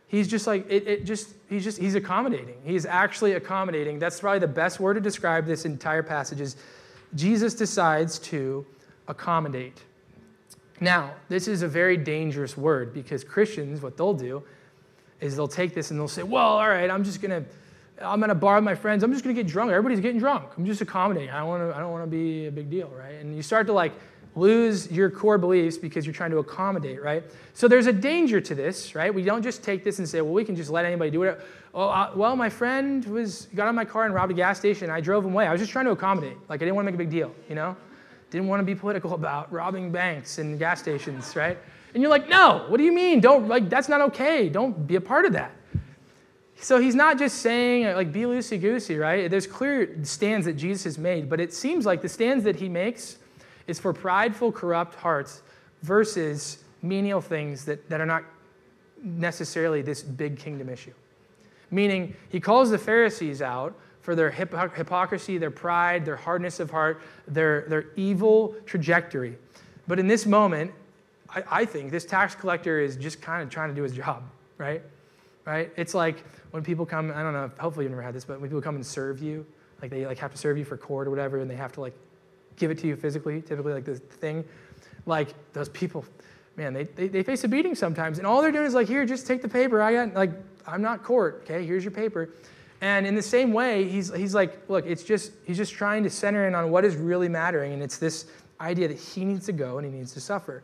He's 0.07 0.27
just 0.27 0.47
like, 0.47 0.65
it, 0.69 0.87
it 0.87 1.05
just, 1.05 1.33
he's 1.49 1.63
just, 1.65 1.77
he's 1.77 1.95
accommodating. 1.95 2.55
He's 2.63 2.85
actually 2.85 3.33
accommodating. 3.33 3.99
That's 3.99 4.19
probably 4.19 4.39
the 4.39 4.47
best 4.47 4.79
word 4.79 4.93
to 4.93 5.01
describe 5.01 5.45
this 5.45 5.65
entire 5.65 6.03
passage 6.03 6.39
is 6.39 6.55
Jesus 7.13 7.53
decides 7.53 8.17
to 8.19 8.65
accommodate. 9.09 9.81
Now, 10.79 11.11
this 11.27 11.47
is 11.47 11.61
a 11.61 11.67
very 11.67 11.97
dangerous 11.97 12.55
word 12.55 12.93
because 12.93 13.23
Christians, 13.23 13.81
what 13.81 13.97
they'll 13.97 14.13
do 14.13 14.43
is 15.21 15.35
they'll 15.35 15.47
take 15.47 15.73
this 15.73 15.91
and 15.91 15.99
they'll 15.99 16.07
say, 16.07 16.23
well, 16.23 16.57
all 16.57 16.69
right, 16.69 16.89
I'm 16.89 17.03
just 17.03 17.21
going 17.21 17.43
to, 17.43 18.05
I'm 18.05 18.21
bar 18.39 18.55
with 18.55 18.63
my 18.63 18.75
friends. 18.75 19.03
I'm 19.03 19.11
just 19.11 19.23
to 19.23 19.33
get 19.33 19.47
drunk. 19.47 19.71
Everybody's 19.71 19.99
getting 19.99 20.19
drunk. 20.19 20.45
I'm 20.57 20.65
just 20.65 20.81
accommodating. 20.81 21.31
I 21.31 21.39
don't 21.39 21.47
want 21.47 21.71
to, 21.71 21.75
I 21.75 21.79
don't 21.79 21.91
want 21.91 22.03
to 22.03 22.09
be 22.09 22.45
a 22.45 22.51
big 22.51 22.69
deal, 22.69 22.89
right? 22.89 23.15
And 23.15 23.35
you 23.35 23.41
start 23.41 23.65
to 23.67 23.73
like 23.73 23.93
lose 24.35 24.91
your 24.91 25.09
core 25.09 25.37
beliefs 25.37 25.77
because 25.77 26.05
you're 26.05 26.13
trying 26.13 26.29
to 26.31 26.37
accommodate, 26.37 27.01
right? 27.01 27.23
So 27.53 27.67
there's 27.67 27.87
a 27.87 27.93
danger 27.93 28.39
to 28.39 28.53
this, 28.53 28.93
right? 28.93 29.13
We 29.13 29.23
don't 29.23 29.41
just 29.41 29.63
take 29.63 29.83
this 29.83 29.97
and 29.97 30.07
say, 30.07 30.21
well, 30.21 30.33
we 30.33 30.45
can 30.45 30.55
just 30.55 30.69
let 30.69 30.85
anybody 30.85 31.09
do 31.09 31.23
it. 31.23 31.41
Oh, 31.73 31.89
uh, 31.89 32.11
well, 32.15 32.35
my 32.35 32.49
friend 32.49 33.03
was 33.05 33.47
got 33.55 33.67
on 33.67 33.75
my 33.75 33.85
car 33.85 34.05
and 34.05 34.13
robbed 34.13 34.31
a 34.31 34.35
gas 34.35 34.59
station. 34.59 34.89
I 34.89 35.01
drove 35.01 35.25
him 35.25 35.33
away. 35.33 35.47
I 35.47 35.51
was 35.51 35.59
just 35.59 35.71
trying 35.71 35.85
to 35.85 35.91
accommodate. 35.91 36.37
Like 36.49 36.61
I 36.61 36.65
didn't 36.65 36.75
want 36.75 36.87
to 36.87 36.91
make 36.91 36.95
a 36.95 37.03
big 37.03 37.09
deal, 37.09 37.33
you 37.49 37.55
know? 37.55 37.75
Didn't 38.29 38.47
want 38.47 38.59
to 38.59 38.65
be 38.65 38.75
political 38.75 39.13
about 39.13 39.51
robbing 39.51 39.91
banks 39.91 40.37
and 40.37 40.59
gas 40.59 40.81
stations, 40.81 41.35
right? 41.35 41.57
And 41.97 42.03
you're 42.03 42.11
like, 42.11 42.29
no, 42.29 42.63
what 42.67 42.77
do 42.77 42.83
you 42.83 42.91
mean? 42.91 43.21
Don't, 43.21 43.47
like, 43.47 43.71
that's 43.71 43.89
not 43.89 44.01
okay. 44.01 44.49
Don't 44.49 44.85
be 44.85 44.97
a 44.97 45.01
part 45.01 45.25
of 45.25 45.33
that. 45.33 45.51
So 46.57 46.79
he's 46.79 46.93
not 46.93 47.17
just 47.17 47.39
saying, 47.39 47.91
like, 47.95 48.13
be 48.13 48.21
loosey 48.21 48.61
goosey, 48.61 48.97
right? 48.97 49.31
There's 49.31 49.47
clear 49.47 49.97
stands 50.03 50.45
that 50.45 50.57
Jesus 50.57 50.83
has 50.83 50.99
made, 50.99 51.27
but 51.27 51.39
it 51.39 51.55
seems 51.55 51.87
like 51.87 52.03
the 52.03 52.07
stands 52.07 52.43
that 52.43 52.55
he 52.55 52.69
makes 52.69 53.17
is 53.65 53.79
for 53.79 53.93
prideful, 53.93 54.51
corrupt 54.51 54.93
hearts 54.93 55.41
versus 55.81 56.63
menial 56.83 57.19
things 57.19 57.65
that, 57.65 57.89
that 57.89 57.99
are 57.99 58.05
not 58.05 58.23
necessarily 59.01 59.81
this 59.81 60.03
big 60.03 60.37
kingdom 60.37 60.69
issue. 60.69 60.93
Meaning, 61.71 62.15
he 62.29 62.39
calls 62.39 62.69
the 62.69 62.77
Pharisees 62.77 63.41
out 63.41 63.73
for 64.01 64.13
their 64.13 64.29
hypocrisy, 64.29 65.39
their 65.39 65.49
pride, 65.49 66.05
their 66.05 66.15
hardness 66.15 66.59
of 66.59 66.69
heart, 66.69 67.01
their, 67.27 67.61
their 67.61 67.87
evil 67.95 68.55
trajectory. 68.67 69.35
But 69.87 69.97
in 69.97 70.07
this 70.07 70.27
moment, 70.27 70.73
I, 71.29 71.43
I 71.49 71.65
think 71.65 71.91
this 71.91 72.05
tax 72.05 72.35
collector 72.35 72.79
is 72.79 72.95
just 72.95 73.21
kind 73.21 73.43
of 73.43 73.49
trying 73.49 73.69
to 73.69 73.75
do 73.75 73.83
his 73.83 73.93
job, 73.93 74.23
right? 74.57 74.81
Right? 75.45 75.71
It's 75.77 75.93
like 75.93 76.23
when 76.51 76.63
people 76.63 76.85
come, 76.85 77.11
I 77.11 77.23
don't 77.23 77.33
know, 77.33 77.51
hopefully 77.59 77.85
you've 77.85 77.91
never 77.91 78.01
had 78.01 78.13
this, 78.13 78.25
but 78.25 78.39
when 78.39 78.49
people 78.49 78.61
come 78.61 78.75
and 78.75 78.85
serve 78.85 79.21
you, 79.21 79.45
like 79.81 79.91
they 79.91 80.05
like 80.05 80.17
have 80.17 80.31
to 80.31 80.37
serve 80.37 80.57
you 80.57 80.65
for 80.65 80.77
court 80.77 81.07
or 81.07 81.09
whatever, 81.09 81.39
and 81.39 81.49
they 81.49 81.55
have 81.55 81.71
to 81.73 81.81
like 81.81 81.93
give 82.57 82.71
it 82.71 82.77
to 82.79 82.87
you 82.87 82.95
physically, 82.95 83.41
typically 83.41 83.73
like 83.73 83.85
this 83.85 83.99
thing, 83.99 84.43
like 85.05 85.29
those 85.53 85.69
people, 85.69 86.03
man, 86.57 86.73
they, 86.73 86.83
they, 86.83 87.07
they 87.07 87.23
face 87.23 87.43
a 87.43 87.47
beating 87.47 87.75
sometimes. 87.75 88.17
And 88.17 88.27
all 88.27 88.41
they're 88.41 88.51
doing 88.51 88.65
is 88.65 88.73
like, 88.73 88.87
here, 88.87 89.05
just 89.05 89.27
take 89.27 89.41
the 89.41 89.49
paper. 89.49 89.81
I 89.81 89.93
got, 89.93 90.13
like, 90.15 90.31
I'm 90.65 90.81
not 90.81 91.03
court, 91.03 91.43
okay? 91.43 91.65
Here's 91.65 91.83
your 91.83 91.91
paper. 91.91 92.29
And 92.81 93.07
in 93.07 93.15
the 93.15 93.21
same 93.21 93.53
way, 93.53 93.87
he's, 93.87 94.13
he's 94.13 94.35
like, 94.35 94.67
look, 94.69 94.85
it's 94.85 95.03
just, 95.03 95.31
he's 95.45 95.57
just 95.57 95.73
trying 95.73 96.03
to 96.03 96.09
center 96.09 96.47
in 96.47 96.55
on 96.55 96.69
what 96.69 96.83
is 96.83 96.95
really 96.95 97.29
mattering. 97.29 97.73
And 97.73 97.81
it's 97.81 97.97
this 97.97 98.25
idea 98.59 98.87
that 98.87 98.97
he 98.97 99.23
needs 99.23 99.45
to 99.45 99.53
go 99.53 99.77
and 99.77 99.85
he 99.85 99.91
needs 99.95 100.13
to 100.13 100.19
suffer. 100.19 100.63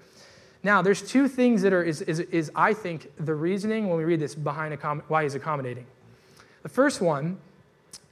Now, 0.63 0.81
there's 0.81 1.01
two 1.01 1.27
things 1.27 1.61
that 1.63 1.73
are, 1.73 1.83
is, 1.83 2.01
is, 2.01 2.19
is 2.19 2.49
I 2.55 2.73
think, 2.73 3.11
the 3.17 3.35
reasoning 3.35 3.89
when 3.89 3.97
we 3.97 4.05
read 4.05 4.21
this 4.21 4.33
behind 4.33 4.73
why 5.09 5.23
he's 5.23 5.35
accommodating. 5.35 5.85
The 6.63 6.69
first 6.69 7.01
one 7.01 7.37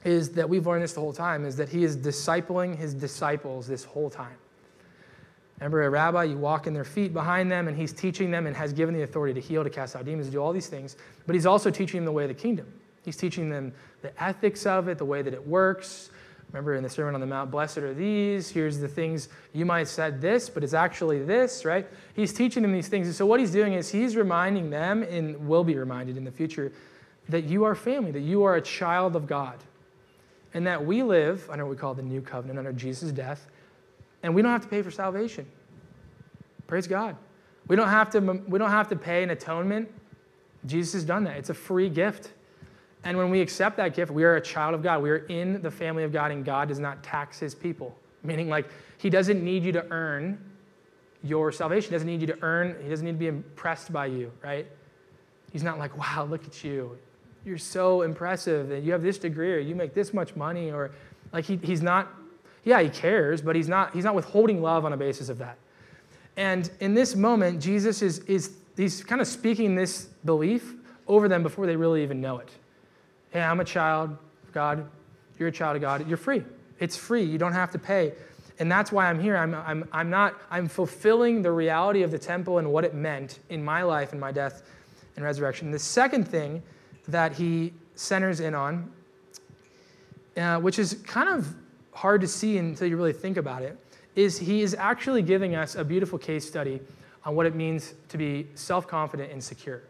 is 0.04 0.30
that 0.32 0.48
we've 0.48 0.66
learned 0.66 0.82
this 0.82 0.92
the 0.92 1.00
whole 1.00 1.14
time 1.14 1.46
is 1.46 1.56
that 1.56 1.70
he 1.70 1.84
is 1.84 1.96
discipling 1.96 2.76
his 2.76 2.92
disciples 2.92 3.66
this 3.66 3.84
whole 3.84 4.10
time. 4.10 4.36
Remember, 5.60 5.84
a 5.84 5.90
rabbi, 5.90 6.24
you 6.24 6.36
walk 6.36 6.66
in 6.66 6.74
their 6.74 6.84
feet 6.84 7.14
behind 7.14 7.50
them, 7.50 7.68
and 7.68 7.76
he's 7.76 7.92
teaching 7.92 8.30
them 8.30 8.46
and 8.46 8.56
has 8.56 8.72
given 8.72 8.94
the 8.94 9.02
authority 9.02 9.40
to 9.40 9.46
heal, 9.46 9.62
to 9.62 9.70
cast 9.70 9.94
out 9.94 10.04
demons, 10.04 10.26
to 10.26 10.32
do 10.32 10.38
all 10.38 10.52
these 10.52 10.66
things. 10.66 10.96
But 11.24 11.34
he's 11.34 11.46
also 11.46 11.70
teaching 11.70 11.98
them 11.98 12.04
the 12.04 12.12
way 12.12 12.24
of 12.24 12.28
the 12.28 12.34
kingdom. 12.34 12.66
He's 13.04 13.16
teaching 13.16 13.48
them 13.48 13.72
the 14.02 14.12
ethics 14.22 14.66
of 14.66 14.88
it, 14.88 14.98
the 14.98 15.04
way 15.04 15.22
that 15.22 15.32
it 15.32 15.46
works. 15.46 16.10
Remember 16.52 16.74
in 16.74 16.82
the 16.82 16.90
Sermon 16.90 17.14
on 17.14 17.20
the 17.20 17.26
Mount, 17.26 17.50
blessed 17.50 17.78
are 17.78 17.94
these. 17.94 18.50
Here's 18.50 18.78
the 18.78 18.88
things 18.88 19.30
you 19.54 19.64
might 19.64 19.78
have 19.80 19.88
said 19.88 20.20
this, 20.20 20.50
but 20.50 20.62
it's 20.62 20.74
actually 20.74 21.22
this, 21.22 21.64
right? 21.64 21.86
He's 22.14 22.32
teaching 22.32 22.62
them 22.62 22.72
these 22.72 22.88
things. 22.88 23.06
And 23.06 23.16
so 23.16 23.24
what 23.24 23.40
he's 23.40 23.52
doing 23.52 23.72
is 23.72 23.90
he's 23.90 24.16
reminding 24.16 24.68
them, 24.68 25.02
and 25.02 25.48
will 25.48 25.64
be 25.64 25.76
reminded 25.76 26.18
in 26.18 26.24
the 26.24 26.30
future, 26.30 26.70
that 27.30 27.44
you 27.44 27.64
are 27.64 27.74
family, 27.74 28.10
that 28.10 28.20
you 28.20 28.42
are 28.44 28.56
a 28.56 28.60
child 28.60 29.16
of 29.16 29.26
God. 29.26 29.56
And 30.52 30.66
that 30.66 30.84
we 30.84 31.02
live 31.02 31.48
under 31.48 31.64
what 31.64 31.70
we 31.70 31.76
call 31.78 31.94
the 31.94 32.02
new 32.02 32.20
covenant, 32.20 32.58
under 32.58 32.74
Jesus' 32.74 33.12
death, 33.12 33.46
and 34.22 34.34
we 34.34 34.42
don't 34.42 34.52
have 34.52 34.62
to 34.62 34.68
pay 34.68 34.82
for 34.82 34.90
salvation. 34.90 35.46
Praise 36.66 36.86
God. 36.86 37.16
We 37.66 37.76
don't 37.76 37.88
have 37.88 38.10
to, 38.10 38.20
we 38.20 38.58
don't 38.58 38.70
have 38.70 38.88
to 38.90 38.96
pay 38.96 39.22
an 39.22 39.30
atonement. 39.30 39.90
Jesus 40.66 40.92
has 40.92 41.04
done 41.04 41.24
that. 41.24 41.38
It's 41.38 41.48
a 41.48 41.54
free 41.54 41.88
gift. 41.88 42.32
And 43.04 43.18
when 43.18 43.30
we 43.30 43.40
accept 43.40 43.76
that 43.78 43.94
gift, 43.94 44.12
we 44.12 44.24
are 44.24 44.36
a 44.36 44.40
child 44.40 44.74
of 44.74 44.82
God. 44.82 45.02
We 45.02 45.10
are 45.10 45.26
in 45.26 45.60
the 45.60 45.70
family 45.70 46.04
of 46.04 46.12
God, 46.12 46.30
and 46.30 46.44
God 46.44 46.68
does 46.68 46.78
not 46.78 47.02
tax 47.02 47.38
his 47.38 47.54
people. 47.54 47.96
Meaning, 48.22 48.48
like, 48.48 48.68
he 48.98 49.10
doesn't 49.10 49.42
need 49.42 49.64
you 49.64 49.72
to 49.72 49.84
earn 49.90 50.38
your 51.24 51.50
salvation. 51.50 51.90
He 51.90 51.94
doesn't 51.94 52.06
need 52.06 52.20
you 52.20 52.26
to 52.28 52.38
earn, 52.42 52.76
he 52.82 52.88
doesn't 52.88 53.04
need 53.04 53.12
to 53.12 53.18
be 53.18 53.26
impressed 53.26 53.92
by 53.92 54.06
you, 54.06 54.30
right? 54.42 54.66
He's 55.52 55.62
not 55.62 55.78
like, 55.78 55.96
wow, 55.96 56.26
look 56.28 56.46
at 56.46 56.62
you. 56.64 56.96
You're 57.44 57.58
so 57.58 58.02
impressive, 58.02 58.70
and 58.70 58.84
you 58.84 58.92
have 58.92 59.02
this 59.02 59.18
degree, 59.18 59.52
or 59.52 59.58
you 59.58 59.74
make 59.74 59.94
this 59.94 60.14
much 60.14 60.36
money, 60.36 60.70
or 60.70 60.92
like 61.32 61.44
he, 61.44 61.56
he's 61.56 61.82
not, 61.82 62.08
yeah, 62.64 62.80
he 62.80 62.88
cares, 62.88 63.42
but 63.42 63.56
he's 63.56 63.68
not, 63.68 63.92
he's 63.92 64.04
not 64.04 64.14
withholding 64.14 64.62
love 64.62 64.84
on 64.84 64.92
a 64.92 64.96
basis 64.96 65.28
of 65.28 65.38
that. 65.38 65.58
And 66.36 66.70
in 66.80 66.94
this 66.94 67.16
moment, 67.16 67.60
Jesus 67.60 68.00
is, 68.00 68.20
is 68.20 68.52
he's 68.76 69.02
kind 69.02 69.20
of 69.20 69.26
speaking 69.26 69.74
this 69.74 70.04
belief 70.24 70.74
over 71.08 71.28
them 71.28 71.42
before 71.42 71.66
they 71.66 71.76
really 71.76 72.02
even 72.02 72.20
know 72.20 72.38
it. 72.38 72.50
Hey, 73.32 73.40
I'm 73.40 73.60
a 73.60 73.64
child 73.64 74.10
of 74.10 74.52
God. 74.52 74.86
You're 75.38 75.48
a 75.48 75.52
child 75.52 75.76
of 75.76 75.80
God. 75.80 76.06
You're 76.06 76.18
free. 76.18 76.42
It's 76.78 76.98
free. 76.98 77.22
You 77.22 77.38
don't 77.38 77.54
have 77.54 77.70
to 77.72 77.78
pay. 77.78 78.12
And 78.58 78.70
that's 78.70 78.92
why 78.92 79.08
I'm 79.08 79.18
here. 79.18 79.38
I'm, 79.38 79.54
I'm, 79.54 79.88
I'm 79.90 80.10
not, 80.10 80.38
I'm 80.50 80.68
fulfilling 80.68 81.40
the 81.40 81.50
reality 81.50 82.02
of 82.02 82.10
the 82.10 82.18
temple 82.18 82.58
and 82.58 82.70
what 82.70 82.84
it 82.84 82.92
meant 82.92 83.38
in 83.48 83.64
my 83.64 83.84
life 83.84 84.12
and 84.12 84.20
my 84.20 84.32
death 84.32 84.62
and 85.16 85.24
resurrection. 85.24 85.70
The 85.70 85.78
second 85.78 86.28
thing 86.28 86.62
that 87.08 87.32
he 87.32 87.72
centers 87.94 88.40
in 88.40 88.54
on, 88.54 88.92
uh, 90.36 90.58
which 90.58 90.78
is 90.78 91.00
kind 91.06 91.30
of 91.30 91.54
hard 91.94 92.20
to 92.20 92.28
see 92.28 92.58
until 92.58 92.86
you 92.86 92.98
really 92.98 93.14
think 93.14 93.38
about 93.38 93.62
it, 93.62 93.78
is 94.14 94.38
he 94.38 94.60
is 94.60 94.74
actually 94.74 95.22
giving 95.22 95.54
us 95.54 95.74
a 95.74 95.82
beautiful 95.82 96.18
case 96.18 96.46
study 96.46 96.82
on 97.24 97.34
what 97.34 97.46
it 97.46 97.54
means 97.54 97.94
to 98.10 98.18
be 98.18 98.46
self 98.56 98.86
confident 98.86 99.32
and 99.32 99.42
secure. 99.42 99.84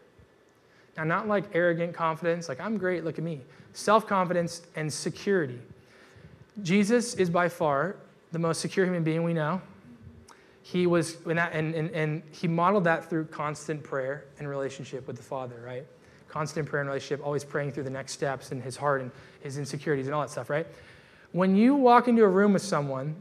Now, 0.97 1.05
not 1.05 1.27
like 1.27 1.45
arrogant 1.55 1.95
confidence, 1.95 2.49
like 2.49 2.61
I'm 2.61 2.77
great, 2.77 3.05
look 3.05 3.19
at 3.19 3.25
me. 3.25 3.41
Self 3.73 4.07
confidence 4.07 4.63
and 4.77 4.93
security. 4.93 5.59
Jesus 6.63 7.15
is 7.15 7.31
by 7.31 7.49
far 7.49 7.97
the 8.33 8.39
most 8.39 8.61
secure 8.61 8.85
human 8.85 9.03
being 9.03 9.23
we 9.23 9.33
know. 9.33 9.61
He 10.63 10.87
was, 10.87 11.17
and, 11.27 11.39
and, 11.39 11.91
and 11.91 12.23
he 12.31 12.47
modeled 12.47 12.85
that 12.85 13.09
through 13.09 13.27
constant 13.27 13.83
prayer 13.83 14.25
and 14.39 14.49
relationship 14.49 15.07
with 15.07 15.17
the 15.17 15.23
Father, 15.23 15.61
right? 15.65 15.85
Constant 16.29 16.69
prayer 16.69 16.83
and 16.83 16.89
relationship, 16.89 17.25
always 17.25 17.43
praying 17.43 17.73
through 17.73 17.83
the 17.85 17.91
next 17.91 18.13
steps 18.13 18.53
in 18.53 18.61
his 18.61 18.77
heart 18.77 19.01
and 19.01 19.11
his 19.41 19.59
insecurities 19.59 20.07
and 20.07 20.15
all 20.15 20.21
that 20.21 20.31
stuff, 20.31 20.49
right? 20.51 20.67
When 21.33 21.57
you 21.57 21.75
walk 21.75 22.07
into 22.07 22.23
a 22.23 22.29
room 22.29 22.53
with 22.53 22.63
someone 22.63 23.17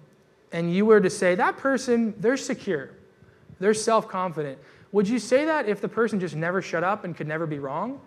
and 0.51 0.73
you 0.73 0.85
were 0.85 1.01
to 1.01 1.09
say, 1.09 1.35
that 1.35 1.57
person, 1.57 2.13
they're 2.19 2.37
secure, 2.37 2.91
they're 3.59 3.73
self 3.73 4.07
confident, 4.07 4.59
would 4.91 5.07
you 5.07 5.19
say 5.19 5.45
that 5.45 5.67
if 5.67 5.81
the 5.81 5.87
person 5.87 6.19
just 6.19 6.35
never 6.35 6.61
shut 6.61 6.83
up 6.83 7.03
and 7.03 7.15
could 7.15 7.27
never 7.27 7.47
be 7.47 7.59
wrong? 7.59 8.01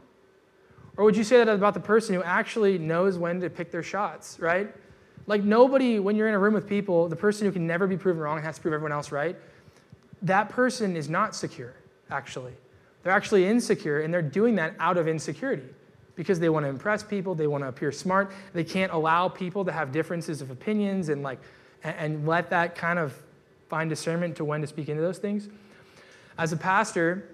Or 0.97 1.05
would 1.05 1.16
you 1.16 1.25
say 1.25 1.38
that 1.38 1.49
about 1.49 1.75
the 1.75 1.81
person 1.81 2.14
who 2.14 2.23
actually 2.23 2.79
knows 2.79 3.18
when 3.18 3.40
to 3.40 3.51
pick 3.51 3.70
their 3.70 3.83
shots, 3.83 4.38
right? 4.38 4.73
Like 5.27 5.42
nobody, 5.42 5.99
when 5.99 6.16
you're 6.16 6.29
in 6.29 6.35
a 6.35 6.38
room 6.38 6.55
with 6.55 6.68
people, 6.68 7.09
the 7.09 7.16
person 7.16 7.47
who 7.47 7.53
can 7.53 7.66
never 7.66 7.87
be 7.87 7.97
proven 7.97 8.20
wrong 8.20 8.37
and 8.37 8.47
has 8.47 8.57
to 8.57 8.62
prove 8.62 8.75
everyone 8.75 8.92
else 8.92 9.11
right, 9.11 9.37
that 10.23 10.51
person 10.51 10.97
is 10.97 11.09
not 11.09 11.35
secure, 11.35 11.75
actually. 12.11 12.53
They're 13.03 13.12
actually 13.12 13.47
insecure, 13.47 14.01
and 14.01 14.12
they're 14.12 14.23
doing 14.23 14.55
that 14.57 14.75
out 14.79 14.97
of 14.97 15.09
insecurity 15.09 15.68
because 16.17 16.38
they 16.38 16.48
want 16.48 16.65
to 16.65 16.69
impress 16.69 17.02
people, 17.02 17.35
they 17.35 17.46
want 17.46 17.65
to 17.65 17.69
appear 17.69 17.90
smart. 17.90 18.33
They 18.52 18.65
can't 18.65 18.92
allow 18.92 19.29
people 19.29 19.65
to 19.65 19.73
have 19.73 19.90
differences 19.92 20.40
of 20.40 20.50
opinions 20.50 21.09
and 21.09 21.23
like 21.23 21.40
and 21.83 22.27
let 22.27 22.48
that 22.50 22.75
kind 22.75 22.98
of 22.98 23.15
find 23.69 23.90
discernment 23.90 24.37
to 24.37 24.44
when 24.44 24.61
to 24.63 24.67
speak 24.67 24.88
into 24.88 25.02
those 25.02 25.19
things. 25.19 25.48
As 26.37 26.53
a 26.53 26.57
pastor, 26.57 27.29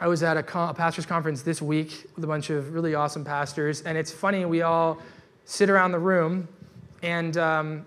I 0.00 0.06
was 0.06 0.22
at 0.22 0.38
a, 0.38 0.42
co- 0.42 0.68
a 0.68 0.74
pastor's 0.74 1.04
conference 1.04 1.42
this 1.42 1.60
week 1.60 2.06
with 2.14 2.24
a 2.24 2.26
bunch 2.26 2.48
of 2.48 2.72
really 2.72 2.94
awesome 2.94 3.24
pastors, 3.24 3.82
and 3.82 3.98
it's 3.98 4.10
funny, 4.10 4.46
we 4.46 4.62
all 4.62 4.98
sit 5.44 5.68
around 5.68 5.92
the 5.92 5.98
room, 5.98 6.48
and 7.02 7.36
um, 7.36 7.84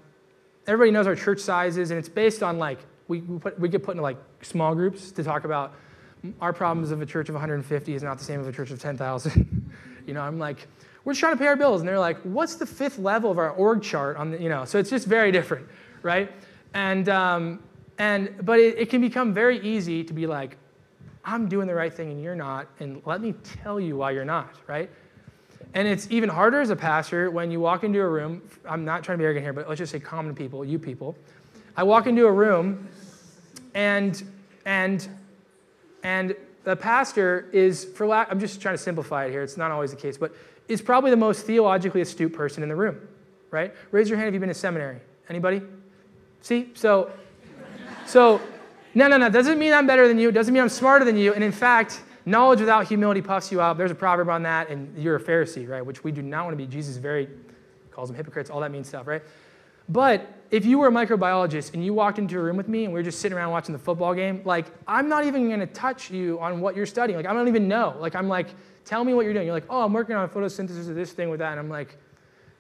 everybody 0.67 0.91
knows 0.91 1.07
our 1.07 1.15
church 1.15 1.39
sizes, 1.39 1.89
and 1.89 1.97
it's 1.97 2.09
based 2.09 2.43
on 2.43 2.59
like, 2.59 2.77
we, 3.07 3.21
we, 3.21 3.39
put, 3.39 3.59
we 3.59 3.69
get 3.69 3.81
put 3.81 3.91
into 3.93 4.03
like 4.03 4.17
small 4.43 4.75
groups 4.75 5.11
to 5.13 5.23
talk 5.23 5.45
about 5.45 5.73
our 6.39 6.53
problems 6.53 6.91
of 6.91 7.01
a 7.01 7.07
church 7.07 7.27
of 7.27 7.33
150 7.33 7.95
is 7.95 8.03
not 8.03 8.19
the 8.19 8.23
same 8.23 8.39
as 8.39 8.45
a 8.45 8.51
church 8.51 8.69
of 8.69 8.79
10,000. 8.79 9.71
you 10.05 10.13
know, 10.13 10.21
I'm 10.21 10.37
like, 10.37 10.67
we're 11.03 11.13
just 11.13 11.21
trying 11.21 11.33
to 11.33 11.39
pay 11.39 11.47
our 11.47 11.55
bills. 11.55 11.81
And 11.81 11.87
they're 11.87 11.99
like, 11.99 12.19
what's 12.21 12.55
the 12.55 12.65
fifth 12.65 12.99
level 12.99 13.31
of 13.31 13.39
our 13.39 13.51
org 13.51 13.81
chart 13.81 14.17
on 14.17 14.31
the, 14.31 14.41
you 14.41 14.49
know, 14.49 14.65
so 14.65 14.77
it's 14.77 14.89
just 14.89 15.07
very 15.07 15.31
different, 15.31 15.67
right? 16.03 16.31
And, 16.73 17.09
um, 17.09 17.63
and, 17.97 18.33
but 18.43 18.59
it, 18.59 18.77
it 18.77 18.89
can 18.89 19.01
become 19.01 19.33
very 19.33 19.59
easy 19.59 20.03
to 20.03 20.13
be 20.13 20.27
like, 20.27 20.57
I'm 21.23 21.47
doing 21.47 21.67
the 21.67 21.73
right 21.73 21.93
thing 21.93 22.11
and 22.11 22.21
you're 22.21 22.35
not, 22.35 22.67
and 22.79 23.01
let 23.05 23.21
me 23.21 23.33
tell 23.43 23.79
you 23.79 23.97
why 23.97 24.11
you're 24.11 24.25
not, 24.25 24.55
right? 24.67 24.89
And 25.73 25.87
it's 25.87 26.09
even 26.11 26.29
harder 26.29 26.61
as 26.61 26.69
a 26.69 26.75
pastor 26.75 27.31
when 27.31 27.51
you 27.51 27.59
walk 27.59 27.83
into 27.83 27.99
a 27.99 28.07
room. 28.07 28.41
I'm 28.67 28.85
not 28.85 29.03
trying 29.03 29.17
to 29.17 29.21
be 29.21 29.25
arrogant 29.25 29.43
here, 29.43 29.53
but 29.53 29.67
let's 29.67 29.79
just 29.79 29.91
say 29.91 29.99
common 29.99 30.35
people, 30.35 30.63
you 30.63 30.77
people. 30.77 31.15
I 31.75 31.83
walk 31.83 32.07
into 32.07 32.25
a 32.25 32.31
room 32.31 32.87
and 33.73 34.23
and 34.65 35.07
and 36.03 36.35
the 36.63 36.75
pastor 36.75 37.47
is, 37.51 37.85
for 37.85 38.05
lack, 38.07 38.27
I'm 38.31 38.39
just 38.39 38.61
trying 38.61 38.75
to 38.75 38.81
simplify 38.81 39.25
it 39.25 39.31
here. 39.31 39.43
It's 39.43 39.57
not 39.57 39.71
always 39.71 39.91
the 39.91 39.97
case, 39.97 40.17
but 40.17 40.35
is 40.67 40.81
probably 40.81 41.11
the 41.11 41.17
most 41.17 41.45
theologically 41.45 42.01
astute 42.01 42.33
person 42.33 42.63
in 42.63 42.69
the 42.69 42.75
room, 42.75 42.99
right? 43.51 43.73
Raise 43.91 44.09
your 44.09 44.17
hand 44.17 44.27
if 44.27 44.33
you've 44.33 44.41
been 44.41 44.49
to 44.49 44.55
seminary. 44.55 44.99
Anybody? 45.29 45.61
See? 46.41 46.71
So, 46.73 47.11
so, 48.05 48.41
no, 48.93 49.07
no, 49.07 49.17
no. 49.17 49.29
Doesn't 49.29 49.59
mean 49.59 49.73
I'm 49.73 49.87
better 49.87 50.07
than 50.07 50.19
you. 50.19 50.31
Doesn't 50.31 50.53
mean 50.53 50.63
I'm 50.63 50.69
smarter 50.69 51.05
than 51.05 51.17
you. 51.17 51.33
And 51.33 51.43
in 51.43 51.51
fact, 51.51 52.01
knowledge 52.25 52.59
without 52.59 52.87
humility 52.87 53.21
puffs 53.21 53.51
you 53.51 53.61
up. 53.61 53.77
There's 53.77 53.91
a 53.91 53.95
proverb 53.95 54.29
on 54.29 54.43
that, 54.43 54.69
and 54.69 54.97
you're 54.97 55.15
a 55.15 55.21
Pharisee, 55.21 55.67
right? 55.67 55.85
Which 55.85 56.03
we 56.03 56.11
do 56.11 56.21
not 56.21 56.45
want 56.45 56.57
to 56.57 56.63
be. 56.63 56.67
Jesus 56.67 56.97
very 56.97 57.27
calls 57.91 58.09
them 58.09 58.17
hypocrites, 58.17 58.49
all 58.49 58.59
that 58.59 58.71
means 58.71 58.87
stuff, 58.87 59.07
right? 59.07 59.23
But 59.87 60.27
if 60.51 60.65
you 60.65 60.79
were 60.79 60.87
a 60.87 60.91
microbiologist 60.91 61.73
and 61.73 61.85
you 61.85 61.93
walked 61.93 62.19
into 62.19 62.37
a 62.37 62.41
room 62.41 62.57
with 62.57 62.67
me 62.67 62.83
and 62.83 62.93
we 62.93 62.99
were 62.99 63.03
just 63.03 63.19
sitting 63.19 63.37
around 63.37 63.51
watching 63.51 63.73
the 63.73 63.79
football 63.79 64.13
game, 64.13 64.41
like, 64.43 64.65
I'm 64.87 65.07
not 65.07 65.25
even 65.25 65.47
going 65.47 65.59
to 65.59 65.67
touch 65.67 66.11
you 66.11 66.39
on 66.39 66.59
what 66.59 66.75
you're 66.75 66.85
studying. 66.85 67.17
Like, 67.17 67.27
I 67.27 67.33
don't 67.33 67.47
even 67.47 67.67
know. 67.67 67.95
Like, 67.99 68.15
I'm 68.15 68.27
like, 68.27 68.47
tell 68.83 69.03
me 69.03 69.13
what 69.13 69.25
you're 69.25 69.33
doing. 69.33 69.45
You're 69.45 69.55
like, 69.55 69.67
oh, 69.69 69.83
I'm 69.83 69.93
working 69.93 70.15
on 70.15 70.27
photosynthesis 70.29 70.89
of 70.89 70.95
this 70.95 71.11
thing 71.13 71.29
with 71.29 71.39
that. 71.39 71.51
And 71.51 71.59
I'm 71.59 71.69
like, 71.69 71.97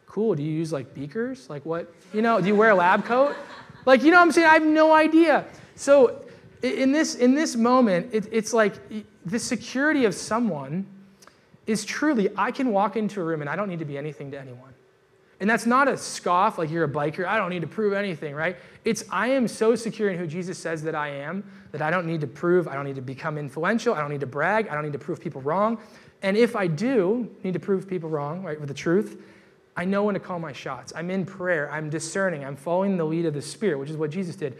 cool. 0.05 0.35
Do 0.35 0.43
you 0.43 0.51
use 0.51 0.71
like 0.71 0.93
beakers? 0.93 1.49
Like, 1.49 1.65
what? 1.65 1.91
You 2.13 2.21
know, 2.21 2.39
do 2.39 2.47
you 2.47 2.55
wear 2.55 2.69
a 2.69 2.75
lab 2.75 3.05
coat? 3.05 3.35
Like, 3.85 4.03
you 4.03 4.11
know 4.11 4.17
what 4.17 4.23
I'm 4.23 4.31
saying? 4.31 4.47
I 4.47 4.53
have 4.53 4.65
no 4.65 4.93
idea. 4.93 5.45
So, 5.75 6.21
in 6.61 6.91
this, 6.91 7.15
in 7.15 7.35
this 7.35 7.55
moment, 7.55 8.09
it, 8.11 8.27
it's 8.31 8.53
like 8.53 8.73
the 9.25 9.39
security 9.39 10.05
of 10.05 10.15
someone 10.15 10.87
is 11.67 11.85
truly, 11.85 12.29
I 12.37 12.51
can 12.51 12.71
walk 12.71 12.95
into 12.95 13.21
a 13.21 13.23
room 13.23 13.41
and 13.41 13.49
I 13.49 13.55
don't 13.55 13.69
need 13.69 13.79
to 13.79 13.85
be 13.85 13.97
anything 13.97 14.31
to 14.31 14.39
anyone. 14.39 14.73
And 15.39 15.49
that's 15.49 15.65
not 15.65 15.87
a 15.87 15.97
scoff 15.97 16.57
like 16.57 16.71
you're 16.71 16.85
a 16.85 16.89
biker. 16.89 17.25
I 17.25 17.37
don't 17.37 17.49
need 17.49 17.61
to 17.61 17.67
prove 17.67 17.93
anything, 17.93 18.33
right? 18.33 18.55
It's 18.85 19.03
I 19.11 19.27
am 19.27 19.47
so 19.47 19.75
secure 19.75 20.09
in 20.09 20.17
who 20.17 20.27
Jesus 20.27 20.57
says 20.57 20.81
that 20.83 20.95
I 20.95 21.09
am 21.09 21.43
that 21.71 21.81
I 21.81 21.91
don't 21.91 22.05
need 22.05 22.21
to 22.21 22.27
prove, 22.27 22.69
I 22.69 22.73
don't 22.73 22.85
need 22.85 22.95
to 22.95 23.01
become 23.01 23.37
influential, 23.37 23.93
I 23.93 23.99
don't 23.99 24.11
need 24.11 24.21
to 24.21 24.27
brag, 24.27 24.69
I 24.69 24.75
don't 24.75 24.83
need 24.83 24.93
to 24.93 24.99
prove 24.99 25.19
people 25.19 25.41
wrong. 25.41 25.77
And 26.21 26.37
if 26.37 26.55
I 26.55 26.67
do 26.67 27.29
need 27.43 27.53
to 27.53 27.59
prove 27.59 27.87
people 27.87 28.09
wrong, 28.09 28.43
right, 28.43 28.57
with 28.57 28.69
the 28.69 28.75
truth, 28.75 29.21
I 29.77 29.85
know 29.85 30.03
when 30.03 30.13
to 30.13 30.19
call 30.19 30.39
my 30.39 30.53
shots. 30.53 30.93
I'm 30.95 31.09
in 31.09 31.25
prayer, 31.25 31.71
I'm 31.71 31.89
discerning, 31.89 32.45
I'm 32.45 32.55
following 32.55 32.97
the 32.97 33.05
lead 33.05 33.25
of 33.25 33.33
the 33.33 33.41
Spirit, 33.41 33.77
which 33.77 33.89
is 33.89 33.97
what 33.97 34.09
Jesus 34.09 34.35
did. 34.35 34.57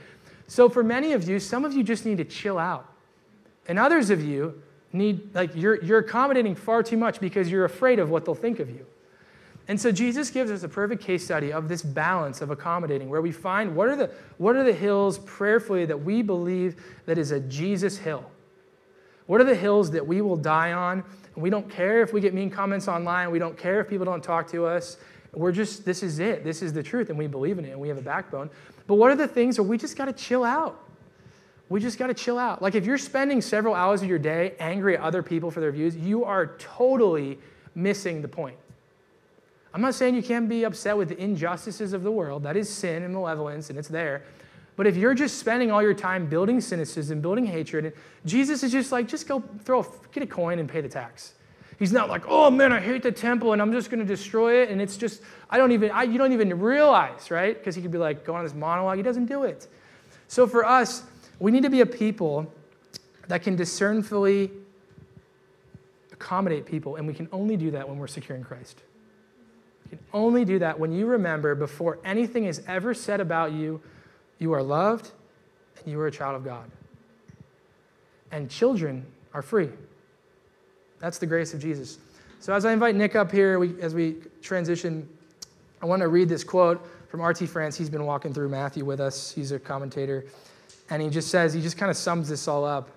So 0.47 0.69
for 0.69 0.83
many 0.83 1.13
of 1.13 1.27
you, 1.27 1.39
some 1.39 1.65
of 1.65 1.73
you 1.73 1.83
just 1.83 2.05
need 2.05 2.17
to 2.17 2.25
chill 2.25 2.57
out. 2.57 2.91
And 3.67 3.79
others 3.79 4.09
of 4.09 4.23
you 4.23 4.61
need, 4.93 5.33
like, 5.33 5.55
you're, 5.55 5.83
you're 5.83 5.99
accommodating 5.99 6.55
far 6.55 6.83
too 6.83 6.97
much 6.97 7.19
because 7.19 7.49
you're 7.49 7.65
afraid 7.65 7.99
of 7.99 8.09
what 8.09 8.25
they'll 8.25 8.35
think 8.35 8.59
of 8.59 8.69
you. 8.69 8.85
And 9.67 9.81
so 9.81 9.91
Jesus 9.91 10.29
gives 10.29 10.51
us 10.51 10.61
a 10.61 10.69
perfect 10.69 11.01
case 11.01 11.23
study 11.23 11.51
of 11.51 11.67
this 11.67 11.81
balance 11.81 12.41
of 12.41 12.51
accommodating, 12.51 13.09
where 13.09 13.21
we 13.21 13.31
find 13.31 13.75
what 13.75 13.87
are 13.87 13.95
the, 13.95 14.11
what 14.37 14.55
are 14.55 14.63
the 14.63 14.73
hills 14.73 15.17
prayerfully 15.19 15.85
that 15.85 16.03
we 16.03 16.21
believe 16.21 16.75
that 17.07 17.17
is 17.17 17.31
a 17.31 17.39
Jesus 17.39 17.97
hill? 17.97 18.29
What 19.25 19.41
are 19.41 19.45
the 19.45 19.55
hills 19.55 19.89
that 19.91 20.05
we 20.05 20.21
will 20.21 20.35
die 20.35 20.73
on? 20.73 21.03
We 21.35 21.49
don't 21.49 21.69
care 21.69 22.01
if 22.01 22.13
we 22.13 22.21
get 22.21 22.33
mean 22.33 22.49
comments 22.49 22.87
online. 22.87 23.31
We 23.31 23.39
don't 23.39 23.57
care 23.57 23.81
if 23.81 23.89
people 23.89 24.05
don't 24.05 24.23
talk 24.23 24.49
to 24.51 24.65
us. 24.65 24.97
We're 25.33 25.51
just, 25.51 25.83
this 25.83 26.01
is 26.01 26.19
it. 26.19 26.43
This 26.43 26.61
is 26.61 26.71
the 26.71 26.81
truth, 26.81 27.09
and 27.09 27.17
we 27.17 27.27
believe 27.27 27.59
in 27.59 27.65
it, 27.65 27.71
and 27.71 27.79
we 27.79 27.89
have 27.89 27.97
a 27.97 28.01
backbone. 28.01 28.49
But 28.87 28.95
what 28.95 29.11
are 29.11 29.15
the 29.15 29.27
things 29.27 29.59
where 29.59 29.67
we 29.67 29.77
just 29.77 29.97
got 29.97 30.05
to 30.05 30.13
chill 30.13 30.43
out? 30.43 30.81
We 31.67 31.79
just 31.79 31.97
got 31.97 32.07
to 32.07 32.13
chill 32.13 32.37
out. 32.37 32.61
Like 32.61 32.75
if 32.75 32.85
you're 32.85 32.97
spending 32.97 33.41
several 33.41 33.73
hours 33.73 34.01
of 34.01 34.07
your 34.07 34.19
day 34.19 34.55
angry 34.59 34.95
at 34.95 35.03
other 35.03 35.23
people 35.23 35.51
for 35.51 35.59
their 35.59 35.71
views, 35.71 35.95
you 35.95 36.23
are 36.23 36.55
totally 36.57 37.39
missing 37.73 38.21
the 38.21 38.27
point. 38.27 38.57
I'm 39.73 39.81
not 39.81 39.95
saying 39.95 40.15
you 40.15 40.23
can't 40.23 40.47
be 40.47 40.63
upset 40.63 40.95
with 40.95 41.09
the 41.09 41.17
injustices 41.17 41.91
of 41.91 42.03
the 42.03 42.11
world. 42.11 42.43
That 42.43 42.55
is 42.55 42.69
sin 42.69 43.03
and 43.03 43.13
malevolence, 43.13 43.69
and 43.69 43.77
it's 43.77 43.89
there. 43.89 44.23
But 44.75 44.87
if 44.87 44.97
you're 44.97 45.13
just 45.13 45.39
spending 45.39 45.71
all 45.71 45.81
your 45.81 45.93
time 45.93 46.25
building 46.25 46.59
cynicism, 46.59 47.21
building 47.21 47.45
hatred, 47.45 47.85
and 47.85 47.93
Jesus 48.25 48.63
is 48.63 48.71
just 48.71 48.91
like, 48.91 49.07
just 49.07 49.27
go 49.27 49.41
throw, 49.63 49.81
a, 49.81 49.85
get 50.11 50.23
a 50.23 50.27
coin 50.27 50.59
and 50.59 50.67
pay 50.67 50.81
the 50.81 50.89
tax. 50.89 51.33
He's 51.79 51.91
not 51.91 52.09
like, 52.09 52.23
oh 52.27 52.49
man, 52.49 52.71
I 52.71 52.79
hate 52.79 53.03
the 53.03 53.11
temple 53.11 53.53
and 53.53 53.61
I'm 53.61 53.71
just 53.71 53.89
going 53.89 53.99
to 53.99 54.05
destroy 54.05 54.61
it. 54.61 54.69
And 54.69 54.81
it's 54.81 54.97
just, 54.97 55.21
I 55.49 55.57
don't 55.57 55.71
even, 55.71 55.91
I, 55.91 56.03
you 56.03 56.17
don't 56.17 56.31
even 56.33 56.59
realize, 56.59 57.31
right? 57.31 57.57
Because 57.57 57.75
he 57.75 57.81
could 57.81 57.91
be 57.91 57.97
like 57.97 58.25
going 58.25 58.39
on 58.39 58.45
this 58.45 58.53
monologue. 58.53 58.97
He 58.97 59.03
doesn't 59.03 59.25
do 59.25 59.43
it. 59.43 59.67
So 60.27 60.47
for 60.47 60.65
us, 60.65 61.03
we 61.39 61.51
need 61.51 61.63
to 61.63 61.69
be 61.69 61.81
a 61.81 61.85
people 61.85 62.51
that 63.27 63.43
can 63.43 63.55
discernfully 63.55 64.51
accommodate 66.13 66.65
people. 66.65 66.95
And 66.95 67.07
we 67.07 67.13
can 67.13 67.27
only 67.31 67.57
do 67.57 67.71
that 67.71 67.87
when 67.87 67.97
we're 67.97 68.07
secure 68.07 68.37
in 68.37 68.43
Christ. 68.43 68.81
You 69.85 69.97
can 69.97 70.05
only 70.13 70.45
do 70.45 70.59
that 70.59 70.79
when 70.79 70.91
you 70.91 71.05
remember 71.05 71.55
before 71.55 71.99
anything 72.05 72.45
is 72.45 72.61
ever 72.67 72.93
said 72.93 73.19
about 73.19 73.51
you, 73.51 73.81
you 74.39 74.53
are 74.53 74.61
loved 74.61 75.11
and 75.77 75.91
you 75.91 75.99
are 75.99 76.07
a 76.07 76.11
child 76.11 76.35
of 76.35 76.43
God. 76.43 76.69
And 78.31 78.49
children 78.49 79.05
are 79.33 79.41
free. 79.41 79.69
That's 80.99 81.17
the 81.17 81.25
grace 81.25 81.53
of 81.53 81.61
Jesus. 81.61 81.99
So 82.39 82.53
as 82.53 82.65
I 82.65 82.73
invite 82.73 82.95
Nick 82.95 83.15
up 83.15 83.31
here, 83.31 83.59
we, 83.59 83.79
as 83.81 83.95
we 83.95 84.17
transition, 84.41 85.07
I 85.81 85.85
want 85.85 86.01
to 86.01 86.07
read 86.07 86.29
this 86.29 86.43
quote 86.43 86.85
from 87.09 87.21
R.T. 87.21 87.45
France. 87.47 87.77
He's 87.77 87.89
been 87.89 88.05
walking 88.05 88.33
through 88.33 88.49
Matthew 88.49 88.85
with 88.85 88.99
us. 88.99 89.31
He's 89.31 89.51
a 89.51 89.59
commentator. 89.59 90.25
And 90.89 91.01
he 91.01 91.09
just 91.09 91.29
says, 91.29 91.53
he 91.53 91.61
just 91.61 91.77
kind 91.77 91.89
of 91.89 91.97
sums 91.97 92.29
this 92.29 92.47
all 92.47 92.65
up 92.65 92.89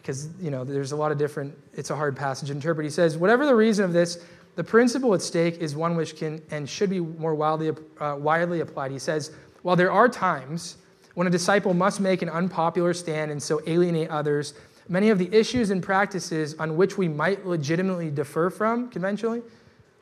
because, 0.00 0.28
you 0.40 0.50
know, 0.50 0.64
there's 0.64 0.92
a 0.92 0.96
lot 0.96 1.12
of 1.12 1.18
different, 1.18 1.56
it's 1.74 1.90
a 1.90 1.96
hard 1.96 2.16
passage 2.16 2.48
to 2.48 2.54
interpret. 2.54 2.84
He 2.84 2.90
says, 2.90 3.16
whatever 3.16 3.46
the 3.46 3.54
reason 3.54 3.84
of 3.84 3.92
this, 3.92 4.24
the 4.56 4.64
principle 4.64 5.14
at 5.14 5.22
stake 5.22 5.58
is 5.58 5.76
one 5.76 5.96
which 5.96 6.16
can 6.16 6.42
and 6.50 6.68
should 6.68 6.90
be 6.90 6.98
more 6.98 7.34
wildly, 7.34 7.72
uh, 8.00 8.16
widely 8.18 8.60
applied. 8.60 8.90
He 8.90 8.98
says, 8.98 9.32
while 9.62 9.76
there 9.76 9.92
are 9.92 10.08
times 10.08 10.76
when 11.14 11.26
a 11.26 11.30
disciple 11.30 11.74
must 11.74 12.00
make 12.00 12.22
an 12.22 12.28
unpopular 12.28 12.94
stand 12.94 13.30
and 13.30 13.42
so 13.42 13.60
alienate 13.66 14.08
others, 14.08 14.54
many 14.88 15.10
of 15.10 15.18
the 15.18 15.32
issues 15.34 15.70
and 15.70 15.82
practices 15.82 16.54
on 16.58 16.76
which 16.76 16.96
we 16.96 17.08
might 17.08 17.46
legitimately 17.46 18.10
defer 18.10 18.50
from 18.50 18.88
conventionally 18.88 19.42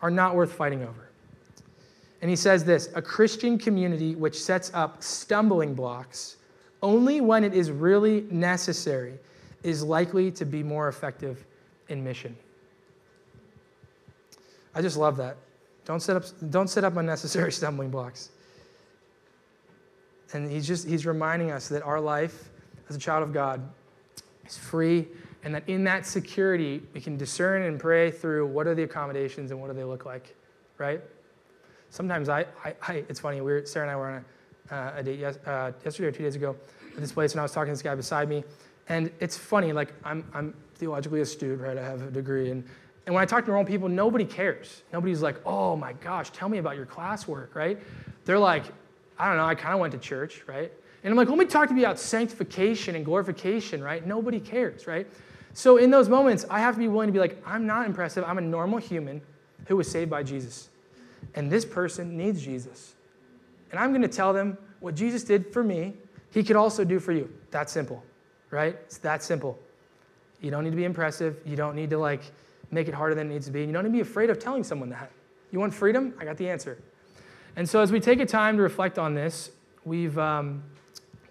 are 0.02 0.10
not 0.10 0.34
worth 0.34 0.52
fighting 0.52 0.82
over. 0.82 1.08
And 2.20 2.30
he 2.30 2.36
says 2.36 2.64
this 2.64 2.90
a 2.94 3.02
Christian 3.02 3.58
community 3.58 4.14
which 4.14 4.40
sets 4.40 4.70
up 4.74 5.02
stumbling 5.02 5.74
blocks 5.74 6.36
only 6.82 7.20
when 7.20 7.44
it 7.44 7.54
is 7.54 7.70
really 7.70 8.26
necessary 8.30 9.14
is 9.62 9.82
likely 9.82 10.30
to 10.30 10.44
be 10.44 10.62
more 10.62 10.88
effective 10.88 11.44
in 11.88 12.04
mission. 12.04 12.36
I 14.74 14.82
just 14.82 14.96
love 14.96 15.16
that. 15.16 15.36
Don't 15.84 16.00
set 16.00 16.16
up, 16.16 16.24
don't 16.50 16.68
set 16.68 16.84
up 16.84 16.96
unnecessary 16.96 17.50
stumbling 17.60 17.90
blocks. 17.90 18.30
And 20.32 20.50
he's 20.50 20.66
just 20.66 20.86
he's 20.86 21.06
reminding 21.06 21.50
us 21.50 21.68
that 21.68 21.82
our 21.82 22.00
life 22.00 22.50
as 22.88 22.96
a 22.96 22.98
child 22.98 23.22
of 23.22 23.32
God 23.32 23.60
is 24.46 24.56
free, 24.56 25.06
and 25.44 25.54
that 25.54 25.68
in 25.68 25.84
that 25.84 26.06
security 26.06 26.82
we 26.94 27.00
can 27.00 27.16
discern 27.16 27.62
and 27.62 27.78
pray 27.78 28.10
through 28.10 28.46
what 28.46 28.66
are 28.66 28.74
the 28.74 28.82
accommodations 28.82 29.50
and 29.50 29.60
what 29.60 29.68
do 29.68 29.74
they 29.74 29.84
look 29.84 30.04
like, 30.04 30.34
right? 30.78 31.00
Sometimes 31.90 32.28
I, 32.28 32.46
I, 32.64 32.74
I 32.82 32.92
it's 33.08 33.20
funny. 33.20 33.40
We 33.40 33.52
were, 33.52 33.66
Sarah 33.66 33.86
and 33.86 33.92
I 33.92 33.96
were 33.96 34.10
on 34.10 34.24
a, 34.70 34.74
uh, 34.74 34.92
a 34.96 35.02
date 35.02 35.20
yes, 35.20 35.36
uh, 35.46 35.72
yesterday 35.84 36.08
or 36.08 36.12
two 36.12 36.22
days 36.22 36.34
ago 36.34 36.56
at 36.94 37.00
this 37.00 37.12
place, 37.12 37.32
and 37.32 37.40
I 37.40 37.42
was 37.42 37.52
talking 37.52 37.68
to 37.68 37.72
this 37.72 37.82
guy 37.82 37.94
beside 37.94 38.28
me, 38.28 38.44
and 38.88 39.10
it's 39.20 39.36
funny. 39.36 39.72
Like 39.72 39.92
I'm 40.04 40.24
I'm 40.34 40.54
theologically 40.74 41.20
astute, 41.20 41.60
right? 41.60 41.78
I 41.78 41.82
have 41.82 42.02
a 42.02 42.10
degree, 42.10 42.50
and 42.50 42.64
and 43.06 43.14
when 43.14 43.22
I 43.22 43.26
talk 43.26 43.44
to 43.44 43.50
normal 43.50 43.70
people, 43.70 43.88
nobody 43.88 44.24
cares. 44.24 44.82
Nobody's 44.92 45.22
like, 45.22 45.36
oh 45.46 45.76
my 45.76 45.92
gosh, 45.94 46.30
tell 46.30 46.48
me 46.48 46.58
about 46.58 46.76
your 46.76 46.86
classwork, 46.86 47.54
right? 47.54 47.78
They're 48.24 48.38
like, 48.38 48.64
I 49.18 49.28
don't 49.28 49.36
know, 49.36 49.46
I 49.46 49.54
kind 49.54 49.74
of 49.74 49.80
went 49.80 49.92
to 49.92 49.98
church, 49.98 50.42
right? 50.46 50.70
And 51.02 51.12
I'm 51.12 51.16
like, 51.16 51.28
let 51.28 51.38
me 51.38 51.44
talk 51.44 51.68
to 51.68 51.74
you 51.74 51.80
about 51.80 51.98
sanctification 51.98 52.96
and 52.96 53.04
glorification, 53.04 53.82
right? 53.82 54.04
Nobody 54.06 54.40
cares, 54.40 54.86
right? 54.86 55.06
So 55.52 55.78
in 55.78 55.90
those 55.90 56.08
moments, 56.08 56.44
I 56.50 56.60
have 56.60 56.74
to 56.74 56.80
be 56.80 56.88
willing 56.88 57.08
to 57.08 57.12
be 57.12 57.18
like, 57.18 57.40
I'm 57.46 57.66
not 57.66 57.86
impressive. 57.86 58.24
I'm 58.24 58.38
a 58.38 58.42
normal 58.42 58.78
human 58.78 59.22
who 59.66 59.76
was 59.76 59.90
saved 59.90 60.10
by 60.10 60.22
Jesus. 60.22 60.68
And 61.34 61.50
this 61.50 61.64
person 61.64 62.16
needs 62.16 62.42
Jesus. 62.42 62.94
And 63.70 63.80
I'm 63.80 63.90
going 63.90 64.02
to 64.02 64.08
tell 64.08 64.32
them 64.32 64.58
what 64.80 64.94
Jesus 64.94 65.24
did 65.24 65.52
for 65.52 65.64
me, 65.64 65.94
he 66.32 66.42
could 66.42 66.56
also 66.56 66.84
do 66.84 67.00
for 67.00 67.12
you. 67.12 67.32
That 67.52 67.70
simple, 67.70 68.02
right? 68.50 68.76
It's 68.84 68.98
that 68.98 69.22
simple. 69.22 69.58
You 70.40 70.50
don't 70.50 70.64
need 70.64 70.70
to 70.70 70.76
be 70.76 70.84
impressive. 70.84 71.38
You 71.46 71.56
don't 71.56 71.74
need 71.74 71.90
to 71.90 71.98
like, 71.98 72.20
make 72.70 72.88
it 72.88 72.94
harder 72.94 73.14
than 73.14 73.30
it 73.30 73.32
needs 73.32 73.46
to 73.46 73.52
be. 73.52 73.60
You 73.60 73.72
don't 73.72 73.84
need 73.84 73.90
to 73.90 73.94
be 73.94 74.00
afraid 74.00 74.28
of 74.28 74.38
telling 74.38 74.62
someone 74.62 74.90
that. 74.90 75.10
You 75.52 75.60
want 75.60 75.72
freedom? 75.72 76.12
I 76.18 76.24
got 76.24 76.36
the 76.36 76.48
answer. 76.48 76.78
And 77.56 77.68
so 77.68 77.80
as 77.80 77.90
we 77.90 78.00
take 78.00 78.20
a 78.20 78.26
time 78.26 78.56
to 78.56 78.62
reflect 78.62 78.98
on 78.98 79.14
this, 79.14 79.50
we've 79.84 80.16
um, 80.18 80.62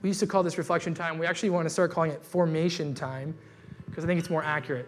we 0.01 0.09
used 0.09 0.19
to 0.19 0.27
call 0.27 0.43
this 0.43 0.57
reflection 0.57 0.93
time. 0.93 1.17
We 1.17 1.25
actually 1.25 1.51
want 1.51 1.65
to 1.65 1.69
start 1.69 1.91
calling 1.91 2.11
it 2.11 2.23
formation 2.23 2.93
time 2.93 3.35
because 3.87 4.03
I 4.03 4.07
think 4.07 4.19
it's 4.19 4.29
more 4.29 4.43
accurate. 4.43 4.87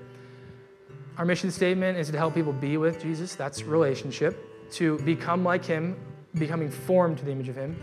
Our 1.17 1.25
mission 1.25 1.49
statement 1.49 1.97
is 1.97 2.11
to 2.11 2.17
help 2.17 2.35
people 2.35 2.53
be 2.53 2.77
with 2.77 3.01
Jesus. 3.01 3.35
That's 3.35 3.63
relationship. 3.63 4.71
To 4.73 4.99
become 4.99 5.43
like 5.43 5.65
Him, 5.65 5.95
becoming 6.35 6.69
formed 6.69 7.17
to 7.19 7.25
the 7.25 7.31
image 7.31 7.49
of 7.49 7.55
Him, 7.55 7.79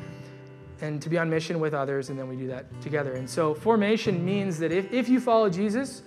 and 0.81 1.01
to 1.03 1.09
be 1.09 1.19
on 1.19 1.31
mission 1.31 1.59
with 1.59 1.75
others, 1.75 2.11
and 2.11 2.19
then 2.19 2.29
we 2.29 2.37
do 2.37 2.47
that 2.49 2.81
together. 2.81 3.15
And 3.15 3.29
so 3.29 3.55
formation 3.55 4.25
means 4.25 4.59
that 4.59 4.71
if, 4.71 4.93
if 4.93 5.09
you 5.09 5.19
follow 5.19 5.49
Jesus, 5.49 6.03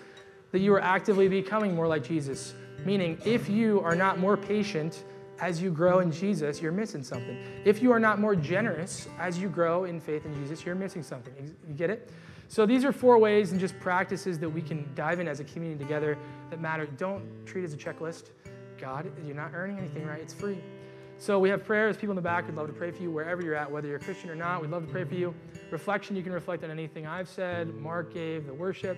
that 0.52 0.60
you 0.60 0.74
are 0.74 0.82
actively 0.82 1.28
becoming 1.28 1.76
more 1.76 1.88
like 1.88 2.04
Jesus. 2.04 2.54
Meaning, 2.86 3.18
if 3.26 3.50
you 3.50 3.82
are 3.82 3.96
not 3.96 4.20
more 4.20 4.38
patient 4.38 5.04
as 5.40 5.62
you 5.62 5.72
grow 5.72 6.00
in 6.00 6.12
Jesus, 6.12 6.62
you're 6.62 6.72
missing 6.72 7.04
something. 7.04 7.38
If 7.64 7.82
you 7.82 7.92
are 7.92 8.00
not 8.00 8.20
more 8.20 8.36
generous 8.36 9.08
as 9.20 9.38
you 9.38 9.50
grow 9.50 9.84
in 9.86 10.00
faith 10.00 10.26
in 10.26 10.34
Jesus, 10.36 10.66
you're 10.66 10.76
missing 10.76 11.04
something. 11.04 11.34
You 11.68 11.74
get 11.74 11.90
it? 11.90 12.12
So 12.50 12.66
these 12.66 12.86
are 12.86 12.92
four 12.92 13.18
ways 13.18 13.52
and 13.52 13.60
just 13.60 13.78
practices 13.80 14.40
that 14.40 14.50
we 14.50 14.62
can 14.62 14.90
dive 14.96 15.20
in 15.20 15.28
as 15.28 15.40
a 15.40 15.44
community 15.44 15.84
together 15.84 16.18
that 16.50 16.62
matter. 16.62 16.86
Don't 16.98 17.24
treat 17.46 17.64
it 17.64 17.66
as 17.66 17.74
a 17.74 17.78
checklist. 17.78 18.30
God, 18.80 19.12
you're 19.26 19.36
not 19.36 19.52
earning 19.54 19.78
anything, 19.80 20.06
right? 20.06 20.22
It's 20.22 20.34
free. 20.34 20.60
So 21.20 21.40
we 21.40 21.50
have 21.50 21.66
prayers. 21.66 21.98
People 21.98 22.12
in 22.12 22.16
the 22.16 22.22
back 22.22 22.46
would 22.46 22.56
love 22.56 22.68
to 22.68 22.74
pray 22.74 22.92
for 22.92 23.02
you 23.02 23.12
wherever 23.12 23.42
you're 23.42 23.56
at, 23.56 23.70
whether 23.70 23.88
you're 23.88 23.98
a 23.98 24.00
Christian 24.00 24.30
or 24.30 24.36
not. 24.36 24.62
We'd 24.62 24.70
love 24.70 24.86
to 24.86 24.92
pray 24.92 25.04
for 25.04 25.16
you. 25.16 25.34
Reflection, 25.72 26.16
you 26.16 26.22
can 26.22 26.32
reflect 26.32 26.64
on 26.64 26.72
anything 26.72 27.08
I've 27.08 27.28
said, 27.28 27.74
Mark 27.76 28.14
gave, 28.14 28.46
the 28.46 28.54
worship. 28.54 28.98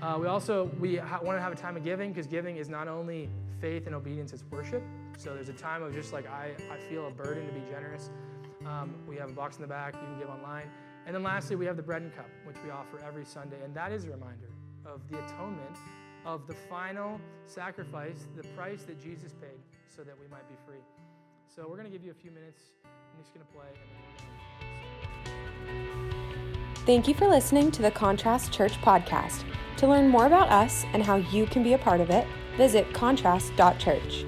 Uh, 0.00 0.16
we 0.20 0.26
also 0.26 0.70
we 0.78 0.96
ha- 0.96 1.20
want 1.22 1.36
to 1.36 1.42
have 1.42 1.52
a 1.52 1.56
time 1.56 1.76
of 1.76 1.82
giving 1.82 2.12
because 2.12 2.26
giving 2.26 2.56
is 2.56 2.68
not 2.68 2.86
only 2.86 3.28
faith 3.60 3.86
and 3.86 3.94
obedience, 3.94 4.32
it's 4.32 4.44
worship. 4.50 4.82
So 5.16 5.34
there's 5.34 5.48
a 5.48 5.54
time 5.54 5.82
of 5.82 5.94
just 5.94 6.12
like 6.12 6.26
I, 6.28 6.52
I 6.70 6.76
feel 6.88 7.06
a 7.08 7.10
burden 7.10 7.46
to 7.46 7.52
be 7.52 7.62
generous. 7.70 8.10
Um, 8.64 8.94
we 9.08 9.16
have 9.16 9.30
a 9.30 9.32
box 9.32 9.56
in 9.56 9.62
the 9.62 9.68
back. 9.68 9.94
You 9.94 10.00
can 10.00 10.18
give 10.18 10.28
online. 10.28 10.70
And 11.06 11.14
then 11.14 11.22
lastly, 11.22 11.56
we 11.56 11.66
have 11.66 11.76
the 11.76 11.82
bread 11.82 12.02
and 12.02 12.14
cup, 12.14 12.28
which 12.44 12.56
we 12.64 12.70
offer 12.70 13.00
every 13.06 13.24
Sunday. 13.24 13.56
And 13.64 13.74
that 13.74 13.92
is 13.92 14.04
a 14.04 14.10
reminder 14.10 14.48
of 14.84 15.00
the 15.10 15.18
atonement 15.24 15.76
of 16.24 16.46
the 16.46 16.54
final 16.54 17.20
sacrifice, 17.44 18.26
the 18.36 18.42
price 18.48 18.82
that 18.84 19.00
Jesus 19.00 19.32
paid 19.32 19.60
so 19.88 20.02
that 20.02 20.18
we 20.18 20.26
might 20.28 20.48
be 20.48 20.56
free. 20.66 20.82
So 21.46 21.62
we're 21.68 21.76
going 21.76 21.90
to 21.90 21.92
give 21.92 22.04
you 22.04 22.10
a 22.10 22.14
few 22.14 22.32
minutes. 22.32 22.60
I'm 22.84 23.22
just 23.22 23.32
going 23.32 23.46
to 23.46 23.52
play. 23.52 23.68
Thank 26.84 27.08
you 27.08 27.14
for 27.14 27.26
listening 27.28 27.70
to 27.72 27.82
the 27.82 27.90
Contrast 27.90 28.52
Church 28.52 28.80
podcast. 28.80 29.44
To 29.78 29.86
learn 29.86 30.08
more 30.08 30.26
about 30.26 30.48
us 30.48 30.84
and 30.92 31.02
how 31.02 31.16
you 31.16 31.46
can 31.46 31.62
be 31.62 31.72
a 31.74 31.78
part 31.78 32.00
of 32.00 32.10
it, 32.10 32.26
visit 32.56 32.92
contrast.church. 32.92 34.24